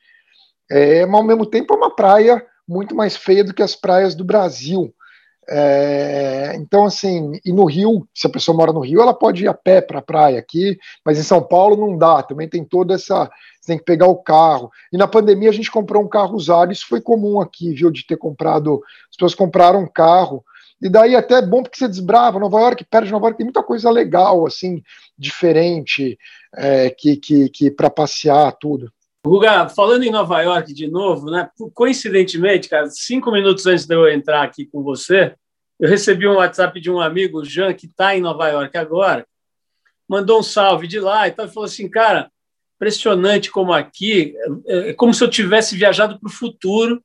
é, 0.70 1.04
mas 1.06 1.14
ao 1.14 1.26
mesmo 1.26 1.46
tempo 1.46 1.74
é 1.74 1.76
uma 1.76 1.94
praia 1.94 2.44
muito 2.66 2.94
mais 2.94 3.16
feia 3.16 3.42
do 3.42 3.54
que 3.54 3.62
as 3.62 3.74
praias 3.74 4.14
do 4.14 4.24
Brasil. 4.24 4.94
É, 5.50 6.52
então, 6.56 6.84
assim, 6.84 7.40
e 7.42 7.50
no 7.50 7.64
Rio, 7.64 8.06
se 8.14 8.26
a 8.26 8.30
pessoa 8.30 8.54
mora 8.54 8.70
no 8.70 8.80
Rio, 8.80 9.00
ela 9.00 9.14
pode 9.14 9.44
ir 9.44 9.48
a 9.48 9.54
pé 9.54 9.80
para 9.80 10.00
a 10.00 10.02
praia 10.02 10.38
aqui, 10.38 10.78
mas 11.02 11.18
em 11.18 11.22
São 11.22 11.42
Paulo 11.42 11.74
não 11.74 11.96
dá, 11.96 12.22
também 12.22 12.46
tem 12.46 12.62
toda 12.62 12.94
essa. 12.94 13.24
Você 13.58 13.72
tem 13.72 13.78
que 13.78 13.84
pegar 13.84 14.06
o 14.08 14.16
carro. 14.16 14.70
E 14.92 14.98
na 14.98 15.08
pandemia 15.08 15.48
a 15.48 15.52
gente 15.52 15.70
comprou 15.70 16.02
um 16.02 16.08
carro 16.08 16.36
usado, 16.36 16.70
isso 16.70 16.86
foi 16.86 17.00
comum 17.00 17.40
aqui, 17.40 17.72
viu, 17.72 17.90
de 17.90 18.06
ter 18.06 18.18
comprado. 18.18 18.82
As 19.10 19.16
pessoas 19.16 19.34
compraram 19.34 19.80
um 19.80 19.88
carro. 19.88 20.44
E 20.80 20.88
daí 20.88 21.16
até 21.16 21.38
é 21.38 21.42
bom 21.42 21.62
porque 21.62 21.78
você 21.78 21.88
desbrava. 21.88 22.38
Nova 22.38 22.60
York, 22.60 22.84
perto 22.84 23.06
de 23.06 23.12
Nova 23.12 23.26
York, 23.26 23.38
tem 23.38 23.46
muita 23.46 23.62
coisa 23.62 23.90
legal, 23.90 24.46
assim, 24.46 24.82
diferente, 25.18 26.18
é, 26.54 26.90
que, 26.90 27.16
que, 27.16 27.48
que 27.48 27.70
para 27.70 27.90
passear, 27.90 28.52
tudo. 28.60 28.92
Guga, 29.24 29.68
falando 29.68 30.04
em 30.04 30.10
Nova 30.10 30.40
York 30.40 30.72
de 30.72 30.88
novo, 30.88 31.30
né? 31.30 31.50
Coincidentemente, 31.74 32.68
cara, 32.68 32.88
cinco 32.90 33.30
minutos 33.32 33.66
antes 33.66 33.84
de 33.84 33.94
eu 33.94 34.08
entrar 34.08 34.42
aqui 34.42 34.64
com 34.64 34.82
você, 34.82 35.34
eu 35.78 35.88
recebi 35.88 36.26
um 36.26 36.36
WhatsApp 36.36 36.80
de 36.80 36.90
um 36.90 37.00
amigo, 37.00 37.44
Jean, 37.44 37.74
que 37.74 37.86
está 37.86 38.16
em 38.16 38.20
Nova 38.20 38.48
York 38.48 38.76
agora, 38.76 39.26
mandou 40.08 40.40
um 40.40 40.42
salve 40.42 40.86
de 40.86 40.98
lá 40.98 41.28
e 41.28 41.32
tal, 41.32 41.46
e 41.46 41.50
falou 41.50 41.66
assim, 41.66 41.88
cara, 41.88 42.30
impressionante 42.76 43.50
como 43.50 43.72
aqui, 43.72 44.34
é, 44.66 44.90
é 44.90 44.92
como 44.94 45.12
se 45.12 45.22
eu 45.22 45.28
tivesse 45.28 45.76
viajado 45.76 46.18
para 46.18 46.28
o 46.28 46.32
futuro, 46.32 47.02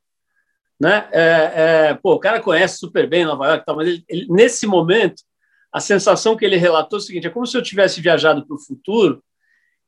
né? 0.83 1.07
É, 1.13 1.53
é, 1.55 1.93
pô, 1.93 2.15
o 2.15 2.19
cara 2.19 2.41
conhece 2.41 2.77
super 2.77 3.07
bem 3.07 3.23
Nova 3.23 3.47
York, 3.47 3.65
tal, 3.65 3.77
mas 3.77 3.87
ele, 3.87 4.03
ele, 4.09 4.27
nesse 4.27 4.67
momento, 4.67 5.23
a 5.71 5.79
sensação 5.79 6.35
que 6.35 6.43
ele 6.43 6.57
relatou 6.57 6.99
é 6.99 7.01
o 7.01 7.05
seguinte: 7.05 7.25
é 7.25 7.29
como 7.29 7.47
se 7.47 7.55
eu 7.55 7.61
tivesse 7.61 8.01
viajado 8.01 8.45
para 8.45 8.53
o 8.53 8.59
futuro 8.59 9.23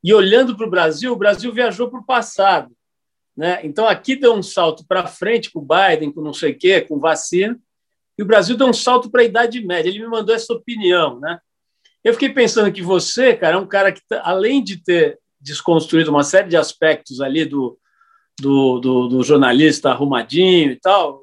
e 0.02 0.14
olhando 0.14 0.56
para 0.56 0.66
o 0.66 0.70
Brasil, 0.70 1.12
o 1.12 1.16
Brasil 1.16 1.52
viajou 1.52 1.90
para 1.90 2.00
o 2.00 2.06
passado. 2.06 2.74
Né? 3.36 3.60
Então, 3.62 3.86
aqui 3.86 4.16
deu 4.16 4.32
um 4.32 4.42
salto 4.42 4.86
para 4.88 5.06
frente 5.06 5.52
com 5.52 5.58
o 5.58 5.66
Biden, 5.66 6.10
com 6.10 6.22
não 6.22 6.32
sei 6.32 6.52
o 6.52 6.58
quê, 6.58 6.80
com 6.80 6.98
vacina, 6.98 7.60
e 8.16 8.22
o 8.22 8.26
Brasil 8.26 8.56
deu 8.56 8.66
um 8.66 8.72
salto 8.72 9.10
para 9.10 9.20
a 9.20 9.24
Idade 9.26 9.60
Média. 9.60 9.90
Ele 9.90 9.98
me 9.98 10.08
mandou 10.08 10.34
essa 10.34 10.50
opinião. 10.54 11.20
Né? 11.20 11.38
Eu 12.02 12.14
fiquei 12.14 12.30
pensando 12.30 12.72
que 12.72 12.80
você, 12.80 13.36
cara, 13.36 13.56
é 13.56 13.58
um 13.58 13.66
cara 13.66 13.92
que, 13.92 14.00
além 14.22 14.64
de 14.64 14.82
ter 14.82 15.18
desconstruído 15.38 16.10
uma 16.10 16.24
série 16.24 16.48
de 16.48 16.56
aspectos 16.56 17.20
ali 17.20 17.44
do, 17.44 17.78
do, 18.40 18.78
do, 18.78 19.08
do 19.08 19.22
jornalista 19.22 19.90
arrumadinho 19.90 20.72
e 20.72 20.76
tal, 20.76 21.22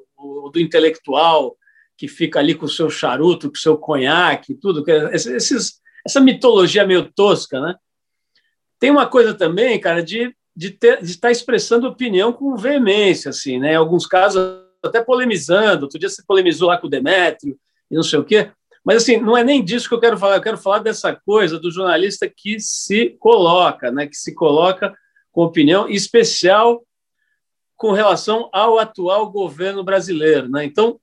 do 0.52 0.60
intelectual 0.60 1.56
que 1.96 2.08
fica 2.08 2.40
ali 2.40 2.54
com 2.54 2.66
o 2.66 2.68
seu 2.68 2.90
charuto, 2.90 3.48
com 3.48 3.56
o 3.56 3.60
seu 3.60 3.76
conhaque, 3.76 4.54
tudo, 4.54 4.84
esses, 5.12 5.80
essa 6.04 6.20
mitologia 6.20 6.86
meio 6.86 7.10
tosca, 7.12 7.60
né? 7.60 7.76
Tem 8.78 8.90
uma 8.90 9.06
coisa 9.06 9.32
também, 9.32 9.80
cara, 9.80 10.02
de, 10.02 10.34
de, 10.56 10.70
ter, 10.70 11.00
de 11.00 11.10
estar 11.12 11.30
expressando 11.30 11.86
opinião 11.86 12.32
com 12.32 12.56
veemência, 12.56 13.30
assim, 13.30 13.58
né? 13.58 13.72
Em 13.72 13.76
alguns 13.76 14.06
casos, 14.06 14.42
até 14.84 15.00
polemizando. 15.00 15.84
Outro 15.84 15.98
dia 15.98 16.08
você 16.08 16.22
polemizou 16.26 16.68
lá 16.68 16.76
com 16.76 16.88
o 16.88 16.90
Demétrio 16.90 17.56
e 17.90 17.94
não 17.94 18.02
sei 18.02 18.18
o 18.18 18.24
quê. 18.24 18.50
Mas, 18.84 19.02
assim, 19.02 19.16
não 19.16 19.36
é 19.36 19.42
nem 19.42 19.64
disso 19.64 19.88
que 19.88 19.94
eu 19.94 20.00
quero 20.00 20.18
falar. 20.18 20.36
Eu 20.36 20.42
quero 20.42 20.58
falar 20.58 20.80
dessa 20.80 21.14
coisa 21.14 21.58
do 21.58 21.70
jornalista 21.70 22.28
que 22.28 22.60
se 22.60 23.16
coloca, 23.18 23.90
né? 23.90 24.06
Que 24.06 24.16
se 24.16 24.34
coloca 24.34 24.92
com 25.32 25.42
opinião 25.42 25.88
especial 25.88 26.84
com 27.76 27.92
relação 27.92 28.48
ao 28.52 28.78
atual 28.78 29.30
governo 29.30 29.82
brasileiro, 29.82 30.48
né? 30.48 30.64
Então, 30.64 30.98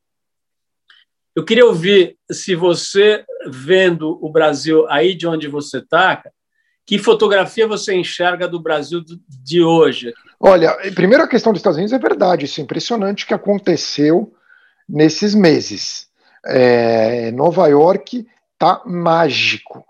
eu 1.36 1.46
queria 1.46 1.66
ouvir 1.66 2.18
se 2.30 2.56
você, 2.56 3.24
vendo 3.48 4.20
o 4.22 4.30
Brasil 4.32 4.86
aí 4.90 5.16
de 5.16 5.28
onde 5.28 5.48
você 5.48 5.78
está, 5.78 6.22
que 6.86 6.98
fotografia 6.98 7.68
você 7.68 7.94
enxerga 7.96 8.48
do 8.48 8.60
Brasil 8.60 9.02
de 9.28 9.62
hoje? 9.62 10.14
Olha, 10.40 10.76
primeiro 10.94 11.24
a 11.24 11.28
questão 11.28 11.54
dos 11.54 11.60
Estados 11.60 11.78
Unidos 11.78 11.94
é 11.94 12.00
verdade, 12.00 12.46
isso 12.46 12.60
é 12.60 12.64
impressionante 12.64 13.26
que 13.26 13.34
aconteceu 13.34 14.34
nesses 14.88 15.34
meses. 15.34 16.10
É, 16.46 17.32
Nova 17.32 17.68
York 17.68 18.28
tá 18.58 18.82
mágico 18.86 19.86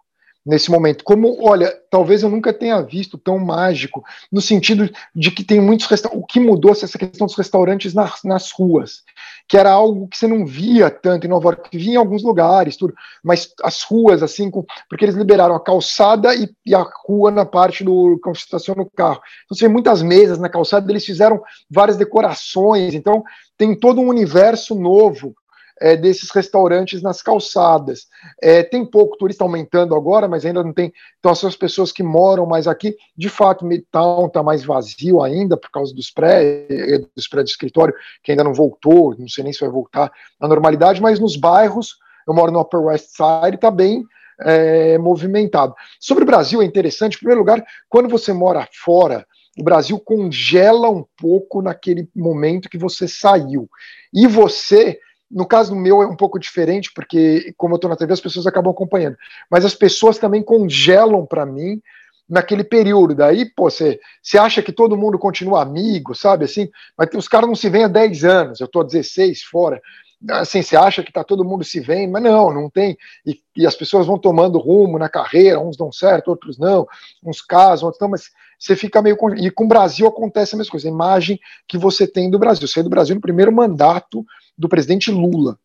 nesse 0.46 0.72
momento. 0.72 1.04
Como, 1.04 1.38
olha, 1.42 1.72
talvez 1.90 2.24
eu 2.24 2.30
nunca 2.30 2.52
tenha 2.52 2.82
visto 2.82 3.18
tão 3.18 3.38
mágico, 3.38 4.04
no 4.32 4.42
sentido 4.42 4.90
de 5.16 5.32
que 5.32 5.44
tem 5.44 5.62
muitos 5.62 5.86
restaurantes. 5.86 6.24
O 6.24 6.26
que 6.26 6.40
mudou 6.40 6.72
essa 6.72 6.98
questão 6.98 7.28
dos 7.28 7.36
restaurantes 7.36 7.94
nas, 7.94 8.24
nas 8.24 8.52
ruas, 8.52 9.04
que 9.48 9.58
era 9.58 9.72
algo 9.72 10.08
que 10.08 10.18
você 10.18 10.28
não 10.28 10.46
via 10.46 10.90
tanto 10.90 11.26
em 11.26 11.30
Nova 11.30 11.50
York, 11.50 11.78
via 11.78 11.94
em 11.94 11.98
alguns 11.98 12.24
lugares, 12.24 12.76
tudo, 12.76 12.94
mas 13.24 13.54
as 13.64 13.84
ruas, 13.84 14.24
assim, 14.24 14.50
com, 14.50 14.66
porque 14.90 15.06
eles 15.06 15.16
liberaram 15.16 15.56
a 15.56 15.64
calçada 15.64 16.34
e, 16.34 16.50
e 16.66 16.74
a 16.74 16.86
rua 17.06 17.32
na 17.32 17.46
parte 17.46 17.84
do 17.84 18.20
que 18.22 18.30
você 18.30 18.42
estaciona 18.42 18.82
o 18.82 18.90
carro. 18.90 19.22
Então 19.46 19.58
você 19.58 19.68
vê 19.68 19.74
muitas 19.74 20.02
mesas 20.02 20.40
na 20.40 20.50
calçada, 20.50 20.92
eles 20.92 21.06
fizeram 21.06 21.42
várias 21.70 21.98
decorações, 21.98 22.94
então 22.94 23.24
tem 23.58 23.76
todo 23.76 24.02
um 24.02 24.08
universo 24.08 24.74
novo 24.74 25.36
é, 25.82 25.98
desses 25.98 26.30
restaurantes 26.30 27.02
nas 27.02 27.24
calçadas. 27.24 28.06
É, 28.42 28.62
tem 28.62 28.86
pouco 28.86 29.18
turista 29.18 29.44
aumentando 29.44 29.96
agora, 29.96 30.28
mas 30.28 30.46
ainda 30.46 30.64
não 30.64 30.72
tem. 30.72 30.94
Então, 31.20 31.32
as 31.32 31.56
pessoas 31.56 31.92
que 31.92 32.04
moram 32.04 32.46
mais 32.46 32.68
aqui, 32.68 32.96
de 33.18 33.28
fato, 33.28 33.66
Midtown 33.66 34.28
está 34.28 34.44
mais 34.44 34.64
vazio 34.64 35.24
ainda 35.24 35.58
por 35.58 35.72
causa 35.72 35.94
dos 35.94 36.12
prédios, 36.12 37.08
dos 37.16 37.28
prédios 37.28 37.50
de 37.50 37.54
escritório, 37.54 37.96
que 38.24 38.32
ainda 38.32 38.44
não 38.44 38.54
voltou, 38.54 39.16
não 39.18 39.28
sei 39.28 39.44
nem 39.44 39.52
se 39.52 39.62
vai 39.62 39.70
voltar 39.70 40.12
à 40.40 40.48
normalidade, 40.48 41.02
mas 41.02 41.20
nos 41.20 41.36
bairros, 41.36 41.98
eu 42.28 42.34
moro 42.34 42.52
no 42.52 42.62
Upper 42.62 42.82
West 42.82 43.08
Side, 43.10 43.56
está 43.56 43.72
bem 43.72 44.04
é, 44.42 45.00
movimentado. 45.00 45.74
Sobre 46.00 46.24
o 46.24 46.28
Brasil, 46.28 46.62
é 46.62 46.66
interessante, 46.66 47.16
em 47.16 47.20
primeiro 47.20 47.40
lugar, 47.40 47.64
quando 47.90 48.08
você 48.08 48.32
mora 48.32 48.68
fora, 48.72 49.26
o 49.60 49.64
Brasil 49.64 50.00
congela 50.00 50.90
um 50.90 51.04
pouco 51.18 51.62
naquele 51.62 52.08
momento 52.16 52.70
que 52.70 52.78
você 52.78 53.08
saiu. 53.08 53.68
E 54.14 54.28
você 54.28 55.00
no 55.32 55.46
caso 55.46 55.76
meu 55.76 56.02
é 56.02 56.08
um 56.08 56.16
pouco 56.16 56.40
diferente, 56.40 56.92
porque 56.94 57.54
como 57.58 57.74
eu 57.74 57.78
estou 57.78 57.90
na 57.90 57.96
TV, 57.96 58.14
as 58.14 58.22
pessoas 58.22 58.46
acabam 58.46 58.72
acompanhando. 58.72 59.18
Mas 59.50 59.64
as 59.64 59.74
pessoas 59.74 60.18
também 60.18 60.44
congelam 60.44 61.26
para 61.26 61.46
mim 61.46 61.82
naquele 62.30 62.64
período. 62.64 63.16
Daí, 63.16 63.46
pô, 63.46 63.70
você 63.70 64.00
acha 64.40 64.62
que 64.62 64.72
todo 64.72 64.98
mundo 64.98 65.20
continua 65.20 65.62
amigo, 65.62 66.16
sabe? 66.16 66.46
Assim, 66.46 66.70
mas 66.98 67.10
os 67.16 67.28
caras 67.28 67.48
não 67.48 67.56
se 67.56 67.70
veem 67.70 67.86
há 67.86 67.88
10 67.88 68.24
anos, 68.24 68.60
eu 68.60 68.66
estou 68.66 68.82
há 68.82 68.86
16 68.86 69.44
fora. 69.44 69.82
Assim, 70.30 70.62
você 70.62 70.78
acha 70.78 71.02
que 71.02 71.10
está 71.10 71.24
todo 71.24 71.44
mundo 71.44 71.64
se 71.64 71.80
vendo, 71.80 72.12
mas 72.12 72.22
não, 72.22 72.54
não 72.54 72.70
tem. 72.70 72.96
E, 73.26 73.40
e, 73.56 73.66
as 73.66 73.76
pessoas 73.76 74.06
vão 74.06 74.20
tomando 74.20 74.60
rumo 74.60 75.00
na 75.00 75.10
carreira, 75.10 75.60
uns 75.60 75.76
dão 75.76 75.92
certo, 75.92 76.28
outros 76.28 76.60
não, 76.60 76.88
uns 77.24 77.42
casam, 77.42 77.88
outros 77.88 78.00
não, 78.00 78.10
mas 78.10 78.30
você 78.60 78.76
fica 78.76 79.02
meio. 79.02 79.18
E 79.38 79.50
com 79.50 79.66
o 79.66 79.68
Brasil 79.68 80.08
acontece 80.08 80.54
a 80.54 80.58
mesma 80.60 80.72
coisa, 80.72 80.88
a 80.88 80.92
imagem 80.92 81.40
que 81.68 81.78
você 81.78 82.06
tem 82.06 82.30
do 82.30 82.38
Brasil. 82.38 82.68
Você 82.68 82.82
é 82.82 82.84
do 82.84 82.90
Brasil 82.90 83.16
no 83.16 83.22
primeiro 83.22 83.52
mandato 83.52 84.24
do 84.62 84.70
presidente 84.70 85.12
Lula. 85.12 85.58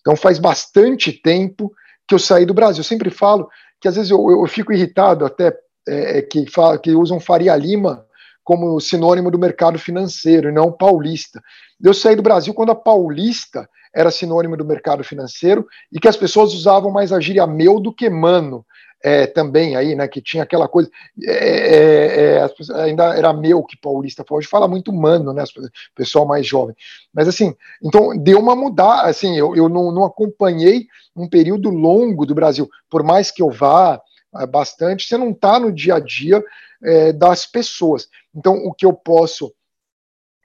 Então 0.00 0.14
faz 0.16 0.38
bastante 0.38 1.12
tempo 1.12 1.72
que 2.06 2.14
eu 2.14 2.18
saí 2.18 2.44
do 2.44 2.54
Brasil. 2.54 2.80
Eu 2.80 2.84
sempre 2.84 3.10
falo 3.10 3.48
que 3.80 3.88
às 3.88 3.96
vezes 3.96 4.10
eu, 4.10 4.30
eu 4.30 4.46
fico 4.46 4.72
irritado 4.72 5.24
até 5.24 5.52
é, 5.88 6.18
é, 6.18 6.22
que, 6.22 6.48
fala, 6.48 6.78
que 6.78 6.92
usam 6.92 7.18
Faria 7.18 7.56
Lima 7.56 8.06
como 8.44 8.80
sinônimo 8.80 9.30
do 9.30 9.38
mercado 9.38 9.78
financeiro 9.78 10.48
e 10.48 10.52
não 10.52 10.70
paulista. 10.70 11.40
Eu 11.82 11.94
saí 11.94 12.14
do 12.14 12.22
Brasil 12.22 12.54
quando 12.54 12.70
a 12.70 12.76
paulista 12.76 13.68
era 13.94 14.10
sinônimo 14.10 14.56
do 14.56 14.64
mercado 14.64 15.04
financeiro 15.04 15.66
e 15.92 16.00
que 16.00 16.08
as 16.08 16.16
pessoas 16.16 16.54
usavam 16.54 16.90
mais 16.90 17.12
a 17.12 17.20
gíria 17.20 17.46
meu 17.46 17.78
do 17.78 17.92
que 17.92 18.08
mano 18.08 18.64
é, 19.02 19.26
também 19.26 19.74
aí, 19.74 19.94
né, 19.94 20.06
que 20.06 20.22
tinha 20.22 20.44
aquela 20.44 20.68
coisa, 20.68 20.90
é, 21.24 21.32
é, 21.32 22.36
é 22.38 22.82
ainda 22.82 23.16
era 23.16 23.32
meu 23.32 23.62
que 23.62 23.76
paulista, 23.76 24.24
hoje 24.30 24.46
fala 24.46 24.68
muito 24.68 24.90
humano, 24.90 25.32
né, 25.32 25.42
pessoal 25.94 26.26
mais 26.26 26.46
jovem, 26.46 26.74
mas 27.12 27.26
assim, 27.26 27.54
então 27.82 28.16
deu 28.16 28.38
uma 28.38 28.54
mudar, 28.54 29.02
assim, 29.02 29.36
eu, 29.36 29.56
eu 29.56 29.68
não, 29.68 29.90
não 29.90 30.04
acompanhei 30.04 30.86
um 31.16 31.28
período 31.28 31.68
longo 31.68 32.24
do 32.24 32.34
Brasil, 32.34 32.68
por 32.88 33.02
mais 33.02 33.30
que 33.30 33.42
eu 33.42 33.50
vá 33.50 34.00
é, 34.36 34.46
bastante, 34.46 35.06
você 35.06 35.16
não 35.16 35.30
está 35.30 35.58
no 35.58 35.72
dia 35.72 35.96
a 35.96 36.00
dia 36.00 36.42
é, 36.84 37.12
das 37.12 37.44
pessoas, 37.44 38.08
então 38.34 38.54
o 38.64 38.72
que 38.72 38.86
eu 38.86 38.92
posso 38.92 39.52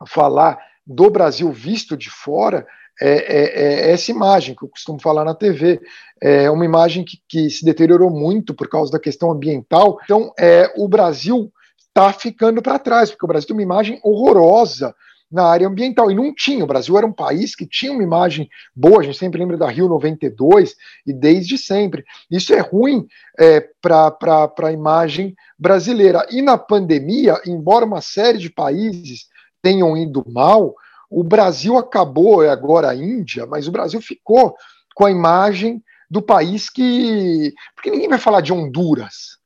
falar 0.08 0.58
do 0.86 1.10
Brasil 1.10 1.52
visto 1.52 1.98
de 1.98 2.10
fora 2.10 2.66
é, 3.02 3.10
é, 3.10 3.90
é, 3.90 3.92
essa 3.92 4.12
imagem 4.12 4.56
que 4.56 4.64
eu 4.64 4.70
costumo 4.70 5.00
falar 5.00 5.24
na 5.24 5.36
TV. 5.36 5.80
É 6.20 6.50
uma 6.50 6.66
imagem 6.66 7.04
que, 7.06 7.20
que 7.28 7.50
se 7.50 7.64
deteriorou 7.64 8.10
muito 8.10 8.54
por 8.54 8.68
causa 8.68 8.92
da 8.92 9.00
questão 9.00 9.32
ambiental. 9.32 10.00
Então, 10.04 10.34
é, 10.38 10.72
o 10.76 10.88
Brasil 10.88 11.52
está 11.88 12.12
ficando 12.12 12.62
para 12.62 12.80
trás, 12.80 13.10
porque 13.10 13.26
o 13.26 13.28
Brasil 13.28 13.48
tem 13.48 13.56
uma 13.56 13.64
imagem 13.64 14.00
horrorosa 14.04 14.96
na 15.32 15.46
área 15.46 15.68
ambiental. 15.68 16.10
E 16.10 16.16
não 16.16 16.34
tinha. 16.34 16.64
O 16.64 16.68
Brasil 16.68 16.98
era 16.98 17.06
um 17.06 17.12
país 17.12 17.56
que 17.56 17.68
tinha 17.68 17.92
uma 17.92 18.04
imagem 18.04 18.50
boa, 18.76 19.02
a 19.02 19.04
gente 19.04 19.18
sempre 19.18 19.40
lembra 19.40 19.58
da 19.58 19.70
Rio 19.70 19.88
92, 19.88 20.76
e 21.06 21.14
desde 21.14 21.58
sempre. 21.58 22.04
Isso 22.32 22.54
é 22.54 22.60
ruim 22.60 23.06
é, 23.38 23.62
para 23.82 24.52
a 24.64 24.72
imagem 24.72 25.36
brasileira. 25.60 26.26
E 26.32 26.42
na 26.42 26.58
pandemia, 26.58 27.40
embora 27.46 27.86
uma 27.86 28.02
série 28.02 28.38
de 28.38 28.50
países 28.50 29.28
tenham 29.62 29.96
ido 29.98 30.24
mal, 30.28 30.74
o 31.10 31.24
Brasil 31.24 31.78
acabou, 31.78 32.44
é 32.44 32.50
agora 32.50 32.90
a 32.90 32.96
Índia, 32.96 33.46
mas 33.46 33.68
o 33.68 33.72
Brasil 33.72 34.02
ficou 34.02 34.56
com 34.96 35.06
a 35.06 35.12
imagem 35.12 35.82
do 36.10 36.22
país 36.22 36.70
que. 36.70 37.54
Porque 37.76 37.92
ninguém 37.92 38.10
vai 38.10 38.20
falar 38.20 38.42
de 38.42 38.54
Honduras, 38.54 39.38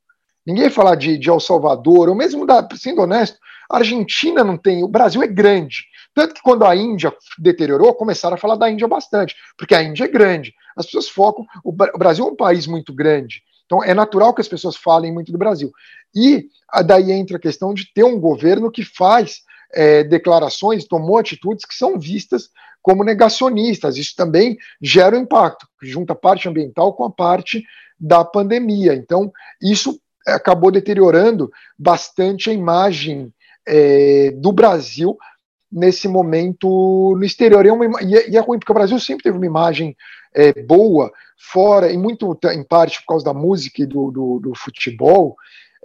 ninguém 0.45 0.63
vai 0.63 0.71
falar 0.71 0.95
de, 0.95 1.17
de 1.17 1.29
El 1.29 1.39
Salvador, 1.39 2.09
ou 2.09 2.15
mesmo, 2.15 2.45
da, 2.45 2.67
sendo 2.75 3.01
honesto, 3.01 3.37
a 3.69 3.77
Argentina 3.77 4.43
não 4.43 4.57
tem. 4.57 4.83
O 4.83 4.87
Brasil 4.87 5.21
é 5.23 5.27
grande. 5.27 5.85
Tanto 6.13 6.33
que 6.33 6.41
quando 6.41 6.65
a 6.65 6.75
Índia 6.75 7.13
deteriorou, 7.37 7.93
começaram 7.93 8.35
a 8.35 8.39
falar 8.39 8.55
da 8.55 8.69
Índia 8.69 8.87
bastante, 8.87 9.35
porque 9.57 9.73
a 9.73 9.81
Índia 9.81 10.05
é 10.05 10.07
grande. 10.07 10.53
As 10.75 10.85
pessoas 10.85 11.07
focam. 11.07 11.45
O 11.63 11.71
Brasil 11.71 12.25
é 12.25 12.29
um 12.29 12.35
país 12.35 12.67
muito 12.67 12.93
grande. 12.93 13.41
Então 13.65 13.81
é 13.81 13.93
natural 13.93 14.33
que 14.33 14.41
as 14.41 14.47
pessoas 14.49 14.75
falem 14.75 15.13
muito 15.13 15.31
do 15.31 15.37
Brasil. 15.37 15.71
E 16.13 16.47
daí 16.85 17.11
entra 17.11 17.37
a 17.37 17.39
questão 17.39 17.73
de 17.73 17.85
ter 17.93 18.03
um 18.03 18.19
governo 18.19 18.69
que 18.69 18.83
faz 18.83 19.39
é, 19.73 20.03
declarações, 20.03 20.85
tomou 20.85 21.17
atitudes 21.17 21.65
que 21.65 21.75
são 21.75 21.99
vistas 21.99 22.49
como 22.81 23.03
negacionistas. 23.03 23.97
Isso 23.97 24.15
também 24.15 24.57
gera 24.81 25.15
um 25.15 25.21
impacto, 25.21 25.67
junta 25.81 26.13
a 26.13 26.15
parte 26.15 26.49
ambiental 26.49 26.93
com 26.93 27.05
a 27.05 27.11
parte 27.11 27.63
da 27.99 28.25
pandemia. 28.25 28.93
Então, 28.93 29.31
isso 29.61 29.99
acabou 30.25 30.71
deteriorando 30.71 31.51
bastante 31.77 32.49
a 32.49 32.53
imagem 32.53 33.33
é, 33.67 34.31
do 34.31 34.51
Brasil 34.51 35.17
nesse 35.71 36.07
momento 36.07 37.15
no 37.17 37.23
exterior. 37.23 37.65
E 37.65 37.69
é, 37.69 37.73
uma, 37.73 38.01
e 38.01 38.15
é, 38.15 38.35
é 38.35 38.39
ruim, 38.39 38.59
porque 38.59 38.71
o 38.71 38.75
Brasil 38.75 38.99
sempre 38.99 39.23
teve 39.23 39.37
uma 39.37 39.45
imagem 39.45 39.95
é, 40.33 40.61
boa 40.63 41.11
fora, 41.37 41.91
e 41.91 41.97
muito 41.97 42.37
em 42.53 42.63
parte 42.63 42.99
por 43.01 43.07
causa 43.07 43.25
da 43.25 43.33
música 43.33 43.81
e 43.81 43.85
do, 43.85 44.11
do, 44.11 44.39
do 44.39 44.55
futebol, 44.55 45.35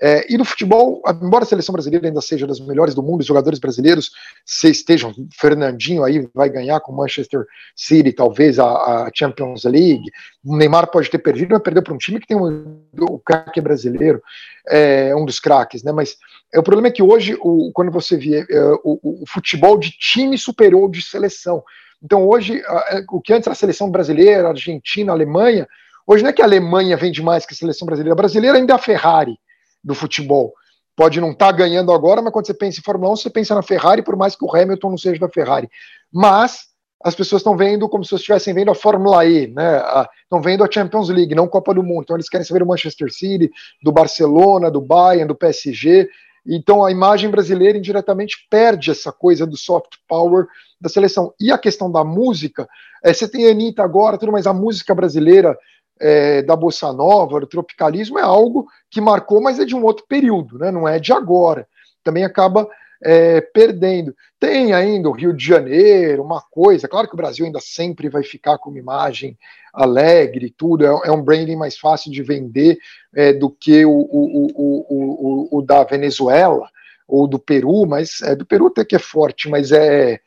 é, 0.01 0.31
e 0.31 0.37
no 0.37 0.45
futebol, 0.45 1.01
embora 1.23 1.45
a 1.45 1.47
seleção 1.47 1.73
brasileira 1.73 2.07
ainda 2.07 2.21
seja 2.21 2.47
das 2.47 2.61
melhores 2.61 2.95
do 2.95 3.03
mundo, 3.03 3.21
os 3.21 3.27
jogadores 3.27 3.59
brasileiros 3.59 4.11
se 4.45 4.69
estejam, 4.69 5.15
Fernandinho 5.33 6.05
aí 6.05 6.29
vai 6.35 6.51
ganhar 6.51 6.81
com 6.81 6.93
Manchester 6.93 7.47
City, 7.75 8.13
talvez 8.13 8.59
a, 8.59 8.67
a, 8.67 9.11
Champions 9.15 9.65
League, 9.65 10.11
o 10.45 10.55
Neymar 10.55 10.91
pode 10.91 11.09
ter 11.09 11.19
perdido, 11.19 11.53
mas 11.53 11.63
perdeu 11.63 11.83
para 11.83 11.95
um 11.95 11.99
time 11.99 12.21
que 12.21 12.27
tem 12.27 12.37
um, 12.37 12.83
o 13.01 13.19
craque 13.19 13.59
brasileiro, 13.59 14.23
é 14.69 15.17
um 15.17 15.25
dos 15.25 15.41
craques, 15.41 15.83
né? 15.83 15.93
Mas 15.93 16.17
é, 16.53 16.59
o 16.59 16.63
problema 16.63 16.89
é 16.89 16.91
que 16.91 17.03
hoje, 17.03 17.35
o, 17.41 17.71
quando 17.73 17.91
você 17.91 18.19
vê 18.19 18.47
é, 18.51 18.63
o, 18.85 19.23
o 19.23 19.25
futebol 19.27 19.79
de 19.79 19.91
time 19.93 20.37
superou 20.37 20.91
de 20.91 21.01
seleção. 21.01 21.65
Então 22.03 22.29
hoje, 22.29 22.61
é, 22.91 23.03
o 23.11 23.19
que 23.19 23.33
antes 23.33 23.47
era 23.47 23.55
a 23.55 23.57
seleção 23.57 23.91
brasileira, 23.91 24.49
Argentina, 24.49 25.13
Alemanha, 25.13 25.67
hoje 26.07 26.23
não 26.23 26.29
é 26.29 26.33
que 26.35 26.43
a 26.43 26.45
Alemanha 26.45 26.99
vende 26.99 27.23
mais 27.23 27.47
que 27.47 27.55
a 27.55 27.57
seleção 27.57 27.87
brasileira, 27.87 28.13
a 28.13 28.17
brasileira 28.17 28.59
ainda 28.59 28.75
é 28.75 28.77
a 28.77 28.79
Ferrari 28.79 29.39
do 29.87 29.95
futebol. 29.95 30.53
Pode 30.97 31.21
não 31.21 31.31
estar 31.31 31.47
tá 31.47 31.53
ganhando 31.53 31.93
agora, 31.93 32.21
mas 32.21 32.33
quando 32.33 32.47
você 32.47 32.55
pensa 32.55 32.81
em 32.81 32.83
Fórmula 32.83 33.13
1, 33.13 33.17
você 33.17 33.31
pensa 33.31 33.55
na 33.55 33.63
Ferrari, 33.63 34.03
por 34.03 34.17
mais 34.17 34.35
que 34.35 34.45
o 34.45 34.55
Hamilton 34.55 34.91
não 34.91 34.99
seja 34.99 35.21
da 35.21 35.29
Ferrari. 35.29 35.69
Mas 36.13 36.65
as 37.05 37.15
pessoas 37.15 37.41
estão 37.41 37.57
vendo 37.57 37.89
como 37.89 38.05
se 38.05 38.15
estivessem 38.15 38.53
vendo 38.53 38.71
a 38.71 38.75
Fórmula 38.75 39.25
E, 39.25 39.47
né? 39.47 39.81
Estão 40.25 40.41
vendo 40.41 40.65
a 40.65 40.71
Champions 40.71 41.09
League, 41.09 41.35
não 41.35 41.47
Copa 41.47 41.73
do 41.73 41.83
Mundo. 41.83 42.03
Então 42.03 42.17
eles 42.17 42.29
querem 42.29 42.45
saber 42.45 42.61
do 42.61 42.67
Manchester 42.67 43.13
City, 43.13 43.51
do 43.83 43.93
Barcelona, 43.93 44.71
do 44.71 44.81
Bayern, 44.81 45.29
do 45.29 45.35
PSG. 45.35 46.09
Então 46.47 46.85
a 46.85 46.91
imagem 46.91 47.31
brasileira 47.31 47.77
indiretamente 47.77 48.47
perde 48.51 48.91
essa 48.91 49.13
coisa 49.13 49.47
do 49.47 49.57
soft 49.57 49.97
power 50.09 50.47
da 50.81 50.89
seleção. 50.89 51.33
E 51.39 51.53
a 51.53 51.59
questão 51.59 51.93
da 51.93 52.03
música, 52.03 52.67
é, 53.05 53.13
você 53.13 53.29
tem 53.29 53.47
a 53.47 53.51
Anitta 53.51 53.83
agora, 53.83 54.17
tudo, 54.17 54.33
mas 54.33 54.47
a 54.47 54.53
música 54.55 54.95
brasileira 54.95 55.57
é, 56.01 56.43
da 56.43 56.55
bossa 56.55 56.93
nova, 56.93 57.41
do 57.41 57.47
tropicalismo, 57.47 58.19
é 58.19 58.23
algo 58.23 58.67
que 58.91 59.01
marcou, 59.01 59.41
mas 59.41 59.59
é 59.59 59.65
de 59.65 59.75
um 59.75 59.85
outro 59.85 60.05
período, 60.09 60.59
né? 60.59 60.71
não 60.71 60.87
é 60.87 60.99
de 60.99 61.13
agora. 61.13 61.67
Também 62.03 62.25
acaba 62.25 62.69
é, 63.03 63.41
perdendo. 63.41 64.15
Tem 64.39 64.73
ainda 64.73 65.09
o 65.09 65.13
Rio 65.13 65.33
de 65.33 65.45
Janeiro, 65.45 66.23
uma 66.23 66.43
coisa, 66.43 66.89
claro 66.89 67.09
que 67.09 67.15
o 67.15 67.17
Brasil 67.17 67.45
ainda 67.45 67.61
sempre 67.61 68.09
vai 68.09 68.23
ficar 68.23 68.59
com 68.59 68.71
uma 68.71 68.79
imagem 68.79 69.39
alegre, 69.73 70.55
tudo, 70.57 70.87
é, 70.87 71.09
é 71.09 71.13
um 71.13 71.23
branding 71.23 71.57
mais 71.57 71.77
fácil 71.77 72.11
de 72.11 72.23
vender 72.23 72.79
é, 73.15 73.33
do 73.33 73.51
que 73.51 73.85
o, 73.85 73.91
o, 73.91 74.47
o, 74.55 75.59
o, 75.59 75.63
da 75.63 75.85
Venezuela 75.85 76.69
ou 77.07 77.27
do 77.27 77.39
Peru, 77.39 77.87
mas 77.87 78.21
é, 78.23 78.35
do 78.35 78.47
Peru 78.47 78.67
até 78.67 78.85
que 78.85 78.97
é 78.97 78.99
forte, 78.99 79.49
mas 79.49 79.73
é. 79.73 80.21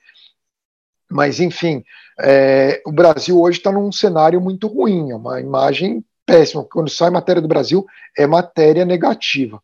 Mas 1.10 1.40
enfim, 1.40 1.84
é, 2.22 2.82
o 2.86 2.92
Brasil 2.92 3.40
hoje 3.40 3.58
está 3.58 3.72
num 3.72 3.92
cenário 3.92 4.40
muito 4.40 4.68
ruim, 4.68 5.12
é 5.12 5.16
uma 5.16 5.42
imagem 5.42 6.06
péssima. 6.26 6.64
Quando 6.64 6.90
sai 6.90 7.10
matéria 7.10 7.42
do 7.42 7.48
Brasil, 7.48 7.86
é 8.16 8.28
matéria 8.28 8.86
negativa. 8.86 9.62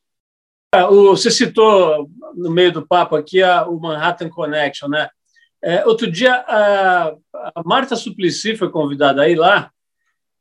É, 0.73 0.83
você 0.87 1.29
citou 1.29 2.09
no 2.33 2.51
meio 2.51 2.71
do 2.71 2.85
papo 2.85 3.15
aqui 3.15 3.43
a, 3.43 3.67
o 3.67 3.79
Manhattan 3.79 4.29
Connection, 4.29 4.87
né? 4.89 5.07
É, 5.63 5.85
outro 5.85 6.09
dia 6.09 6.33
a, 6.33 7.15
a, 7.33 7.63
Marta 7.63 7.95
Suplicy 7.95 8.55
foi 8.55 8.69
convidada 8.69 9.21
a 9.21 9.29
ir 9.29 9.35
lá 9.35 9.71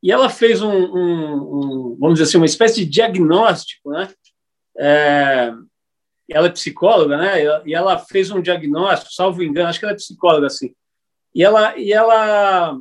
e 0.02 0.12
ela 0.12 0.28
fez 0.28 0.60
um, 0.60 0.70
um, 0.70 1.34
um 1.34 1.96
vamos 1.98 2.18
dizer 2.18 2.28
assim, 2.28 2.36
uma 2.36 2.46
espécie 2.46 2.84
de 2.84 2.90
diagnóstico, 2.90 3.90
né? 3.90 4.08
É, 4.78 5.52
ela 6.30 6.46
é 6.46 6.50
psicóloga, 6.50 7.16
né? 7.16 7.42
E 7.66 7.74
ela 7.74 7.98
fez 7.98 8.30
um 8.30 8.40
diagnóstico, 8.40 9.12
salvo 9.12 9.42
engano, 9.42 9.68
acho 9.68 9.78
que 9.78 9.84
ela 9.84 9.92
é 9.92 9.96
psicóloga 9.96 10.46
assim 10.46 10.74
e 11.34 11.42
ela, 11.42 11.76
e 11.76 11.92
ela, 11.92 12.78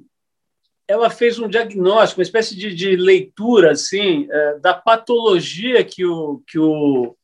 ela 0.87 1.09
fez 1.09 1.39
um 1.39 1.47
diagnóstico, 1.47 2.19
uma 2.19 2.23
espécie 2.23 2.55
de, 2.55 2.73
de 2.75 2.95
leitura 2.95 3.71
assim, 3.71 4.27
é, 4.29 4.59
da 4.59 4.73
patologia 4.73 5.83
que 5.83 6.05
o, 6.05 6.43
que, 6.45 6.59
o, 6.59 7.15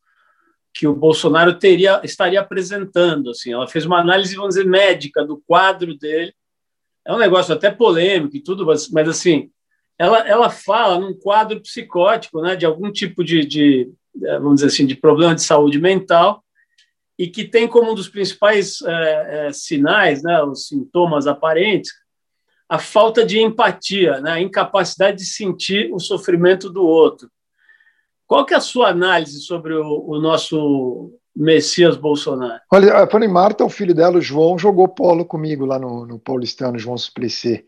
que 0.74 0.88
o 0.88 0.96
Bolsonaro 0.96 1.54
teria, 1.60 2.02
estaria 2.04 2.40
apresentando. 2.40 3.30
Assim. 3.30 3.54
Ela 3.54 3.68
fez 3.68 3.86
uma 3.86 4.00
análise, 4.00 4.36
vamos 4.36 4.56
dizer, 4.56 4.66
médica 4.66 5.24
do 5.24 5.42
quadro 5.46 5.96
dele. 5.96 6.34
É 7.06 7.14
um 7.14 7.20
negócio 7.20 7.54
até 7.54 7.70
polêmico 7.70 8.36
e 8.36 8.42
tudo, 8.42 8.66
mas, 8.66 8.90
mas 8.90 9.08
assim, 9.08 9.52
ela, 9.98 10.20
ela 10.28 10.50
fala 10.50 11.00
num 11.00 11.14
quadro 11.14 11.60
psicótico, 11.62 12.42
né, 12.42 12.56
de 12.56 12.66
algum 12.66 12.92
tipo 12.92 13.24
de, 13.24 13.46
de, 13.46 13.92
vamos 14.14 14.56
dizer 14.56 14.68
assim, 14.68 14.86
de 14.86 14.96
problema 14.96 15.36
de 15.36 15.42
saúde 15.42 15.80
mental, 15.80 16.44
e 17.20 17.28
que 17.28 17.44
tem 17.44 17.68
como 17.68 17.92
um 17.92 17.96
dos 17.96 18.08
principais 18.08 18.82
é, 18.82 19.52
sinais, 19.52 20.24
né, 20.24 20.42
os 20.42 20.68
sintomas 20.68 21.28
aparentes, 21.28 21.92
a 22.70 22.80
falta 22.80 23.26
de 23.26 23.42
empatia, 23.42 24.22
né, 24.22 24.32
a 24.32 24.42
incapacidade 24.42 25.18
de 25.18 25.26
sentir 25.26 25.94
o 25.94 26.00
sofrimento 26.00 26.70
do 26.70 26.82
outro. 26.82 27.30
Qual 28.26 28.46
que 28.46 28.54
é 28.54 28.58
a 28.58 28.62
sua 28.62 28.88
análise 28.88 29.42
sobre 29.42 29.74
o, 29.74 30.06
o 30.08 30.22
nosso 30.22 31.12
Messias 31.36 31.98
Bolsonaro? 31.98 32.62
Olha, 32.72 33.06
Fanny 33.08 33.28
Marta, 33.28 33.66
o 33.66 33.70
filho 33.70 33.94
dela, 33.94 34.20
o 34.20 34.22
João, 34.22 34.58
jogou 34.58 34.88
polo 34.88 35.26
comigo 35.26 35.66
lá 35.66 35.78
no, 35.78 36.06
no 36.06 36.20
Paulistano, 36.20 36.80
João 36.80 36.98
Suplicy. 36.98 37.66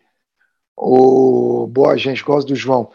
O 0.77 1.67
boa 1.67 1.97
gente, 1.97 2.23
gosta 2.23 2.47
do 2.47 2.55
João. 2.55 2.89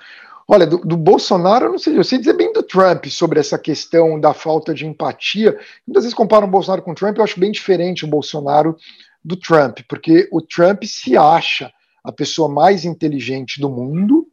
Olha, 0.49 0.65
do, 0.65 0.79
do, 0.79 0.97
Bolsonaro, 0.97 1.67
eu 1.67 1.73
não 1.73 1.79
sei, 1.79 1.99
eu 1.99 2.05
sei 2.05 2.19
dizer 2.19 2.35
bem 2.35 2.53
do 2.53 2.63
Trump 2.63 3.07
sobre 3.07 3.41
essa 3.41 3.59
questão 3.59 4.21
da 4.21 4.33
falta 4.33 4.73
de 4.73 4.87
empatia. 4.87 5.59
Muitas 5.85 6.05
vezes 6.05 6.15
comparam 6.15 6.47
o 6.47 6.51
Bolsonaro 6.51 6.83
com 6.83 6.93
o 6.93 6.95
Trump, 6.95 7.17
eu 7.17 7.25
acho 7.25 7.41
bem 7.41 7.51
diferente 7.51 8.05
o 8.05 8.09
Bolsonaro 8.09 8.77
do 9.25 9.37
Trump, 9.37 9.81
porque 9.89 10.29
o 10.31 10.41
Trump 10.41 10.85
se 10.85 11.17
acha 11.17 11.73
a 12.05 12.13
pessoa 12.13 12.49
mais 12.49 12.85
inteligente 12.85 13.61
do 13.61 13.69
mundo, 13.69 14.29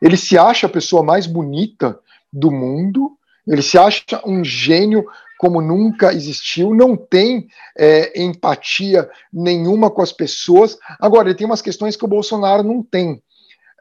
ele 0.00 0.16
se 0.16 0.38
acha 0.38 0.68
a 0.68 0.70
pessoa 0.70 1.02
mais 1.02 1.26
bonita 1.26 1.98
do 2.32 2.52
mundo, 2.52 3.18
ele 3.44 3.62
se 3.62 3.76
acha 3.76 4.22
um 4.24 4.44
gênio 4.44 5.04
como 5.36 5.60
nunca 5.60 6.12
existiu, 6.12 6.74
não 6.74 6.96
tem 6.96 7.48
é, 7.76 8.22
empatia 8.22 9.10
nenhuma 9.32 9.90
com 9.90 10.00
as 10.00 10.12
pessoas. 10.12 10.78
Agora, 11.00 11.28
ele 11.28 11.36
tem 11.36 11.46
umas 11.46 11.60
questões 11.60 11.96
que 11.96 12.04
o 12.04 12.08
Bolsonaro 12.08 12.62
não 12.62 12.82
tem. 12.82 13.22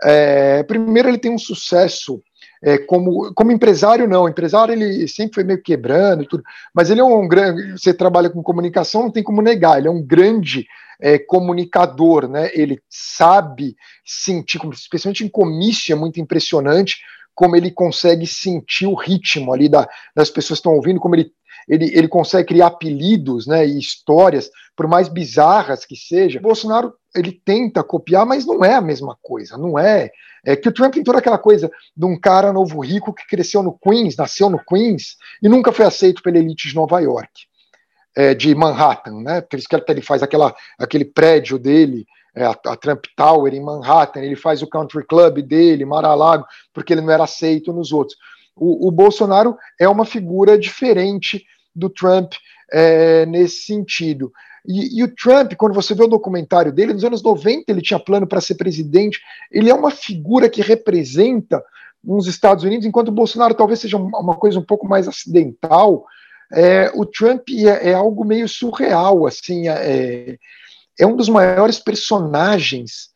É, 0.04 0.64
primeiro, 0.64 1.10
ele 1.10 1.18
tem 1.18 1.32
um 1.32 1.38
sucesso 1.38 2.22
é, 2.64 2.78
como, 2.78 3.34
como 3.34 3.52
empresário, 3.52 4.08
não. 4.08 4.28
Empresário, 4.28 4.74
ele 4.74 5.08
sempre 5.08 5.36
foi 5.36 5.44
meio 5.44 5.62
quebrando 5.62 6.24
e 6.24 6.28
tudo, 6.28 6.44
mas 6.74 6.90
ele 6.90 7.02
é 7.02 7.04
um 7.04 7.28
grande. 7.28 7.72
Você 7.74 7.94
trabalha 7.94 8.30
com 8.30 8.44
comunicação, 8.44 9.04
não 9.04 9.12
tem 9.12 9.24
como 9.24 9.42
negar, 9.42 9.78
ele 9.78 9.88
é 9.88 9.92
um 9.92 10.02
grande 10.02 10.66
é, 11.00 11.18
comunicador, 11.18 12.28
né? 12.28 12.50
Ele 12.54 12.82
sabe 12.90 13.76
sentir, 14.06 14.60
especialmente 14.72 15.24
em 15.24 15.30
comício, 15.30 15.94
é 15.94 15.96
muito 15.96 16.20
impressionante 16.20 16.98
como 17.36 17.56
ele 17.56 17.70
consegue 17.70 18.26
sentir 18.26 18.88
o 18.88 18.96
ritmo 18.96 19.54
ali 19.54 19.70
da, 19.70 19.88
das 20.16 20.30
pessoas 20.30 20.60
que 20.60 20.62
estão 20.62 20.74
ouvindo, 20.74 21.00
como 21.00 21.16
ele 21.16 21.32
ele, 21.68 21.92
ele 21.96 22.08
consegue 22.08 22.50
criar 22.50 22.68
apelidos 22.68 23.48
né, 23.48 23.66
e 23.66 23.80
histórias, 23.80 24.50
por 24.76 24.88
mais 24.88 25.10
bizarras 25.10 25.86
que 25.86 25.96
seja. 25.96 26.40
Bolsonaro 26.40 26.94
ele 27.16 27.32
tenta 27.32 27.84
copiar, 27.84 28.26
mas 28.26 28.46
não 28.46 28.64
é 28.64 28.76
a 28.76 28.82
mesma 28.82 29.18
coisa, 29.22 29.58
não 29.58 29.80
é. 29.80 30.12
É 30.46 30.56
que 30.56 30.70
o 30.70 30.72
Trump 30.72 30.94
tem 30.94 31.04
toda 31.04 31.18
aquela 31.18 31.38
coisa 31.38 31.72
de 31.96 32.06
um 32.06 32.20
cara 32.20 32.54
novo 32.54 32.80
rico 32.82 33.14
que 33.14 33.26
cresceu 33.26 33.64
no 33.64 33.78
Queens, 33.78 34.16
nasceu 34.16 34.50
no 34.50 34.64
Queens 34.64 35.16
e 35.42 35.50
nunca 35.50 35.72
foi 35.72 35.86
aceito 35.86 36.22
pela 36.22 36.38
elite 36.38 36.68
de 36.68 36.76
Nova 36.76 37.00
York, 37.00 37.32
é, 38.16 38.36
de 38.36 38.54
Manhattan, 38.54 39.22
né? 39.22 39.42
Por 39.42 39.58
isso 39.58 39.68
que 39.68 39.76
ele 39.76 40.02
faz 40.02 40.22
aquela, 40.22 40.54
aquele 40.78 41.06
prédio 41.06 41.58
dele, 41.58 42.06
é, 42.36 42.46
a, 42.46 42.52
a, 42.52 42.76
Trump 42.76 43.06
Tower 43.16 43.54
em 43.54 43.64
Manhattan, 43.64 44.22
ele 44.22 44.36
faz 44.36 44.62
o 44.62 44.68
Country 44.68 45.06
Club 45.06 45.42
dele, 45.42 45.86
Mar-a-Lago, 45.86 46.46
porque 46.74 46.94
ele 46.94 47.02
não 47.02 47.12
era 47.12 47.24
aceito 47.24 47.72
nos 47.72 47.92
outros. 47.92 48.18
O, 48.56 48.88
o 48.88 48.92
Bolsonaro 48.92 49.56
é 49.80 49.88
uma 49.88 50.06
figura 50.06 50.58
diferente 50.58 51.46
do 51.76 51.90
Trump 51.90 52.34
é, 52.72 53.26
nesse 53.26 53.66
sentido. 53.66 54.32
E, 54.68 55.00
e, 55.00 55.04
o 55.04 55.16
Trump, 55.16 55.54
quando 55.56 55.74
você 55.74 55.94
vê 55.94 56.04
o 56.04 56.08
documentário 56.08 56.72
dele, 56.72 56.94
nos 56.94 57.04
anos 57.04 57.22
90 57.22 57.66
ele 57.68 57.82
tinha 57.82 58.00
plano 58.00 58.26
para 58.26 58.42
ser 58.42 58.56
presidente, 58.56 59.20
ele 59.52 59.70
é 59.70 59.74
uma 59.74 59.92
figura 59.92 60.50
que 60.50 60.62
representa 60.62 61.64
uns 62.04 62.28
Estados 62.28 62.64
Unidos, 62.64 62.86
enquanto 62.86 63.10
o 63.10 63.14
Bolsonaro 63.14 63.54
talvez 63.54 63.80
seja 63.80 63.98
uma 63.98 64.36
coisa 64.36 64.60
um 64.60 64.64
pouco 64.64 64.88
mais 64.88 65.08
acidental, 65.08 66.06
é, 66.52 66.92
o 66.94 67.06
Trump 67.06 67.50
é, 67.50 67.90
é, 67.90 67.94
algo 67.94 68.24
meio 68.24 68.48
surreal, 68.48 69.26
assim, 69.26 69.68
é, 69.68 70.38
é 71.00 71.06
um 71.06 71.16
dos 71.16 71.30
maiores 71.30 71.80
personagens 71.80 73.10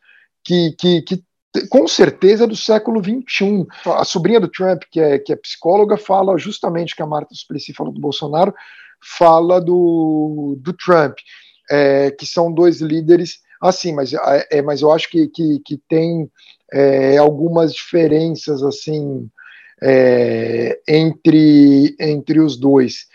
que, 0.43 0.75
que, 0.77 1.01
que 1.01 1.23
com 1.69 1.88
certeza 1.88 2.45
do 2.45 2.55
século 2.55 3.01
XXI. 3.03 3.65
A 3.86 4.03
sobrinha 4.03 4.39
do 4.39 4.47
Trump, 4.47 4.84
que 4.91 4.99
é, 4.99 5.17
que 5.17 5.34
é 5.34 5.36
psicóloga, 5.36 5.97
fala 5.97 6.38
justamente 6.38 6.95
que 6.95 7.01
a 7.01 7.07
Marta 7.07 7.34
Suplicy 7.34 7.73
falou 7.73 7.93
do 7.93 8.01
Bolsonaro, 8.01 8.53
fala 9.01 9.59
do, 9.59 10.57
do 10.59 10.73
Trump, 10.73 11.17
é, 11.71 12.11
que 12.11 12.25
são 12.25 12.51
dois 12.51 12.82
líderes 12.82 13.39
assim, 13.61 13.93
mas, 13.93 14.13
é, 14.13 14.47
é 14.51 14.61
mas 14.61 14.82
eu 14.82 14.91
acho 14.91 15.09
que, 15.09 15.27
que, 15.27 15.59
que 15.65 15.77
tem 15.89 16.30
é, 16.71 17.17
algumas 17.17 17.73
diferenças 17.73 18.63
assim 18.63 19.30
é, 19.82 20.80
entre, 20.88 21.95
entre 21.99 22.39
os 22.39 22.57
dois. 22.57 23.07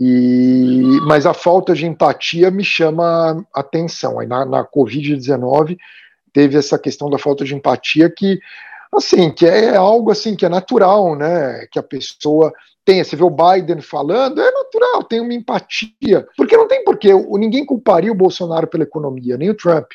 E, 0.00 1.00
mas 1.08 1.26
a 1.26 1.34
falta 1.34 1.74
de 1.74 1.84
empatia 1.84 2.52
me 2.52 2.62
chama 2.62 3.44
atenção. 3.52 4.20
Aí 4.20 4.28
na, 4.28 4.44
na 4.44 4.64
Covid-19 4.64 5.76
teve 6.32 6.56
essa 6.56 6.78
questão 6.78 7.10
da 7.10 7.18
falta 7.18 7.44
de 7.44 7.52
empatia 7.52 8.08
que, 8.08 8.38
assim, 8.94 9.28
que 9.28 9.44
é 9.44 9.74
algo 9.74 10.12
assim 10.12 10.36
que 10.36 10.46
é 10.46 10.48
natural, 10.48 11.16
né? 11.16 11.66
Que 11.72 11.80
a 11.80 11.82
pessoa 11.82 12.52
tenha. 12.84 13.04
Você 13.04 13.16
vê 13.16 13.24
o 13.24 13.30
Biden 13.30 13.80
falando, 13.80 14.40
é 14.40 14.50
natural, 14.52 15.02
tem 15.02 15.18
uma 15.18 15.34
empatia. 15.34 16.28
Porque 16.36 16.56
não 16.56 16.68
tem 16.68 16.84
porquê. 16.84 17.12
Ninguém 17.12 17.66
culparia 17.66 18.12
o 18.12 18.16
Bolsonaro 18.16 18.68
pela 18.68 18.84
economia, 18.84 19.36
nem 19.36 19.50
o 19.50 19.56
Trump. 19.56 19.90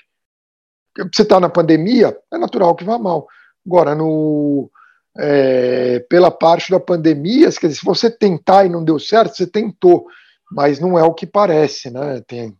Você 1.13 1.21
está 1.21 1.39
na 1.39 1.47
pandemia, 1.47 2.17
é 2.29 2.37
natural 2.37 2.75
que 2.75 2.83
vá 2.83 2.99
mal. 2.99 3.25
Agora, 3.65 3.95
no, 3.95 4.69
é, 5.17 5.99
pela 6.09 6.31
parte 6.31 6.71
da 6.71 6.79
pandemia, 6.79 7.51
quer 7.51 7.67
dizer, 7.67 7.79
se 7.79 7.85
você 7.85 8.09
tentar 8.09 8.65
e 8.65 8.69
não 8.69 8.83
deu 8.83 8.99
certo, 8.99 9.35
você 9.35 9.47
tentou, 9.47 10.05
mas 10.51 10.79
não 10.79 10.97
é 10.97 11.03
o 11.03 11.13
que 11.13 11.25
parece, 11.25 11.89
né? 11.89 12.21
Tem, 12.27 12.53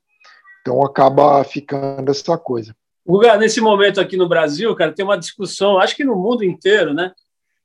então 0.61 0.83
acaba 0.83 1.43
ficando 1.43 2.09
essa 2.09 2.37
coisa. 2.37 2.75
Guga, 3.05 3.35
nesse 3.37 3.59
momento 3.59 3.99
aqui 3.99 4.15
no 4.15 4.29
Brasil, 4.29 4.73
cara, 4.75 4.93
tem 4.93 5.03
uma 5.03 5.17
discussão, 5.17 5.77
acho 5.77 5.95
que 5.95 6.05
no 6.05 6.15
mundo 6.15 6.43
inteiro, 6.43 6.93
né? 6.93 7.11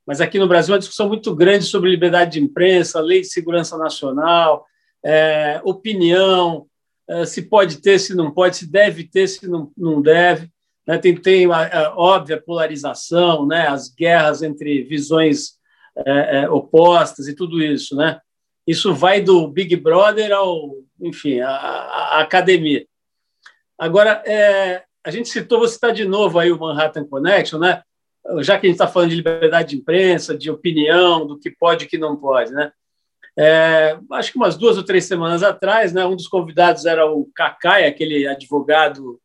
Mas 0.05 0.19
aqui 0.19 0.39
no 0.39 0.47
Brasil, 0.47 0.73
uma 0.73 0.79
discussão 0.79 1.07
muito 1.07 1.33
grande 1.35 1.65
sobre 1.65 1.89
liberdade 1.89 2.31
de 2.31 2.41
imprensa, 2.41 2.99
lei 2.99 3.21
de 3.21 3.27
segurança 3.27 3.77
nacional, 3.77 4.65
é, 5.05 5.61
opinião, 5.63 6.65
é, 7.07 7.25
se 7.25 7.43
pode 7.43 7.77
ter, 7.77 7.99
se 7.99 8.15
não 8.15 8.31
pode, 8.31 8.57
se 8.57 8.69
deve 8.69 9.03
ter, 9.03 9.27
se 9.27 9.47
não, 9.47 9.71
não 9.77 10.01
deve. 10.01 10.49
Né? 10.89 10.97
Tem, 10.97 11.15
tem 11.15 11.51
a, 11.51 11.85
a 11.85 11.95
óbvia 11.95 12.41
polarização, 12.41 13.45
né? 13.45 13.67
as 13.67 13.93
guerras 13.93 14.41
entre 14.41 14.81
visões 14.81 15.59
é, 15.95 16.39
é, 16.39 16.49
opostas 16.49 17.27
e 17.27 17.35
tudo 17.35 17.61
isso. 17.61 17.95
Né? 17.95 18.19
Isso 18.65 18.91
vai 18.95 19.21
do 19.21 19.47
Big 19.47 19.75
Brother 19.75 20.31
ao, 20.31 20.77
enfim, 20.99 21.41
a 21.41 22.19
academia. 22.19 22.87
Agora, 23.77 24.23
é, 24.25 24.83
a 25.05 25.11
gente 25.11 25.29
citou, 25.29 25.59
você 25.59 25.75
está 25.75 25.91
de 25.91 26.05
novo 26.05 26.39
aí 26.39 26.51
o 26.51 26.57
Manhattan 26.57 27.05
Connection, 27.05 27.59
né? 27.59 27.83
já 28.39 28.57
que 28.57 28.65
a 28.65 28.69
gente 28.69 28.81
está 28.81 28.87
falando 28.87 29.11
de 29.11 29.17
liberdade 29.17 29.69
de 29.69 29.77
imprensa, 29.77 30.35
de 30.35 30.49
opinião, 30.49 31.27
do 31.27 31.37
que 31.37 31.51
pode 31.51 31.85
e 31.85 31.87
que 31.87 31.99
não 31.99 32.15
pode. 32.17 32.51
Né? 32.51 32.71
É, 33.37 33.95
acho 34.13 34.31
que 34.31 34.39
umas 34.39 34.57
duas 34.57 34.75
ou 34.75 34.83
três 34.83 35.05
semanas 35.05 35.43
atrás, 35.43 35.93
né, 35.93 36.03
um 36.03 36.15
dos 36.15 36.27
convidados 36.27 36.87
era 36.87 37.05
o 37.05 37.29
Kakai, 37.35 37.85
aquele 37.85 38.27
advogado 38.27 39.19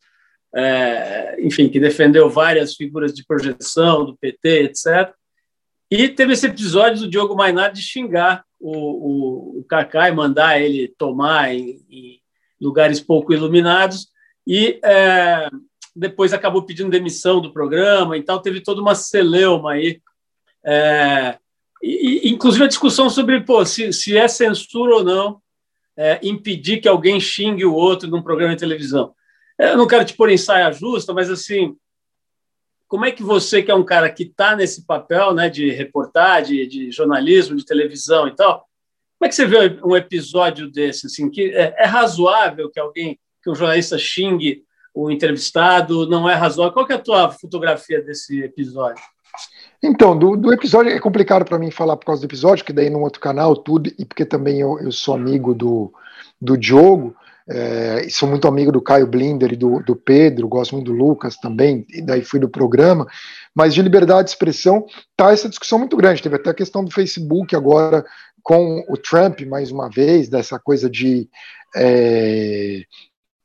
é, 0.55 1.37
enfim, 1.41 1.69
que 1.69 1.81
defendeu 1.81 2.29
várias 2.31 2.75
figuras 2.75 3.13
de 3.13 3.25
projeção 3.25 4.05
do 4.05 4.17
PT, 4.17 4.65
etc. 4.65 5.13
E 5.91 6.09
teve 6.09 6.33
esse 6.33 6.47
episódio 6.47 7.01
do 7.01 7.09
Diogo 7.09 7.37
Mainardi 7.37 7.83
xingar 7.83 8.45
o, 8.61 8.71
o, 8.71 9.59
o 9.61 9.65
Kaká 9.65 10.09
e 10.09 10.13
mandar 10.13 10.61
ele 10.61 10.89
tomar 10.97 11.55
em, 11.55 11.85
em 11.91 12.21
lugares 12.61 13.01
pouco 13.01 13.33
iluminados. 13.33 14.09
E 14.47 14.81
é, 14.85 15.49
depois 15.95 16.33
acabou 16.33 16.65
pedindo 16.65 16.91
demissão 16.91 17.41
do 17.41 17.53
programa 17.53 18.17
e 18.17 18.23
tal. 18.23 18.41
Teve 18.41 18.61
toda 18.61 18.81
uma 18.81 18.95
celeuma 18.95 19.73
aí. 19.73 20.01
É, 20.65 21.37
e, 21.83 22.31
inclusive 22.31 22.65
a 22.65 22.69
discussão 22.69 23.11
sobre 23.11 23.41
pô, 23.43 23.65
se, 23.67 23.93
se 23.93 24.17
é 24.17 24.27
censura 24.27 24.97
ou 24.97 25.05
não 25.05 25.43
é, 25.97 26.19
impedir 26.23 26.81
que 26.81 26.89
alguém 26.89 27.21
xingue 27.21 27.65
o 27.65 27.75
outro 27.75 28.09
num 28.09 28.23
programa 28.23 28.55
de 28.55 28.61
televisão. 28.61 29.15
Eu 29.59 29.77
não 29.77 29.87
quero 29.87 30.05
te 30.05 30.15
pôr 30.15 30.31
em 30.31 30.37
saia 30.37 30.73
justa, 30.73 31.13
mas 31.13 31.31
assim, 31.31 31.77
como 32.89 33.05
é 33.05 33.13
que 33.13 33.23
você, 33.23 33.63
que 33.63 33.71
é 33.71 33.75
um 33.75 33.85
cara 33.85 34.11
que 34.11 34.25
está 34.25 34.55
nesse 34.57 34.85
papel 34.85 35.33
né, 35.33 35.49
de 35.49 35.71
reportagem, 35.71 36.69
de 36.69 36.91
jornalismo, 36.91 37.57
de 37.57 37.65
televisão 37.65 38.29
e 38.29 38.35
tal, 38.35 38.67
como 39.19 39.27
é 39.27 39.29
que 39.29 39.35
você 39.35 39.47
vê 39.47 39.81
um 39.85 39.97
episódio 39.97 40.71
desse? 40.71 41.07
Assim, 41.07 41.31
que 41.31 41.51
é, 41.55 41.75
é 41.79 41.87
razoável 41.87 42.71
que 42.71 42.79
alguém, 42.79 43.19
que 43.43 43.51
um 43.51 43.55
jornalista 43.55 43.97
xingue 43.97 44.65
o 44.95 45.11
entrevistado? 45.11 46.09
Não 46.09 46.29
é 46.29 46.35
razoável? 46.35 46.73
Qual 46.73 46.87
é 46.91 46.95
a 46.95 46.99
tua 46.99 47.31
fotografia 47.31 48.03
desse 48.03 48.43
episódio? 48.43 49.03
Então, 49.83 50.17
do, 50.17 50.37
do 50.37 50.53
episódio 50.53 50.93
é 50.93 51.01
complicado 51.01 51.45
para 51.45 51.59
mim 51.59 51.71
falar 51.71 51.97
por 51.97 52.07
causa 52.07 52.23
do 52.23 52.27
episódio, 52.27 52.65
que 52.65 52.73
daí 52.73 52.89
num 52.89 53.03
outro 53.03 53.21
canal, 53.21 53.57
tudo, 53.57 53.91
e 53.99 54.05
porque 54.05 54.25
também 54.25 54.61
eu, 54.61 54.79
eu 54.79 54.93
sou 54.93 55.15
amigo 55.15 55.55
do, 55.55 55.93
do 56.41 56.57
Diogo, 56.57 57.17
é, 57.49 58.07
sou 58.09 58.29
muito 58.29 58.49
amigo 58.49 58.73
do 58.73 58.81
Caio 58.81 59.07
Blinder 59.07 59.53
e 59.53 59.57
do, 59.57 59.83
do, 59.83 59.95
Pedro, 59.95 60.49
gosto 60.49 60.75
muito 60.75 60.91
do 60.91 60.97
Lucas 60.97 61.37
também, 61.37 61.87
e 61.91 62.01
daí 62.01 62.25
fui 62.25 62.41
do 62.41 62.49
programa. 62.49 63.07
Mas 63.55 63.75
de 63.75 63.83
liberdade 63.83 64.25
de 64.25 64.31
expressão, 64.31 64.87
tá 65.17 65.33
essa 65.33 65.49
discussão 65.49 65.79
muito 65.79 65.97
grande. 65.97 66.23
Teve 66.23 66.37
até 66.37 66.51
a 66.51 66.55
questão 66.55 66.85
do 66.85 66.91
Facebook 66.91 67.55
agora 67.55 68.05
com 68.43 68.85
o 68.89 68.97
Trump, 68.97 69.41
mais 69.43 69.71
uma 69.71 69.91
vez, 69.91 70.29
dessa 70.29 70.59
coisa 70.59 70.89
de 70.89 71.29
é, 71.77 72.83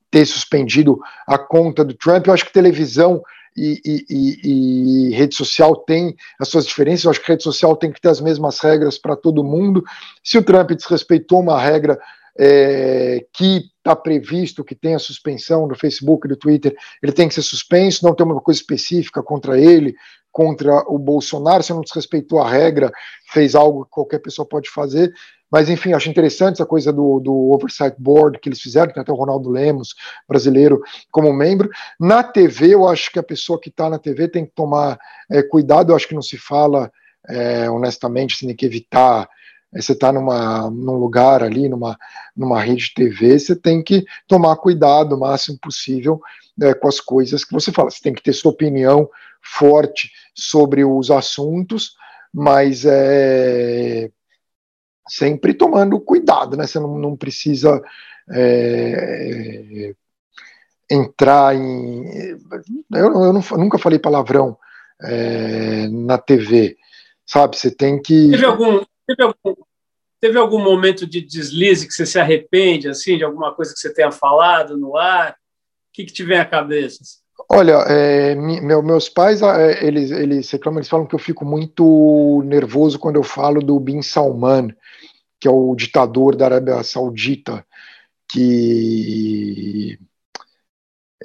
ter 0.10 0.26
suspendido 0.26 1.00
a 1.28 1.38
conta 1.38 1.84
do 1.84 1.94
Trump. 1.94 2.26
Eu 2.26 2.34
acho 2.34 2.46
que 2.46 2.54
televisão 2.54 3.22
e, 3.56 3.82
e, 3.86 5.10
e, 5.10 5.16
rede 5.16 5.36
social 5.36 5.76
tem 5.76 6.16
as 6.40 6.48
suas 6.48 6.66
diferenças. 6.66 7.04
Eu 7.04 7.12
acho 7.12 7.22
que 7.22 7.28
rede 7.28 7.44
social 7.44 7.76
tem 7.76 7.92
que 7.92 8.00
ter 8.00 8.10
as 8.10 8.22
mesmas 8.22 8.60
regras 8.60 8.98
para 8.98 9.16
todo 9.16 9.44
mundo. 9.44 9.84
Se 10.24 10.38
o 10.38 10.44
Trump 10.44 10.72
desrespeitou 10.72 11.42
uma 11.42 11.60
regra 11.60 12.00
é, 12.40 13.26
que 13.34 13.70
está 13.78 13.94
previsto 13.94 14.64
que 14.64 14.74
tenha 14.74 14.98
suspensão 14.98 15.68
do 15.68 15.76
Facebook 15.76 16.26
e 16.26 16.30
do 16.30 16.38
Twitter, 16.38 16.74
ele 17.04 17.12
tem 17.12 17.28
que 17.28 17.34
ser 17.34 17.42
suspenso, 17.42 18.06
não 18.06 18.16
tem 18.16 18.26
uma 18.26 18.40
coisa 18.40 18.60
específica 18.62 19.22
contra 19.22 19.60
ele, 19.60 19.94
contra 20.32 20.84
o 20.88 20.98
Bolsonaro, 20.98 21.62
se 21.62 21.74
não 21.74 21.82
desrespeitou 21.82 22.40
a 22.40 22.50
regra, 22.50 22.92
fez 23.32 23.56
algo 23.56 23.84
que 23.84 23.92
qualquer 23.92 24.20
pessoa 24.20 24.48
pode 24.48 24.70
fazer. 24.70 25.12
Mas, 25.52 25.68
enfim, 25.68 25.94
acho 25.94 26.10
interessante 26.10 26.54
essa 26.56 26.66
coisa 26.66 26.94
do, 26.94 27.20
do 27.20 27.34
Oversight 27.52 27.96
Board 28.00 28.40
que 28.40 28.48
eles 28.48 28.62
fizeram, 28.62 28.94
tem 28.94 29.02
até 29.02 29.12
o 29.12 29.16
Ronaldo 29.16 29.50
Lemos, 29.50 29.96
brasileiro, 30.28 30.82
como 31.12 31.34
membro. 31.34 31.70
Na 32.00 32.24
TV, 32.24 32.76
eu 32.76 32.88
acho 32.88 33.12
que 33.12 33.20
a 33.20 33.24
pessoa 33.24 33.60
que 33.60 33.70
está 33.70 33.90
na 33.90 33.98
TV 33.98 34.28
tem 34.28 34.46
que 34.46 34.54
tomar 34.54 34.98
é, 35.30 35.42
cuidado, 35.42 35.92
eu 35.92 35.96
acho 35.96 36.08
que 36.08 36.14
não 36.14 36.22
se 36.22 36.38
fala, 36.38 36.92
é, 37.28 37.70
honestamente, 37.70 38.36
você 38.36 38.46
tem 38.46 38.56
que 38.56 38.66
evitar 38.66 39.28
você 39.74 39.92
está 39.92 40.12
num 40.12 40.98
lugar 40.98 41.44
ali, 41.44 41.70
numa, 41.70 41.98
numa 42.36 42.60
rede 42.62 42.86
de 42.86 42.94
TV, 42.96 43.38
você 43.38 43.56
tem 43.56 43.84
que 43.84 44.04
tomar 44.28 44.56
cuidado 44.56 45.16
o 45.16 45.20
máximo 45.20 45.60
possível 45.62 46.20
é, 46.62 46.74
com 46.74 46.88
as 46.88 47.00
coisas 47.00 47.46
que 47.46 47.54
você 47.54 47.72
fala. 47.72 47.92
Você 47.92 48.02
tem 48.02 48.14
que 48.14 48.24
ter 48.24 48.34
sua 48.34 48.52
opinião 48.52 49.10
forte 49.42 50.12
sobre 50.34 50.84
os 50.84 51.12
assuntos, 51.12 51.94
mas 52.34 52.84
é, 52.86 54.10
sempre 55.08 55.54
tomando 55.54 56.00
cuidado, 56.00 56.58
né? 56.58 56.66
Você 56.66 56.80
não, 56.80 56.98
não 56.98 57.16
precisa 57.16 57.82
é, 58.32 59.94
entrar 60.90 61.56
em. 61.56 62.06
Eu, 62.92 63.06
eu, 63.06 63.34
não, 63.34 63.44
eu, 63.52 63.58
nunca 63.58 63.78
falei 63.78 64.00
palavrão 64.00 64.58
é, 65.02 65.88
na 65.90 66.18
TV, 66.18 66.76
sabe? 67.26 67.56
Você 67.56 67.70
tem 67.70 68.02
que. 68.02 68.32
Teve 68.32 68.46
algum, 68.46 68.84
Teve 69.10 69.24
algum, 69.24 69.62
teve 70.22 70.38
algum 70.38 70.64
momento 70.64 71.08
de 71.08 71.20
deslize 71.22 71.88
que 71.88 71.94
você 71.94 72.06
se 72.06 72.20
arrepende, 72.20 72.88
assim, 72.88 73.18
de 73.18 73.24
alguma 73.24 73.54
coisa 73.56 73.74
que 73.74 73.80
você 73.80 73.92
tenha 73.92 74.12
falado 74.12 74.78
no 74.78 74.96
ar? 74.96 75.32
O 75.32 75.36
que, 75.94 76.06
que 76.06 76.14
te 76.14 76.24
vem 76.24 76.38
à 76.38 76.46
cabeça? 76.46 77.00
Olha, 77.50 77.74
é, 77.88 78.36
meu, 78.36 78.84
meus 78.84 79.10
pais, 79.10 79.42
é, 79.42 79.84
eles, 79.84 80.12
eles 80.12 80.52
reclamam, 80.52 80.80
eles 80.80 80.90
falam 80.90 81.08
que 81.08 81.16
eu 81.16 81.20
fico 81.20 81.44
muito 81.44 82.44
nervoso 82.46 83.00
quando 83.00 83.16
eu 83.16 83.24
falo 83.24 83.62
do 83.62 83.80
Bin 83.80 84.04
Salman, 84.04 84.76
que 85.40 85.48
é 85.48 85.52
o 85.52 85.74
ditador 85.74 86.36
da 86.36 86.46
Arábia 86.46 86.84
Saudita, 86.84 87.66
que 88.32 89.98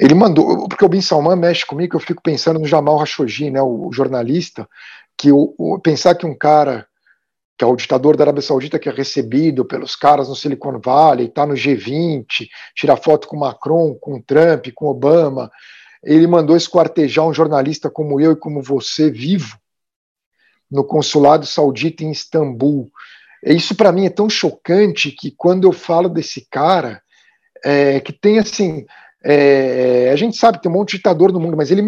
ele 0.00 0.14
mandou, 0.14 0.66
porque 0.68 0.84
o 0.84 0.88
Bin 0.88 1.02
Salman 1.02 1.36
mexe 1.36 1.66
comigo, 1.66 1.96
eu 1.96 2.00
fico 2.00 2.22
pensando 2.22 2.58
no 2.58 2.66
Jamal 2.66 2.98
Khashoggi, 2.98 3.50
né, 3.50 3.60
o, 3.60 3.88
o 3.88 3.92
jornalista, 3.92 4.66
que 5.18 5.30
o, 5.30 5.54
o, 5.58 5.78
pensar 5.78 6.14
que 6.14 6.24
um 6.24 6.34
cara 6.34 6.86
que 7.56 7.64
é 7.64 7.66
o 7.66 7.76
ditador 7.76 8.16
da 8.16 8.24
Arábia 8.24 8.42
Saudita 8.42 8.78
que 8.78 8.88
é 8.88 8.92
recebido 8.92 9.64
pelos 9.64 9.94
caras 9.94 10.28
no 10.28 10.34
Silicon 10.34 10.80
Valley, 10.80 11.26
está 11.26 11.46
no 11.46 11.54
G20, 11.54 12.48
tira 12.74 12.96
foto 12.96 13.28
com 13.28 13.36
Macron, 13.36 13.94
com 13.94 14.20
Trump, 14.20 14.66
com 14.74 14.86
Obama. 14.86 15.50
Ele 16.02 16.26
mandou 16.26 16.56
esquartejar 16.56 17.26
um 17.26 17.32
jornalista 17.32 17.88
como 17.88 18.20
eu 18.20 18.32
e 18.32 18.36
como 18.36 18.62
você 18.62 19.10
vivo 19.10 19.56
no 20.70 20.82
consulado 20.82 21.46
saudita 21.46 22.02
em 22.02 22.10
Istambul. 22.10 22.90
isso 23.44 23.76
para 23.76 23.92
mim 23.92 24.06
é 24.06 24.10
tão 24.10 24.28
chocante 24.28 25.12
que 25.12 25.30
quando 25.30 25.68
eu 25.68 25.72
falo 25.72 26.08
desse 26.08 26.46
cara, 26.50 27.00
é, 27.64 28.00
que 28.00 28.12
tem 28.12 28.38
assim, 28.40 28.84
é, 29.24 30.10
a 30.12 30.16
gente 30.16 30.36
sabe 30.36 30.58
que 30.58 30.64
tem 30.64 30.72
um 30.72 30.74
monte 30.74 30.92
de 30.92 30.96
ditador 30.96 31.32
no 31.32 31.38
mundo, 31.38 31.56
mas 31.56 31.70
ele, 31.70 31.82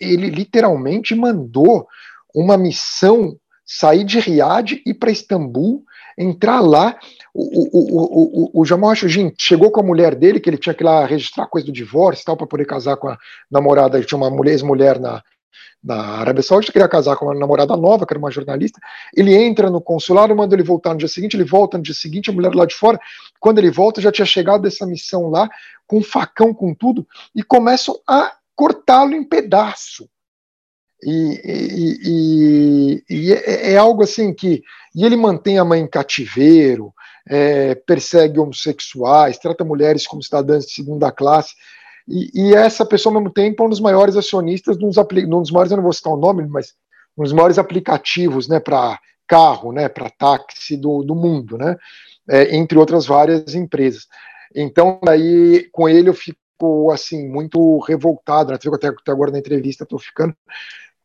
ele 0.00 0.30
literalmente 0.30 1.14
mandou 1.14 1.88
uma 2.32 2.56
missão 2.56 3.36
sair 3.72 4.02
de 4.02 4.18
Riad 4.18 4.82
e 4.84 4.90
ir 4.90 4.94
para 4.94 5.12
Istambul, 5.12 5.84
entrar 6.18 6.60
lá. 6.60 6.98
O, 7.32 7.44
o, 7.44 8.50
o, 8.50 8.60
o, 8.60 8.64
Jamal 8.64 8.90
Khashoggi 8.90 9.32
chegou 9.38 9.70
com 9.70 9.78
a 9.78 9.84
mulher 9.84 10.16
dele, 10.16 10.40
que 10.40 10.50
ele 10.50 10.58
tinha 10.58 10.74
que 10.74 10.82
ir 10.82 10.86
lá 10.86 11.06
registrar 11.06 11.46
coisa 11.46 11.68
do 11.68 11.72
divórcio 11.72 12.22
e 12.22 12.24
tal, 12.24 12.36
para 12.36 12.48
poder 12.48 12.64
casar 12.64 12.96
com 12.96 13.08
a 13.08 13.16
namorada. 13.48 13.96
Ele 13.96 14.04
tinha 14.04 14.18
uma 14.18 14.50
ex-mulher 14.50 14.98
na, 14.98 15.22
na 15.84 15.94
Arábia 16.18 16.42
Saudita, 16.42 16.72
queria 16.72 16.88
casar 16.88 17.14
com 17.14 17.26
uma 17.26 17.34
namorada 17.34 17.76
nova, 17.76 18.04
que 18.04 18.12
era 18.12 18.18
uma 18.18 18.32
jornalista. 18.32 18.80
Ele 19.16 19.32
entra 19.36 19.70
no 19.70 19.80
consulado, 19.80 20.34
manda 20.34 20.56
ele 20.56 20.64
voltar 20.64 20.90
no 20.90 20.98
dia 20.98 21.06
seguinte, 21.06 21.36
ele 21.36 21.44
volta 21.44 21.78
no 21.78 21.84
dia 21.84 21.94
seguinte, 21.94 22.28
a 22.28 22.32
mulher 22.32 22.52
lá 22.52 22.66
de 22.66 22.74
fora. 22.74 22.98
Quando 23.38 23.60
ele 23.60 23.70
volta, 23.70 24.00
já 24.00 24.10
tinha 24.10 24.26
chegado 24.26 24.62
dessa 24.62 24.84
missão 24.84 25.30
lá, 25.30 25.48
com 25.86 25.98
um 25.98 26.02
facão, 26.02 26.52
com 26.52 26.74
tudo, 26.74 27.06
e 27.36 27.44
começam 27.44 27.96
a 28.04 28.32
cortá-lo 28.56 29.14
em 29.14 29.22
pedaço. 29.22 30.08
E, 31.02 31.40
e, 31.44 31.98
e, 32.04 33.04
e 33.08 33.32
é, 33.32 33.72
é, 33.72 33.76
algo 33.76 34.02
assim 34.02 34.32
que. 34.32 34.62
E 34.94 35.04
ele 35.04 35.16
mantém 35.16 35.58
a 35.58 35.64
mãe 35.64 35.80
em 35.80 35.86
cativeiro, 35.86 36.92
é, 37.28 37.74
persegue 37.74 38.38
homossexuais, 38.38 39.38
trata 39.38 39.64
mulheres 39.64 40.06
como 40.06 40.22
cidadãs 40.22 40.66
de 40.66 40.72
segunda 40.72 41.10
classe. 41.12 41.54
E, 42.08 42.54
essa 42.54 42.84
pessoa, 42.84 43.14
ao 43.14 43.20
mesmo 43.20 43.32
tempo, 43.32 43.62
é 43.62 43.66
um 43.66 43.70
dos 43.70 43.78
maiores 43.78 44.16
acionistas, 44.16 44.76
num 44.76 44.88
dos 44.88 45.50
maiores, 45.52 45.70
eu 45.70 45.76
não 45.76 45.84
vou 45.84 45.92
citar 45.92 46.12
o 46.12 46.16
nome, 46.16 46.44
mas 46.48 46.74
um 47.16 47.22
dos 47.22 47.32
maiores 47.32 47.56
aplicativos 47.56 48.48
né, 48.48 48.58
para 48.58 48.98
carro, 49.28 49.72
né, 49.72 49.88
para 49.88 50.10
táxi 50.10 50.76
do, 50.76 51.04
do 51.04 51.14
mundo, 51.14 51.56
né, 51.56 51.76
é, 52.28 52.56
entre 52.56 52.76
outras 52.76 53.06
várias 53.06 53.54
empresas. 53.54 54.08
Então, 54.54 54.98
aí, 55.06 55.68
com 55.70 55.88
ele 55.88 56.08
eu 56.08 56.14
fico 56.14 56.90
assim 56.92 57.28
muito 57.28 57.78
revoltado, 57.80 58.50
né, 58.50 58.56
até, 58.56 58.88
até 58.88 59.12
agora 59.12 59.30
na 59.30 59.38
entrevista 59.38 59.84
estou 59.84 59.98
ficando, 60.00 60.34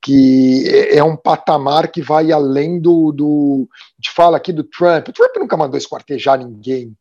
que 0.05 0.69
é, 0.69 0.97
é 0.97 1.03
um 1.03 1.15
patamar 1.15 1.87
que 1.87 1.99
vai 1.99 2.31
além 2.31 2.79
do, 2.79 3.11
do 3.11 3.67
de 3.97 4.11
fala 4.11 4.37
aqui 4.37 4.53
do 4.53 4.63
Trump. 4.63 5.07
O 5.07 5.11
Trump 5.11 5.35
nunca 5.37 5.57
mandou 5.57 5.79
esquartejar 5.79 6.37
ninguém, 6.37 6.95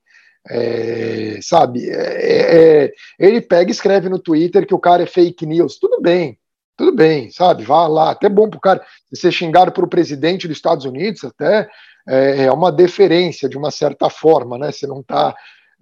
é, 0.49 1.39
sabe? 1.43 1.87
É, 1.91 2.87
é, 2.87 2.93
ele 3.19 3.43
pega 3.43 3.71
e 3.71 3.73
escreve 3.73 4.09
no 4.09 4.19
Twitter 4.19 4.67
que 4.67 4.73
o 4.73 4.79
cara 4.79 5.03
é 5.03 5.07
fake 5.07 5.45
news. 5.45 5.79
Tudo 5.79 6.01
bem, 6.01 6.39
tudo 6.79 6.97
bem, 6.97 7.31
sabe? 7.31 7.63
Vá 7.63 7.87
lá, 7.87 8.13
até 8.13 8.27
bom 8.27 8.49
pro 8.49 8.59
cara 8.59 8.83
ser 9.13 9.31
xingado 9.31 9.71
por 9.71 9.85
o 9.85 9.89
presidente 9.89 10.49
dos 10.49 10.57
Estados 10.57 10.87
Unidos, 10.87 11.25
até 11.25 11.69
é, 12.09 12.45
é 12.45 12.53
uma 12.53 12.73
deferência 12.73 13.51
de 13.51 13.59
uma 13.59 13.71
certa 13.71 14.09
forma, 14.09 14.57
né? 14.57 14.73
Você 14.73 14.87
não 14.87 15.03
tá 15.03 15.35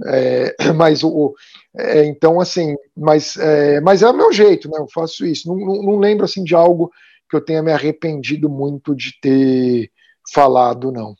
é, 0.07 0.57
mas 0.75 1.05
o, 1.05 1.37
é, 1.79 2.05
então 2.05 2.41
assim, 2.41 2.75
mas 2.97 3.37
é, 3.37 3.81
mas 3.81 4.03
é 4.03 4.09
o 4.09 4.12
meu 4.12 4.33
jeito, 4.33 4.68
né? 4.68 4.79
Eu 4.79 4.89
faço 4.93 5.25
isso. 5.25 5.47
Não, 5.47 5.57
não, 5.57 5.83
não, 5.83 5.99
lembro 5.99 6.25
assim 6.25 6.43
de 6.43 6.55
algo 6.55 6.91
que 7.33 7.37
eu 7.37 7.41
tenha 7.41 7.62
me 7.62 7.72
arrependido 7.72 8.47
muito 8.51 8.95
de 8.95 9.18
ter 9.18 9.91
falado, 10.35 10.93
não. 10.93 11.14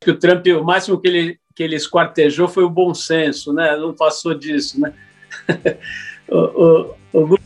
Que 0.00 0.12
o 0.12 0.18
Trump, 0.18 0.46
o 0.46 0.62
máximo 0.62 1.00
que 1.00 1.08
ele, 1.08 1.40
que 1.52 1.64
ele 1.64 1.74
esquartejou 1.74 2.46
foi 2.46 2.62
o 2.62 2.70
bom 2.70 2.94
senso, 2.94 3.52
né? 3.52 3.76
Não 3.76 3.92
passou 3.92 4.34
disso, 4.34 4.80
né? 4.80 4.94
o, 6.30 6.94
o, 7.12 7.38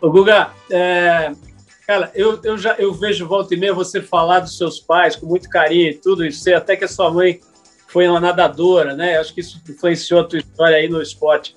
o, 0.00 0.10
Guga, 0.10 0.50
é, 0.72 1.30
cara, 1.86 2.10
eu, 2.16 2.40
eu 2.42 2.58
já 2.58 2.74
eu 2.74 2.92
vejo 2.92 3.28
volta 3.28 3.54
e 3.54 3.56
meia 3.56 3.72
você 3.72 4.02
falar 4.02 4.40
dos 4.40 4.58
seus 4.58 4.80
pais 4.80 5.14
com 5.14 5.26
muito 5.26 5.48
carinho 5.48 5.90
e 5.90 5.94
tudo, 5.94 6.26
e 6.26 6.32
sei 6.32 6.54
até 6.54 6.74
que 6.74 6.84
a 6.84 6.88
sua 6.88 7.12
mãe 7.12 7.38
foi 7.86 8.08
uma 8.08 8.18
nadadora, 8.18 8.96
né? 8.96 9.18
Acho 9.18 9.32
que 9.32 9.40
isso 9.40 9.62
influenciou 9.68 10.22
a 10.22 10.24
tua 10.24 10.40
história 10.40 10.78
aí 10.78 10.88
no 10.88 11.00
esporte. 11.00 11.54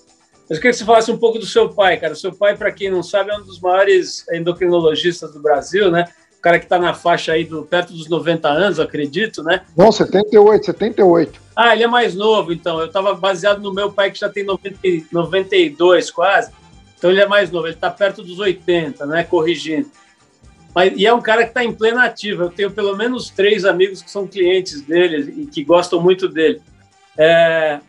Mas 0.49 0.57
eu 0.57 0.61
queria 0.61 0.71
que 0.71 0.77
você 0.77 0.85
falasse 0.85 1.11
um 1.11 1.17
pouco 1.17 1.39
do 1.39 1.45
seu 1.45 1.69
pai, 1.69 1.97
cara. 1.97 2.13
O 2.13 2.17
seu 2.17 2.33
pai, 2.33 2.55
para 2.55 2.71
quem 2.71 2.89
não 2.89 3.01
sabe, 3.01 3.31
é 3.31 3.37
um 3.37 3.43
dos 3.43 3.59
maiores 3.59 4.25
endocrinologistas 4.31 5.31
do 5.31 5.39
Brasil, 5.39 5.89
né? 5.89 6.05
O 6.37 6.41
cara 6.41 6.59
que 6.59 6.65
está 6.65 6.77
na 6.77 6.93
faixa 6.93 7.31
aí 7.31 7.45
do 7.45 7.63
perto 7.63 7.93
dos 7.93 8.09
90 8.09 8.49
anos, 8.49 8.79
acredito, 8.79 9.41
né? 9.41 9.61
Não, 9.77 9.91
78, 9.91 10.65
78. 10.65 11.41
Ah, 11.55 11.73
ele 11.73 11.83
é 11.83 11.87
mais 11.87 12.13
novo, 12.13 12.51
então. 12.51 12.79
Eu 12.79 12.87
estava 12.87 13.13
baseado 13.13 13.61
no 13.61 13.73
meu 13.73 13.91
pai, 13.91 14.11
que 14.11 14.19
já 14.19 14.29
tem 14.29 14.43
90, 14.43 14.79
92 15.11 16.11
quase. 16.11 16.51
Então 16.97 17.09
ele 17.09 17.21
é 17.21 17.27
mais 17.27 17.49
novo, 17.49 17.67
ele 17.67 17.75
está 17.75 17.89
perto 17.89 18.21
dos 18.21 18.39
80, 18.39 19.05
né? 19.05 19.23
Corrigindo. 19.23 19.89
Mas, 20.75 20.93
e 20.97 21.05
é 21.05 21.13
um 21.13 21.21
cara 21.21 21.43
que 21.43 21.49
está 21.49 21.63
em 21.63 21.73
plena 21.73 22.03
ativa. 22.03 22.45
Eu 22.45 22.49
tenho 22.49 22.71
pelo 22.71 22.95
menos 22.95 23.29
três 23.29 23.63
amigos 23.63 24.01
que 24.01 24.09
são 24.09 24.27
clientes 24.27 24.81
dele 24.81 25.43
e 25.43 25.45
que 25.45 25.63
gostam 25.63 26.01
muito 26.01 26.27
dele. 26.27 26.61
É, 27.17 27.79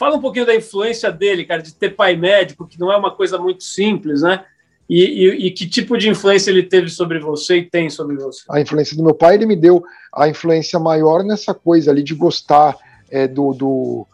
Fala 0.00 0.16
um 0.16 0.20
pouquinho 0.22 0.46
da 0.46 0.56
influência 0.56 1.12
dele, 1.12 1.44
cara, 1.44 1.60
de 1.60 1.74
ter 1.74 1.90
pai 1.90 2.16
médico, 2.16 2.66
que 2.66 2.80
não 2.80 2.90
é 2.90 2.96
uma 2.96 3.10
coisa 3.10 3.36
muito 3.36 3.62
simples, 3.62 4.22
né? 4.22 4.42
E, 4.88 5.04
e, 5.04 5.46
e, 5.46 5.50
que 5.50 5.68
tipo 5.68 5.98
de 5.98 6.08
influência 6.08 6.50
ele 6.50 6.62
teve 6.62 6.88
sobre 6.88 7.18
você 7.18 7.58
e 7.58 7.68
tem 7.68 7.90
sobre 7.90 8.16
você? 8.16 8.40
A 8.48 8.58
influência 8.62 8.96
do 8.96 9.04
meu 9.04 9.14
pai, 9.14 9.34
ele 9.34 9.44
me 9.44 9.54
deu 9.54 9.84
a 10.10 10.26
influência 10.26 10.78
maior 10.78 11.22
nessa 11.22 11.52
coisa 11.52 11.90
ali 11.90 12.02
de 12.02 12.14
gostar 12.14 12.78
é, 13.10 13.28
do, 13.28 13.52
do, 13.52 14.06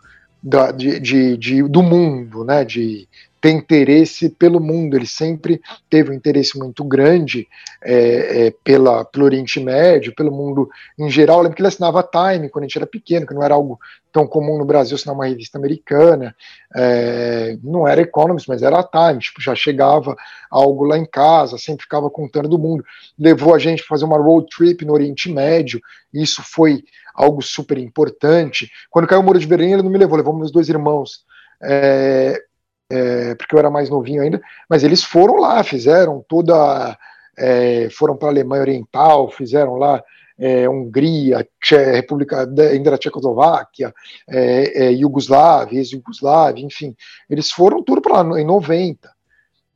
da, 0.42 0.72
de, 0.72 0.98
de, 0.98 1.36
de, 1.36 1.62
do 1.62 1.84
mundo, 1.84 2.42
né? 2.42 2.64
De, 2.64 3.08
ter 3.46 3.50
interesse 3.50 4.28
pelo 4.28 4.60
mundo. 4.60 4.96
Ele 4.96 5.06
sempre 5.06 5.60
teve 5.88 6.10
um 6.10 6.14
interesse 6.14 6.58
muito 6.58 6.82
grande 6.82 7.46
é, 7.82 8.46
é, 8.46 8.54
pela, 8.64 9.04
pelo 9.04 9.24
Oriente 9.24 9.60
Médio, 9.60 10.14
pelo 10.16 10.32
mundo 10.32 10.68
em 10.98 11.08
geral. 11.08 11.36
Eu 11.36 11.42
lembro 11.44 11.54
que 11.54 11.62
ele 11.62 11.68
assinava 11.68 12.02
Time 12.02 12.48
quando 12.48 12.64
a 12.64 12.66
gente 12.66 12.76
era 12.76 12.86
pequeno, 12.86 13.26
que 13.26 13.34
não 13.34 13.42
era 13.42 13.54
algo 13.54 13.78
tão 14.12 14.26
comum 14.26 14.58
no 14.58 14.64
Brasil 14.64 14.96
assinar 14.96 15.14
uma 15.14 15.26
revista 15.26 15.58
americana. 15.58 16.34
É, 16.74 17.56
não 17.62 17.86
era 17.86 18.00
Economist, 18.00 18.48
mas 18.48 18.62
era 18.62 18.82
Time. 18.82 19.20
Tipo, 19.20 19.40
já 19.40 19.54
chegava 19.54 20.16
algo 20.50 20.84
lá 20.84 20.98
em 20.98 21.06
casa, 21.06 21.56
sempre 21.56 21.84
ficava 21.84 22.10
contando 22.10 22.48
do 22.48 22.58
mundo. 22.58 22.84
Levou 23.16 23.54
a 23.54 23.58
gente 23.58 23.80
para 23.82 23.88
fazer 23.90 24.04
uma 24.04 24.18
road 24.18 24.48
trip 24.56 24.84
no 24.84 24.92
Oriente 24.92 25.30
Médio. 25.30 25.80
Isso 26.12 26.42
foi 26.44 26.82
algo 27.14 27.40
super 27.42 27.78
importante. 27.78 28.68
Quando 28.90 29.06
caiu 29.06 29.20
o 29.20 29.24
Muro 29.24 29.38
de 29.38 29.46
Berlim, 29.46 29.72
ele 29.72 29.82
não 29.82 29.90
me 29.90 29.98
levou, 29.98 30.16
levou 30.16 30.34
meus 30.34 30.50
dois 30.50 30.68
irmãos. 30.68 31.24
É, 31.62 32.42
é, 32.90 33.34
porque 33.34 33.54
eu 33.54 33.58
era 33.58 33.70
mais 33.70 33.90
novinho 33.90 34.22
ainda, 34.22 34.40
mas 34.68 34.84
eles 34.84 35.02
foram 35.02 35.36
lá, 35.36 35.62
fizeram 35.62 36.24
toda. 36.28 36.96
É, 37.38 37.88
foram 37.90 38.16
para 38.16 38.28
a 38.28 38.30
Alemanha 38.30 38.62
Oriental, 38.62 39.30
fizeram 39.30 39.74
lá 39.74 40.02
é, 40.38 40.68
Hungria, 40.68 41.46
Tche, 41.62 41.76
República 41.76 42.40
ainda 42.40 42.90
da 42.90 42.98
Tchecoslováquia, 42.98 43.92
é, 44.28 44.86
é, 44.86 44.92
Iugoslávia, 44.92 45.78
ex-Yugoslávia, 45.78 46.64
enfim, 46.64 46.94
eles 47.28 47.50
foram 47.50 47.82
tudo 47.82 48.00
para 48.00 48.22
lá 48.22 48.40
em 48.40 48.44
90. 48.44 49.14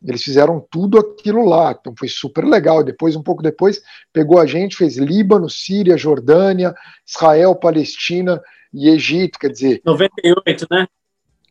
Eles 0.02 0.22
fizeram 0.22 0.66
tudo 0.70 0.98
aquilo 0.98 1.44
lá, 1.44 1.76
então 1.78 1.94
foi 1.96 2.08
super 2.08 2.44
legal. 2.44 2.82
Depois, 2.82 3.14
um 3.14 3.22
pouco 3.22 3.42
depois, 3.42 3.82
pegou 4.11 4.40
a 4.40 4.46
gente, 4.46 4.76
fez 4.76 4.96
Líbano, 4.96 5.50
Síria, 5.50 5.98
Jordânia, 5.98 6.74
Israel, 7.06 7.54
Palestina 7.54 8.40
e 8.72 8.88
Egito, 8.88 9.38
quer 9.38 9.50
dizer. 9.50 9.82
98, 9.84 10.66
né? 10.70 10.86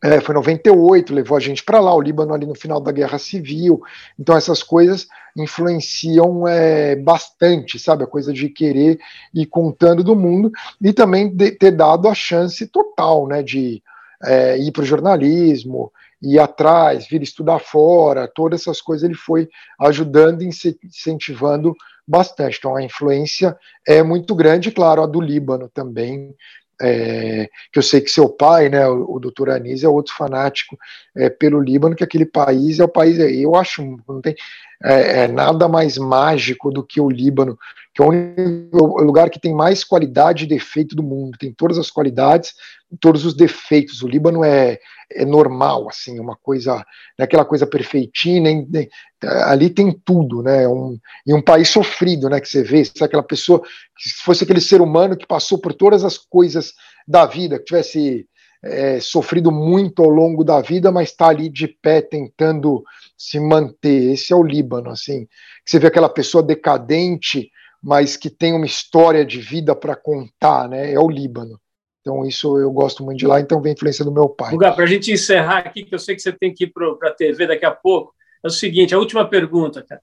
É, 0.02 0.18
foi 0.20 0.34
98, 0.34 1.12
levou 1.12 1.36
a 1.36 1.40
gente 1.40 1.62
para 1.62 1.78
lá, 1.78 1.94
o 1.94 2.00
Líbano 2.00 2.32
ali 2.32 2.46
no 2.46 2.54
final 2.54 2.80
da 2.80 2.90
Guerra 2.90 3.18
Civil. 3.18 3.82
Então 4.18 4.34
essas 4.34 4.62
coisas 4.62 5.06
influenciam 5.36 6.48
é, 6.48 6.96
bastante, 6.96 7.78
sabe? 7.78 8.04
A 8.04 8.06
coisa 8.06 8.32
de 8.32 8.48
querer 8.48 8.98
ir 9.34 9.46
contando 9.46 10.02
do 10.02 10.16
mundo 10.16 10.50
e 10.80 10.92
também 10.92 11.36
ter 11.36 11.72
dado 11.72 12.08
a 12.08 12.14
chance 12.14 12.66
total, 12.66 13.26
né? 13.26 13.42
De 13.42 13.82
é, 14.24 14.58
ir 14.58 14.72
para 14.72 14.82
o 14.82 14.86
jornalismo, 14.86 15.92
ir 16.22 16.38
atrás, 16.38 17.06
vir 17.06 17.22
estudar 17.22 17.58
fora, 17.58 18.28
todas 18.28 18.62
essas 18.62 18.80
coisas 18.80 19.04
ele 19.04 19.14
foi 19.14 19.48
ajudando 19.78 20.42
e 20.42 20.48
incentivando 20.48 21.74
bastante. 22.06 22.58
Então 22.58 22.76
a 22.76 22.82
influência 22.82 23.56
é 23.86 24.02
muito 24.02 24.34
grande, 24.34 24.70
claro, 24.70 25.02
a 25.02 25.06
do 25.06 25.20
Líbano 25.20 25.68
também, 25.68 26.34
é, 26.80 27.48
que 27.72 27.78
eu 27.78 27.82
sei 27.82 28.00
que 28.00 28.10
seu 28.10 28.28
pai, 28.28 28.68
né, 28.68 28.86
o, 28.88 29.16
o 29.16 29.20
doutor 29.20 29.50
Anísio, 29.50 29.86
é 29.86 29.90
outro 29.90 30.14
fanático 30.14 30.78
é, 31.16 31.28
pelo 31.28 31.60
Líbano, 31.60 31.94
que 31.94 32.04
aquele 32.04 32.26
país 32.26 32.78
é 32.80 32.84
o 32.84 32.88
país, 32.88 33.18
eu 33.18 33.54
acho, 33.54 33.82
não 34.08 34.20
tem 34.20 34.34
é, 34.82 35.24
é 35.24 35.28
nada 35.28 35.68
mais 35.68 35.98
mágico 35.98 36.70
do 36.70 36.82
que 36.82 37.00
o 37.00 37.10
Líbano, 37.10 37.58
que 37.94 38.02
é 38.02 38.04
o, 38.04 38.08
único, 38.08 39.02
lugar 39.02 39.28
que 39.28 39.40
tem 39.40 39.54
mais 39.54 39.84
qualidade 39.84 40.44
e 40.44 40.48
defeito 40.48 40.94
do 40.94 41.02
mundo, 41.02 41.36
tem 41.38 41.52
todas 41.52 41.78
as 41.78 41.90
qualidades, 41.90 42.54
todos 43.00 43.24
os 43.24 43.34
defeitos. 43.34 44.02
O 44.02 44.08
Líbano 44.08 44.44
é, 44.44 44.78
é 45.12 45.24
normal, 45.24 45.88
assim, 45.88 46.18
uma 46.18 46.36
coisa, 46.36 46.74
não 46.74 46.84
é 47.18 47.24
aquela 47.24 47.44
coisa 47.44 47.66
perfeitinha, 47.66 48.40
nem, 48.40 48.66
nem, 48.70 48.88
ali 49.22 49.68
tem 49.68 49.92
tudo, 49.92 50.42
né? 50.42 50.66
Um, 50.66 50.98
e 51.26 51.34
um 51.34 51.42
país 51.42 51.68
sofrido, 51.68 52.28
né? 52.28 52.40
Que 52.40 52.48
você 52.48 52.62
vê, 52.62 52.84
se 52.84 53.04
aquela 53.04 53.22
pessoa, 53.22 53.60
se 53.98 54.22
fosse 54.22 54.44
aquele 54.44 54.60
ser 54.60 54.80
humano 54.80 55.16
que 55.16 55.26
passou 55.26 55.58
por 55.58 55.74
todas 55.74 56.04
as 56.04 56.16
coisas 56.16 56.72
da 57.06 57.26
vida, 57.26 57.58
que 57.58 57.64
tivesse 57.64 58.26
é, 58.62 59.00
sofrido 59.00 59.50
muito 59.50 60.02
ao 60.02 60.08
longo 60.08 60.44
da 60.44 60.60
vida, 60.60 60.92
mas 60.92 61.10
está 61.10 61.28
ali 61.28 61.48
de 61.48 61.66
pé 61.66 62.00
tentando 62.00 62.84
se 63.16 63.40
manter. 63.40 64.12
Esse 64.12 64.32
é 64.32 64.36
o 64.36 64.42
Líbano, 64.42 64.90
assim. 64.90 65.26
Você 65.64 65.78
vê 65.78 65.86
aquela 65.86 66.08
pessoa 66.08 66.42
decadente, 66.42 67.50
mas 67.82 68.16
que 68.16 68.28
tem 68.28 68.52
uma 68.52 68.66
história 68.66 69.24
de 69.24 69.40
vida 69.40 69.74
para 69.74 69.96
contar, 69.96 70.68
né? 70.68 70.92
É 70.92 70.98
o 70.98 71.08
Líbano. 71.08 71.58
Então, 72.00 72.24
isso 72.26 72.58
eu 72.58 72.70
gosto 72.70 73.04
muito 73.04 73.18
de 73.18 73.26
lá, 73.26 73.40
então 73.40 73.60
vem 73.60 73.70
a 73.70 73.74
influência 73.74 74.04
do 74.04 74.12
meu 74.12 74.28
pai. 74.28 74.52
Lugar, 74.52 74.74
para 74.74 74.84
a 74.84 74.88
gente 74.88 75.12
encerrar 75.12 75.58
aqui, 75.58 75.84
que 75.84 75.94
eu 75.94 75.98
sei 75.98 76.14
que 76.14 76.22
você 76.22 76.32
tem 76.32 76.52
que 76.52 76.64
ir 76.64 76.72
para 76.72 77.10
a 77.10 77.14
TV 77.14 77.46
daqui 77.46 77.64
a 77.64 77.70
pouco, 77.70 78.14
é 78.42 78.48
o 78.48 78.50
seguinte: 78.50 78.94
a 78.94 78.98
última 78.98 79.28
pergunta, 79.28 79.82
cara. 79.82 80.00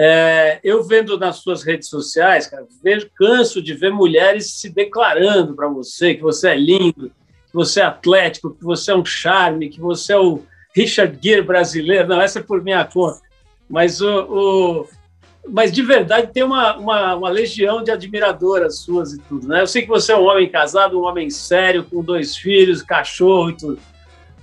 É, 0.00 0.60
eu 0.62 0.84
vendo 0.84 1.18
nas 1.18 1.38
suas 1.38 1.64
redes 1.64 1.88
sociais, 1.88 2.46
cara, 2.46 2.64
vejo, 2.84 3.10
canso 3.16 3.60
de 3.60 3.74
ver 3.74 3.90
mulheres 3.90 4.52
se 4.52 4.68
declarando 4.68 5.56
para 5.56 5.66
você 5.66 6.14
que 6.14 6.22
você 6.22 6.50
é 6.50 6.54
lindo, 6.54 7.10
você 7.58 7.80
é 7.80 7.84
atlético, 7.84 8.54
que 8.54 8.62
você 8.62 8.92
é 8.92 8.96
um 8.96 9.04
charme, 9.04 9.68
que 9.68 9.80
você 9.80 10.12
é 10.12 10.18
o 10.18 10.44
Richard 10.72 11.18
Gere 11.20 11.42
brasileiro. 11.42 12.06
Não, 12.06 12.20
essa 12.20 12.38
é 12.38 12.42
por 12.42 12.62
minha 12.62 12.84
conta. 12.84 13.20
Mas 13.68 14.00
o, 14.00 14.08
o 14.08 14.88
mas 15.50 15.72
de 15.72 15.82
verdade 15.82 16.32
tem 16.32 16.44
uma, 16.44 16.76
uma, 16.76 17.16
uma, 17.16 17.28
legião 17.30 17.82
de 17.82 17.90
admiradoras 17.90 18.80
suas 18.80 19.12
e 19.12 19.18
tudo, 19.18 19.48
né? 19.48 19.62
Eu 19.62 19.66
sei 19.66 19.82
que 19.82 19.88
você 19.88 20.12
é 20.12 20.16
um 20.16 20.26
homem 20.26 20.48
casado, 20.48 21.00
um 21.00 21.04
homem 21.04 21.30
sério, 21.30 21.82
com 21.82 22.02
dois 22.02 22.36
filhos, 22.36 22.82
cachorro 22.82 23.50
e 23.50 23.56
tudo. 23.56 23.78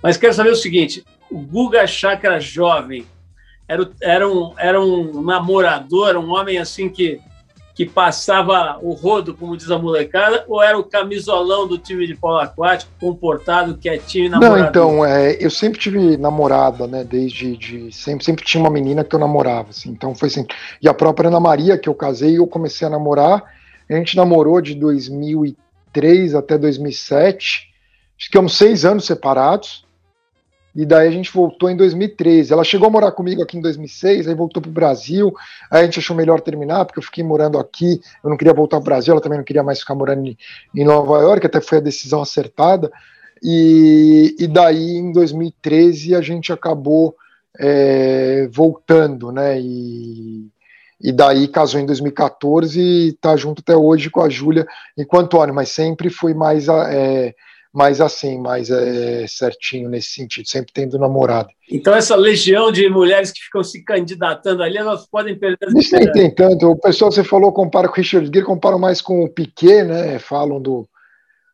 Mas 0.04 0.18
quero 0.18 0.34
saber 0.34 0.50
o 0.50 0.56
seguinte: 0.56 1.06
o 1.32 1.40
Guga 1.40 1.88
Chakra 1.88 2.40
jovem 2.40 3.06
era, 3.68 3.90
era, 4.02 4.28
um, 4.28 4.54
era 4.58 4.82
um 4.82 5.22
namorador, 5.22 6.18
um 6.18 6.32
homem 6.32 6.58
assim 6.58 6.90
que 6.90 7.22
que 7.76 7.86
passava 7.86 8.80
o 8.82 8.94
rodo, 8.94 9.36
como 9.36 9.58
diz 9.58 9.70
a 9.70 9.78
molecada, 9.78 10.46
ou 10.48 10.64
era 10.64 10.80
o 10.80 10.84
camisolão 10.84 11.68
do 11.68 11.78
time 11.78 12.08
de 12.08 12.16
polo 12.16 12.40
aquático, 12.40 12.90
comportado, 13.02 13.76
quietinho 13.76 14.28
e 14.28 14.30
namorador? 14.30 14.58
Não, 14.58 14.70
então, 14.70 15.06
é, 15.06 15.36
eu 15.42 15.52
sempre 15.52 15.78
tive 15.78 16.16
namorada, 16.16 16.88
né, 16.88 17.04
desde 17.04 17.58
de, 17.58 17.92
sempre, 17.92 18.24
sempre 18.24 18.46
tinha 18.46 18.64
uma 18.64 18.70
menina 18.70 19.04
que 19.04 19.14
eu 19.14 19.20
namorava, 19.20 19.72
assim, 19.72 19.90
então 19.90 20.16
foi 20.16 20.30
sempre, 20.30 20.56
e 20.82 20.88
a 20.88 20.94
própria 20.94 21.28
Ana 21.28 21.40
Maria, 21.40 21.78
que 21.78 21.90
eu 21.90 21.94
casei, 21.94 22.38
eu 22.38 22.48
comecei 22.48 22.88
a 22.88 22.90
namorar, 22.90 23.44
a 23.90 23.94
gente 23.94 24.16
namorou 24.16 24.62
de 24.62 24.74
2003 24.74 26.34
até 26.34 26.58
2007, 26.58 27.74
ficamos 28.18 28.58
seis 28.58 28.86
anos 28.86 29.06
separados, 29.06 29.85
e 30.76 30.86
daí 30.86 31.08
a 31.08 31.12
gente 31.12 31.32
voltou 31.32 31.70
em 31.70 31.78
2013. 31.78 32.52
Ela 32.52 32.64
chegou 32.66 32.88
a 32.88 32.92
morar 32.92 33.12
comigo 33.14 33.42
aqui 33.42 33.58
em 33.58 33.62
2006, 33.62 34.28
aí 34.28 34.36
voltou 34.36 34.62
para 34.62 34.70
o 34.70 34.74
Brasil. 34.74 35.34
Aí 35.72 35.82
a 35.82 35.86
gente 35.86 36.00
achou 36.00 36.16
melhor 36.16 36.42
terminar, 36.42 36.84
porque 36.84 37.00
eu 37.00 37.04
fiquei 37.04 37.24
morando 37.24 37.58
aqui, 37.58 38.02
eu 38.22 38.30
não 38.30 38.36
queria 38.36 38.54
voltar 38.54 38.78
para 38.78 38.82
o 38.82 38.86
Brasil, 38.86 39.14
ela 39.14 39.22
também 39.22 39.38
não 39.38 39.46
queria 39.46 39.64
mais 39.64 39.80
ficar 39.80 39.96
morando 39.96 40.28
em 40.28 40.84
Nova 40.84 41.20
York, 41.20 41.46
até 41.46 41.62
foi 41.62 41.78
a 41.78 41.82
decisão 41.82 42.22
acertada. 42.22 42.92
E, 43.42 44.36
e 44.38 44.48
daí 44.48 44.98
em 44.98 45.14
2013 45.14 46.14
a 46.14 46.22
gente 46.22 46.52
acabou 46.52 47.16
é, 47.58 48.50
voltando, 48.52 49.32
né? 49.32 49.58
E, 49.62 50.46
e 51.02 51.12
daí 51.14 51.48
casou 51.48 51.80
em 51.80 51.86
2014 51.86 52.82
e 52.82 53.08
está 53.10 53.38
junto 53.38 53.62
até 53.62 53.78
hoje 53.78 54.10
com 54.10 54.22
a 54.22 54.30
Júlia 54.30 54.68
enquanto 54.98 55.36
Antônio, 55.36 55.56
mas 55.56 55.70
sempre 55.70 56.10
foi 56.10 56.34
mais. 56.34 56.68
É, 56.68 57.34
mais 57.76 58.00
assim, 58.00 58.40
mais 58.40 58.70
é, 58.70 59.28
certinho 59.28 59.90
nesse 59.90 60.12
sentido, 60.12 60.48
sempre 60.48 60.72
tendo 60.74 60.98
namorado. 60.98 61.50
Então, 61.70 61.94
essa 61.94 62.16
legião 62.16 62.72
de 62.72 62.88
mulheres 62.88 63.34
que 63.34 63.42
ficam 63.42 63.62
se 63.66 63.84
candidatando 63.84 64.64
ali, 64.64 64.78
elas 64.78 65.06
podem 65.06 65.38
perder. 65.38 65.68
Isso 65.76 65.94
nem 65.94 66.10
tem 66.14 66.34
tanto. 66.34 66.72
O 66.72 66.80
pessoal, 66.80 67.12
você 67.12 67.22
falou, 67.22 67.52
compara 67.52 67.90
com 67.90 67.96
o 67.96 67.98
Richard 67.98 68.28
Gere, 68.34 68.46
compara 68.46 68.78
mais 68.78 69.02
com 69.02 69.26
o 69.26 69.30
Piquet, 69.30 69.84
né? 69.84 70.18
Falam 70.20 70.62
do, 70.62 70.88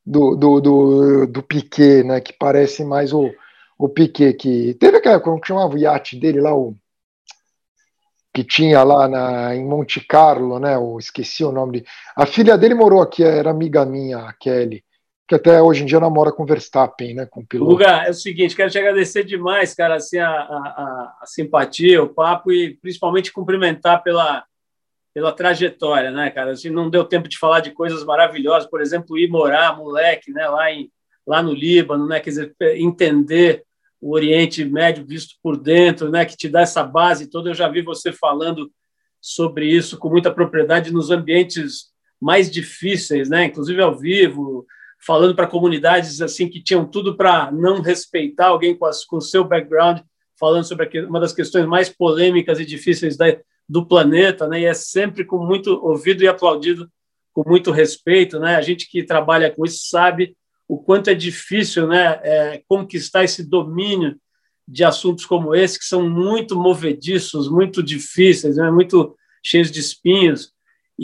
do, 0.05 0.35
do, 0.35 0.61
do, 0.61 1.25
do 1.25 1.41
Piquet, 1.41 2.03
né? 2.03 2.21
Que 2.21 2.33
parece 2.33 2.85
mais 2.85 3.11
o, 3.11 3.31
o 3.75 3.89
Piquet, 3.89 4.35
que 4.35 4.75
teve 4.75 4.97
aquela, 4.97 5.19
como 5.19 5.41
que 5.41 5.47
chamava 5.47 5.73
o 5.73 5.77
iate 5.79 6.19
dele 6.19 6.39
lá, 6.39 6.55
o 6.55 6.75
que 8.31 8.43
tinha 8.43 8.83
lá 8.83 9.07
na, 9.07 9.55
em 9.55 9.65
Monte 9.65 9.99
Carlo, 10.01 10.59
né? 10.59 10.75
Eu 10.75 10.97
esqueci 10.99 11.43
o 11.43 11.51
nome 11.51 11.79
de. 11.79 11.85
A 12.15 12.27
filha 12.27 12.55
dele 12.59 12.75
morou 12.75 13.01
aqui, 13.01 13.23
era 13.23 13.49
amiga 13.49 13.83
minha, 13.87 14.19
a 14.19 14.33
Kelly 14.33 14.83
que 15.31 15.35
até 15.35 15.61
hoje 15.61 15.83
em 15.83 15.85
dia 15.85 15.97
namora 15.97 16.29
com 16.29 16.45
Verstappen, 16.45 17.13
né, 17.13 17.25
com 17.25 17.39
o 17.39 17.45
piloto. 17.45 17.71
Lugar, 17.71 18.05
é 18.05 18.09
o 18.09 18.13
seguinte, 18.13 18.53
quero 18.53 18.69
te 18.69 18.77
agradecer 18.77 19.23
demais, 19.23 19.73
cara, 19.73 19.95
assim, 19.95 20.17
a, 20.17 20.29
a, 20.29 21.15
a, 21.21 21.25
simpatia, 21.25 22.03
o 22.03 22.09
papo 22.09 22.51
e 22.51 22.75
principalmente 22.75 23.31
cumprimentar 23.31 24.03
pela, 24.03 24.43
pela 25.13 25.31
trajetória, 25.31 26.11
né, 26.11 26.29
cara? 26.31 26.51
Assim, 26.51 26.69
não 26.69 26.89
deu 26.89 27.05
tempo 27.05 27.29
de 27.29 27.37
falar 27.37 27.61
de 27.61 27.71
coisas 27.71 28.03
maravilhosas, 28.03 28.69
por 28.69 28.81
exemplo, 28.81 29.17
ir 29.17 29.29
morar, 29.29 29.77
moleque, 29.77 30.33
né, 30.33 30.49
lá, 30.49 30.69
em, 30.69 30.91
lá 31.25 31.41
no 31.41 31.53
Líbano, 31.53 32.05
né, 32.05 32.19
quer 32.19 32.31
dizer, 32.31 32.55
entender 32.75 33.63
o 34.01 34.13
Oriente 34.13 34.65
Médio 34.65 35.05
visto 35.05 35.35
por 35.41 35.55
dentro, 35.55 36.09
né, 36.09 36.25
que 36.25 36.35
te 36.35 36.49
dá 36.49 36.61
essa 36.61 36.83
base 36.83 37.29
toda. 37.29 37.51
Eu 37.51 37.55
já 37.55 37.69
vi 37.69 37.81
você 37.81 38.11
falando 38.11 38.69
sobre 39.21 39.65
isso 39.65 39.97
com 39.97 40.09
muita 40.09 40.29
propriedade 40.29 40.91
nos 40.91 41.09
ambientes 41.09 41.91
mais 42.19 42.51
difíceis, 42.51 43.29
né, 43.29 43.45
inclusive 43.45 43.81
ao 43.81 43.97
vivo, 43.97 44.65
falando 45.05 45.35
para 45.35 45.47
comunidades 45.47 46.21
assim 46.21 46.47
que 46.47 46.61
tinham 46.61 46.85
tudo 46.85 47.15
para 47.15 47.51
não 47.51 47.81
respeitar 47.81 48.47
alguém 48.47 48.77
com, 48.77 48.87
o 49.17 49.21
seu 49.21 49.43
background, 49.43 49.99
falando 50.39 50.63
sobre 50.63 51.01
uma 51.05 51.19
das 51.19 51.33
questões 51.33 51.65
mais 51.65 51.89
polêmicas 51.89 52.59
e 52.59 52.65
difíceis 52.65 53.17
da, 53.17 53.25
do 53.67 53.85
planeta, 53.85 54.47
né? 54.47 54.61
E 54.61 54.65
é 54.65 54.73
sempre 54.73 55.25
com 55.25 55.37
muito 55.37 55.71
ouvido 55.83 56.23
e 56.23 56.27
aplaudido 56.27 56.89
com 57.33 57.47
muito 57.47 57.71
respeito, 57.71 58.39
né? 58.39 58.55
A 58.55 58.61
gente 58.61 58.89
que 58.89 59.03
trabalha 59.03 59.49
com 59.49 59.65
isso 59.65 59.87
sabe 59.87 60.35
o 60.67 60.77
quanto 60.77 61.09
é 61.09 61.13
difícil, 61.13 61.87
né? 61.87 62.19
É, 62.23 62.61
conquistar 62.67 63.23
esse 63.23 63.47
domínio 63.47 64.17
de 64.67 64.83
assuntos 64.83 65.25
como 65.25 65.55
esse 65.55 65.79
que 65.79 65.85
são 65.85 66.07
muito 66.09 66.55
movediços, 66.55 67.49
muito 67.49 67.81
difíceis, 67.81 68.57
né? 68.57 68.69
Muito 68.69 69.15
cheios 69.43 69.71
de 69.71 69.79
espinhos. 69.79 70.53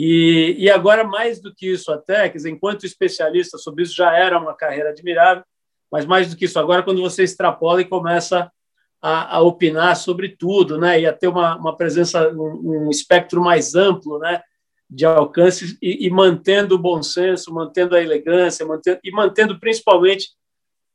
E, 0.00 0.54
e 0.56 0.70
agora, 0.70 1.02
mais 1.02 1.40
do 1.40 1.52
que 1.52 1.72
isso, 1.72 1.90
até, 1.90 2.28
quer 2.28 2.36
dizer, 2.36 2.50
enquanto 2.50 2.86
especialista 2.86 3.58
sobre 3.58 3.82
isso, 3.82 3.96
já 3.96 4.16
era 4.16 4.38
uma 4.38 4.54
carreira 4.54 4.90
admirável, 4.90 5.42
mas 5.90 6.06
mais 6.06 6.30
do 6.30 6.36
que 6.36 6.44
isso, 6.44 6.56
agora, 6.56 6.84
quando 6.84 7.00
você 7.00 7.24
extrapola 7.24 7.80
e 7.80 7.84
começa 7.84 8.48
a, 9.02 9.38
a 9.38 9.40
opinar 9.40 9.96
sobre 9.96 10.28
tudo, 10.28 10.78
né, 10.78 11.00
e 11.00 11.06
a 11.06 11.12
ter 11.12 11.26
uma, 11.26 11.56
uma 11.56 11.76
presença, 11.76 12.28
um, 12.28 12.86
um 12.86 12.90
espectro 12.90 13.42
mais 13.42 13.74
amplo, 13.74 14.20
né, 14.20 14.40
de 14.88 15.04
alcance 15.04 15.76
e, 15.82 16.06
e, 16.06 16.10
mantendo 16.10 16.76
o 16.76 16.78
bom 16.78 17.02
senso, 17.02 17.52
mantendo 17.52 17.96
a 17.96 18.00
elegância, 18.00 18.64
mantendo, 18.64 19.00
e 19.02 19.10
mantendo 19.10 19.58
principalmente 19.58 20.28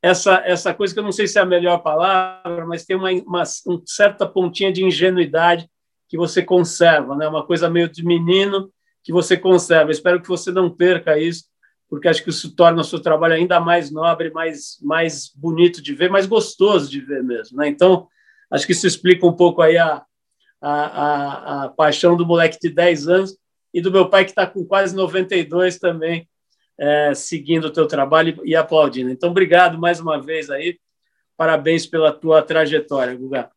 essa, 0.01 0.41
essa 0.45 0.74
coisa 0.74 0.93
que 0.93 0.99
eu 1.01 1.04
não 1.04 1.12
sei 1.12 1.28
se 1.28 1.38
é 1.38 1.41
a 1.41 1.45
melhor 1.45 1.80
palavra, 1.80 2.66
mas 2.66 2.86
tem 2.86 2.95
uma, 2.95 3.12
uma, 3.12 3.43
uma 3.66 3.82
certa 3.86 4.26
pontinha 4.26 4.72
de 4.72 4.82
ingenuidade 4.82 5.70
que 6.08 6.16
você 6.16 6.41
conserva, 6.41 7.18
né? 7.18 7.28
uma 7.28 7.45
coisa 7.45 7.70
meio 7.70 7.89
de 7.89 8.06
menino 8.06 8.72
que 9.04 9.12
você 9.12 9.38
conserva. 9.38 9.91
Espero 9.91 10.22
que 10.22 10.28
você 10.28 10.51
não 10.51 10.70
perca 10.70 11.18
isso, 11.18 11.45
porque 11.89 12.08
acho 12.08 12.24
que 12.24 12.30
isso 12.30 12.56
torna 12.56 12.82
o 12.82 12.84
seu 12.84 12.99
trabalho 12.99 13.36
ainda 13.36 13.60
mais 13.60 13.91
nobre, 13.91 14.32
mais, 14.32 14.78
mais 14.82 15.30
bonito 15.36 15.82
de 15.82 15.93
ver, 15.93 16.10
mais 16.10 16.26
gostoso 16.26 16.89
de 16.89 17.01
ver 17.01 17.24
mesmo. 17.24 17.58
Né? 17.58 17.68
Então, 17.68 18.08
acho 18.49 18.66
que 18.66 18.72
isso 18.72 18.88
explica 18.88 19.26
um 19.26 19.34
pouco 19.34 19.62
aí 19.62 19.78
a, 19.78 20.04
a, 20.62 20.72
a, 20.72 21.64
a 21.64 21.70
paixão 21.70 22.16
do 22.16 22.26
moleque 22.26 22.58
de 22.60 22.70
10 22.70 23.08
anos 23.08 23.38
e 23.74 23.82
do 23.82 23.91
meu 23.91 24.10
pai 24.10 24.24
que 24.24 24.32
está 24.32 24.47
com 24.47 24.66
quase 24.66 24.95
92 24.95 25.78
também, 25.78 26.28
é, 26.78 27.14
seguindo 27.14 27.66
o 27.66 27.72
teu 27.72 27.88
trabalho 27.88 28.41
e 28.45 28.56
aplaudindo. 28.56 29.10
Então, 29.10 29.30
obrigado 29.30 29.78
mais 29.78 29.99
uma 29.99 30.22
vez 30.22 30.49
aí. 30.49 30.80
Parabéns 31.36 31.86
pela 31.86 32.12
tua 32.12 32.41
trajetória, 32.41 33.16
Guga. 33.16 33.49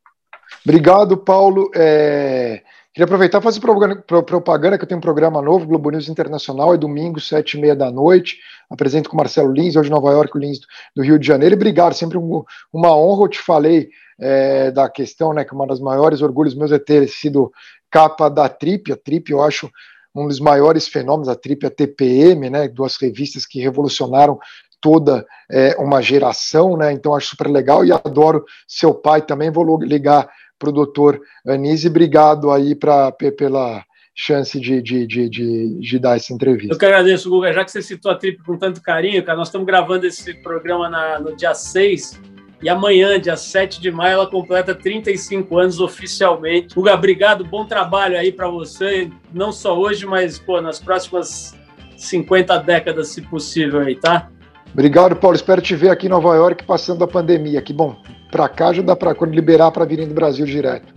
Obrigado, 0.64 1.16
Paulo. 1.16 1.70
É... 1.74 2.62
Queria 2.96 3.04
aproveitar 3.04 3.40
e 3.40 3.42
fazer 3.42 3.60
propaganda, 3.60 4.78
que 4.78 4.84
eu 4.84 4.88
tenho 4.88 4.96
um 4.96 5.02
programa 5.02 5.42
novo, 5.42 5.66
Globo 5.66 5.90
News 5.90 6.08
Internacional, 6.08 6.72
é 6.72 6.78
domingo, 6.78 7.20
sete 7.20 7.58
e 7.58 7.60
meia 7.60 7.76
da 7.76 7.90
noite. 7.90 8.38
Apresento 8.70 9.10
com 9.10 9.16
o 9.16 9.18
Marcelo 9.18 9.52
Lins, 9.52 9.76
hoje 9.76 9.90
Nova 9.90 10.10
York, 10.12 10.34
o 10.34 10.40
Lins 10.40 10.60
do 10.94 11.02
Rio 11.02 11.18
de 11.18 11.26
Janeiro. 11.26 11.54
E 11.54 11.56
obrigado, 11.56 11.92
sempre 11.92 12.16
uma 12.16 12.96
honra. 12.96 13.24
Eu 13.24 13.28
te 13.28 13.38
falei 13.38 13.90
é, 14.18 14.70
da 14.70 14.88
questão, 14.88 15.34
né, 15.34 15.44
que 15.44 15.52
uma 15.52 15.66
das 15.66 15.78
maiores 15.78 16.22
orgulhos 16.22 16.54
meus 16.54 16.72
é 16.72 16.78
ter 16.78 17.06
sido 17.06 17.52
capa 17.90 18.30
da 18.30 18.48
Trip. 18.48 18.90
A 18.90 18.96
Trip, 18.96 19.30
eu 19.30 19.42
acho 19.42 19.70
um 20.14 20.26
dos 20.26 20.40
maiores 20.40 20.88
fenômenos, 20.88 21.28
a 21.28 21.34
Trip 21.36 21.66
a 21.66 21.70
TPM, 21.70 22.48
né, 22.48 22.66
duas 22.66 22.96
revistas 22.96 23.44
que 23.44 23.60
revolucionaram 23.60 24.38
toda 24.80 25.26
é, 25.50 25.76
uma 25.78 26.00
geração, 26.00 26.78
né, 26.78 26.92
então 26.92 27.14
acho 27.14 27.28
super 27.28 27.48
legal 27.48 27.84
e 27.84 27.92
adoro 27.92 28.42
seu 28.66 28.94
pai 28.94 29.20
também, 29.20 29.50
vou 29.50 29.78
ligar 29.82 30.30
para 30.58 30.70
o 30.70 30.72
doutor 30.72 31.20
Anise. 31.46 31.88
Obrigado 31.88 32.50
aí 32.50 32.74
pra, 32.74 33.12
pela 33.12 33.84
chance 34.14 34.58
de, 34.58 34.80
de, 34.80 35.06
de, 35.06 35.28
de, 35.28 35.78
de 35.78 35.98
dar 35.98 36.16
essa 36.16 36.32
entrevista. 36.32 36.74
Eu 36.74 36.78
que 36.78 36.86
agradeço, 36.86 37.28
Guga. 37.28 37.52
Já 37.52 37.64
que 37.64 37.70
você 37.70 37.82
citou 37.82 38.10
a 38.10 38.14
Trip 38.14 38.42
com 38.42 38.56
tanto 38.56 38.80
carinho, 38.80 39.22
cara, 39.22 39.36
nós 39.36 39.48
estamos 39.48 39.66
gravando 39.66 40.06
esse 40.06 40.32
programa 40.42 40.88
na, 40.88 41.20
no 41.20 41.36
dia 41.36 41.54
6 41.54 42.18
e 42.62 42.68
amanhã, 42.70 43.20
dia 43.20 43.36
7 43.36 43.80
de 43.80 43.90
maio, 43.90 44.14
ela 44.14 44.26
completa 44.26 44.74
35 44.74 45.58
anos 45.58 45.78
oficialmente. 45.78 46.74
Guga, 46.74 46.94
obrigado, 46.94 47.44
bom 47.44 47.66
trabalho 47.66 48.16
aí 48.16 48.32
para 48.32 48.48
você, 48.48 49.10
não 49.32 49.52
só 49.52 49.78
hoje, 49.78 50.06
mas 50.06 50.38
pô, 50.38 50.60
nas 50.62 50.80
próximas 50.80 51.54
50 51.98 52.56
décadas, 52.60 53.08
se 53.08 53.20
possível 53.20 53.80
aí, 53.80 53.94
tá? 53.94 54.30
Obrigado, 54.76 55.16
Paulo. 55.16 55.34
Espero 55.34 55.62
te 55.62 55.74
ver 55.74 55.88
aqui 55.88 56.04
em 56.04 56.10
Nova 56.10 56.36
York 56.36 56.62
passando 56.66 57.02
a 57.02 57.08
pandemia. 57.08 57.62
Que 57.62 57.72
bom 57.72 57.96
para 58.30 58.46
cá 58.46 58.74
já 58.74 58.82
dá 58.82 58.94
para 58.94 59.14
quando 59.14 59.32
liberar 59.32 59.70
para 59.70 59.86
virem 59.86 60.06
do 60.06 60.12
Brasil 60.12 60.44
direto. 60.44 60.92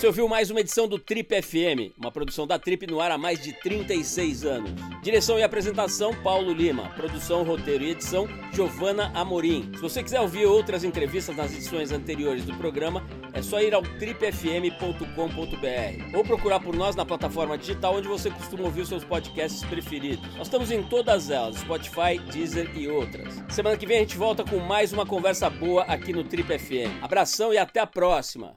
Você 0.00 0.06
ouviu 0.06 0.26
mais 0.26 0.50
uma 0.50 0.60
edição 0.60 0.88
do 0.88 0.98
Trip 0.98 1.42
FM, 1.42 1.92
uma 1.98 2.10
produção 2.10 2.46
da 2.46 2.58
Trip 2.58 2.86
no 2.86 3.02
ar 3.02 3.10
há 3.10 3.18
mais 3.18 3.38
de 3.38 3.52
36 3.52 4.46
anos. 4.46 4.70
Direção 5.02 5.38
e 5.38 5.42
apresentação 5.42 6.14
Paulo 6.22 6.54
Lima, 6.54 6.88
produção, 6.96 7.42
roteiro 7.42 7.84
e 7.84 7.90
edição 7.90 8.26
Giovana 8.50 9.12
Amorim. 9.14 9.70
Se 9.74 9.82
você 9.82 10.02
quiser 10.02 10.22
ouvir 10.22 10.46
outras 10.46 10.84
entrevistas 10.84 11.36
nas 11.36 11.52
edições 11.52 11.92
anteriores 11.92 12.46
do 12.46 12.54
programa, 12.54 13.06
é 13.34 13.42
só 13.42 13.60
ir 13.60 13.74
ao 13.74 13.82
tripfm.com.br 13.82 15.04
ou 16.16 16.24
procurar 16.24 16.60
por 16.60 16.74
nós 16.74 16.96
na 16.96 17.04
plataforma 17.04 17.58
digital 17.58 17.96
onde 17.96 18.08
você 18.08 18.30
costuma 18.30 18.64
ouvir 18.64 18.80
os 18.80 18.88
seus 18.88 19.04
podcasts 19.04 19.62
preferidos. 19.64 20.34
Nós 20.34 20.46
estamos 20.46 20.70
em 20.70 20.82
todas 20.82 21.28
elas, 21.28 21.56
Spotify, 21.56 22.18
Deezer 22.32 22.74
e 22.74 22.88
outras. 22.88 23.44
Semana 23.50 23.76
que 23.76 23.84
vem 23.84 23.98
a 23.98 24.00
gente 24.00 24.16
volta 24.16 24.44
com 24.44 24.60
mais 24.60 24.94
uma 24.94 25.04
conversa 25.04 25.50
boa 25.50 25.82
aqui 25.82 26.10
no 26.10 26.24
Trip 26.24 26.58
FM. 26.58 27.02
Abração 27.02 27.52
e 27.52 27.58
até 27.58 27.80
a 27.80 27.86
próxima! 27.86 28.56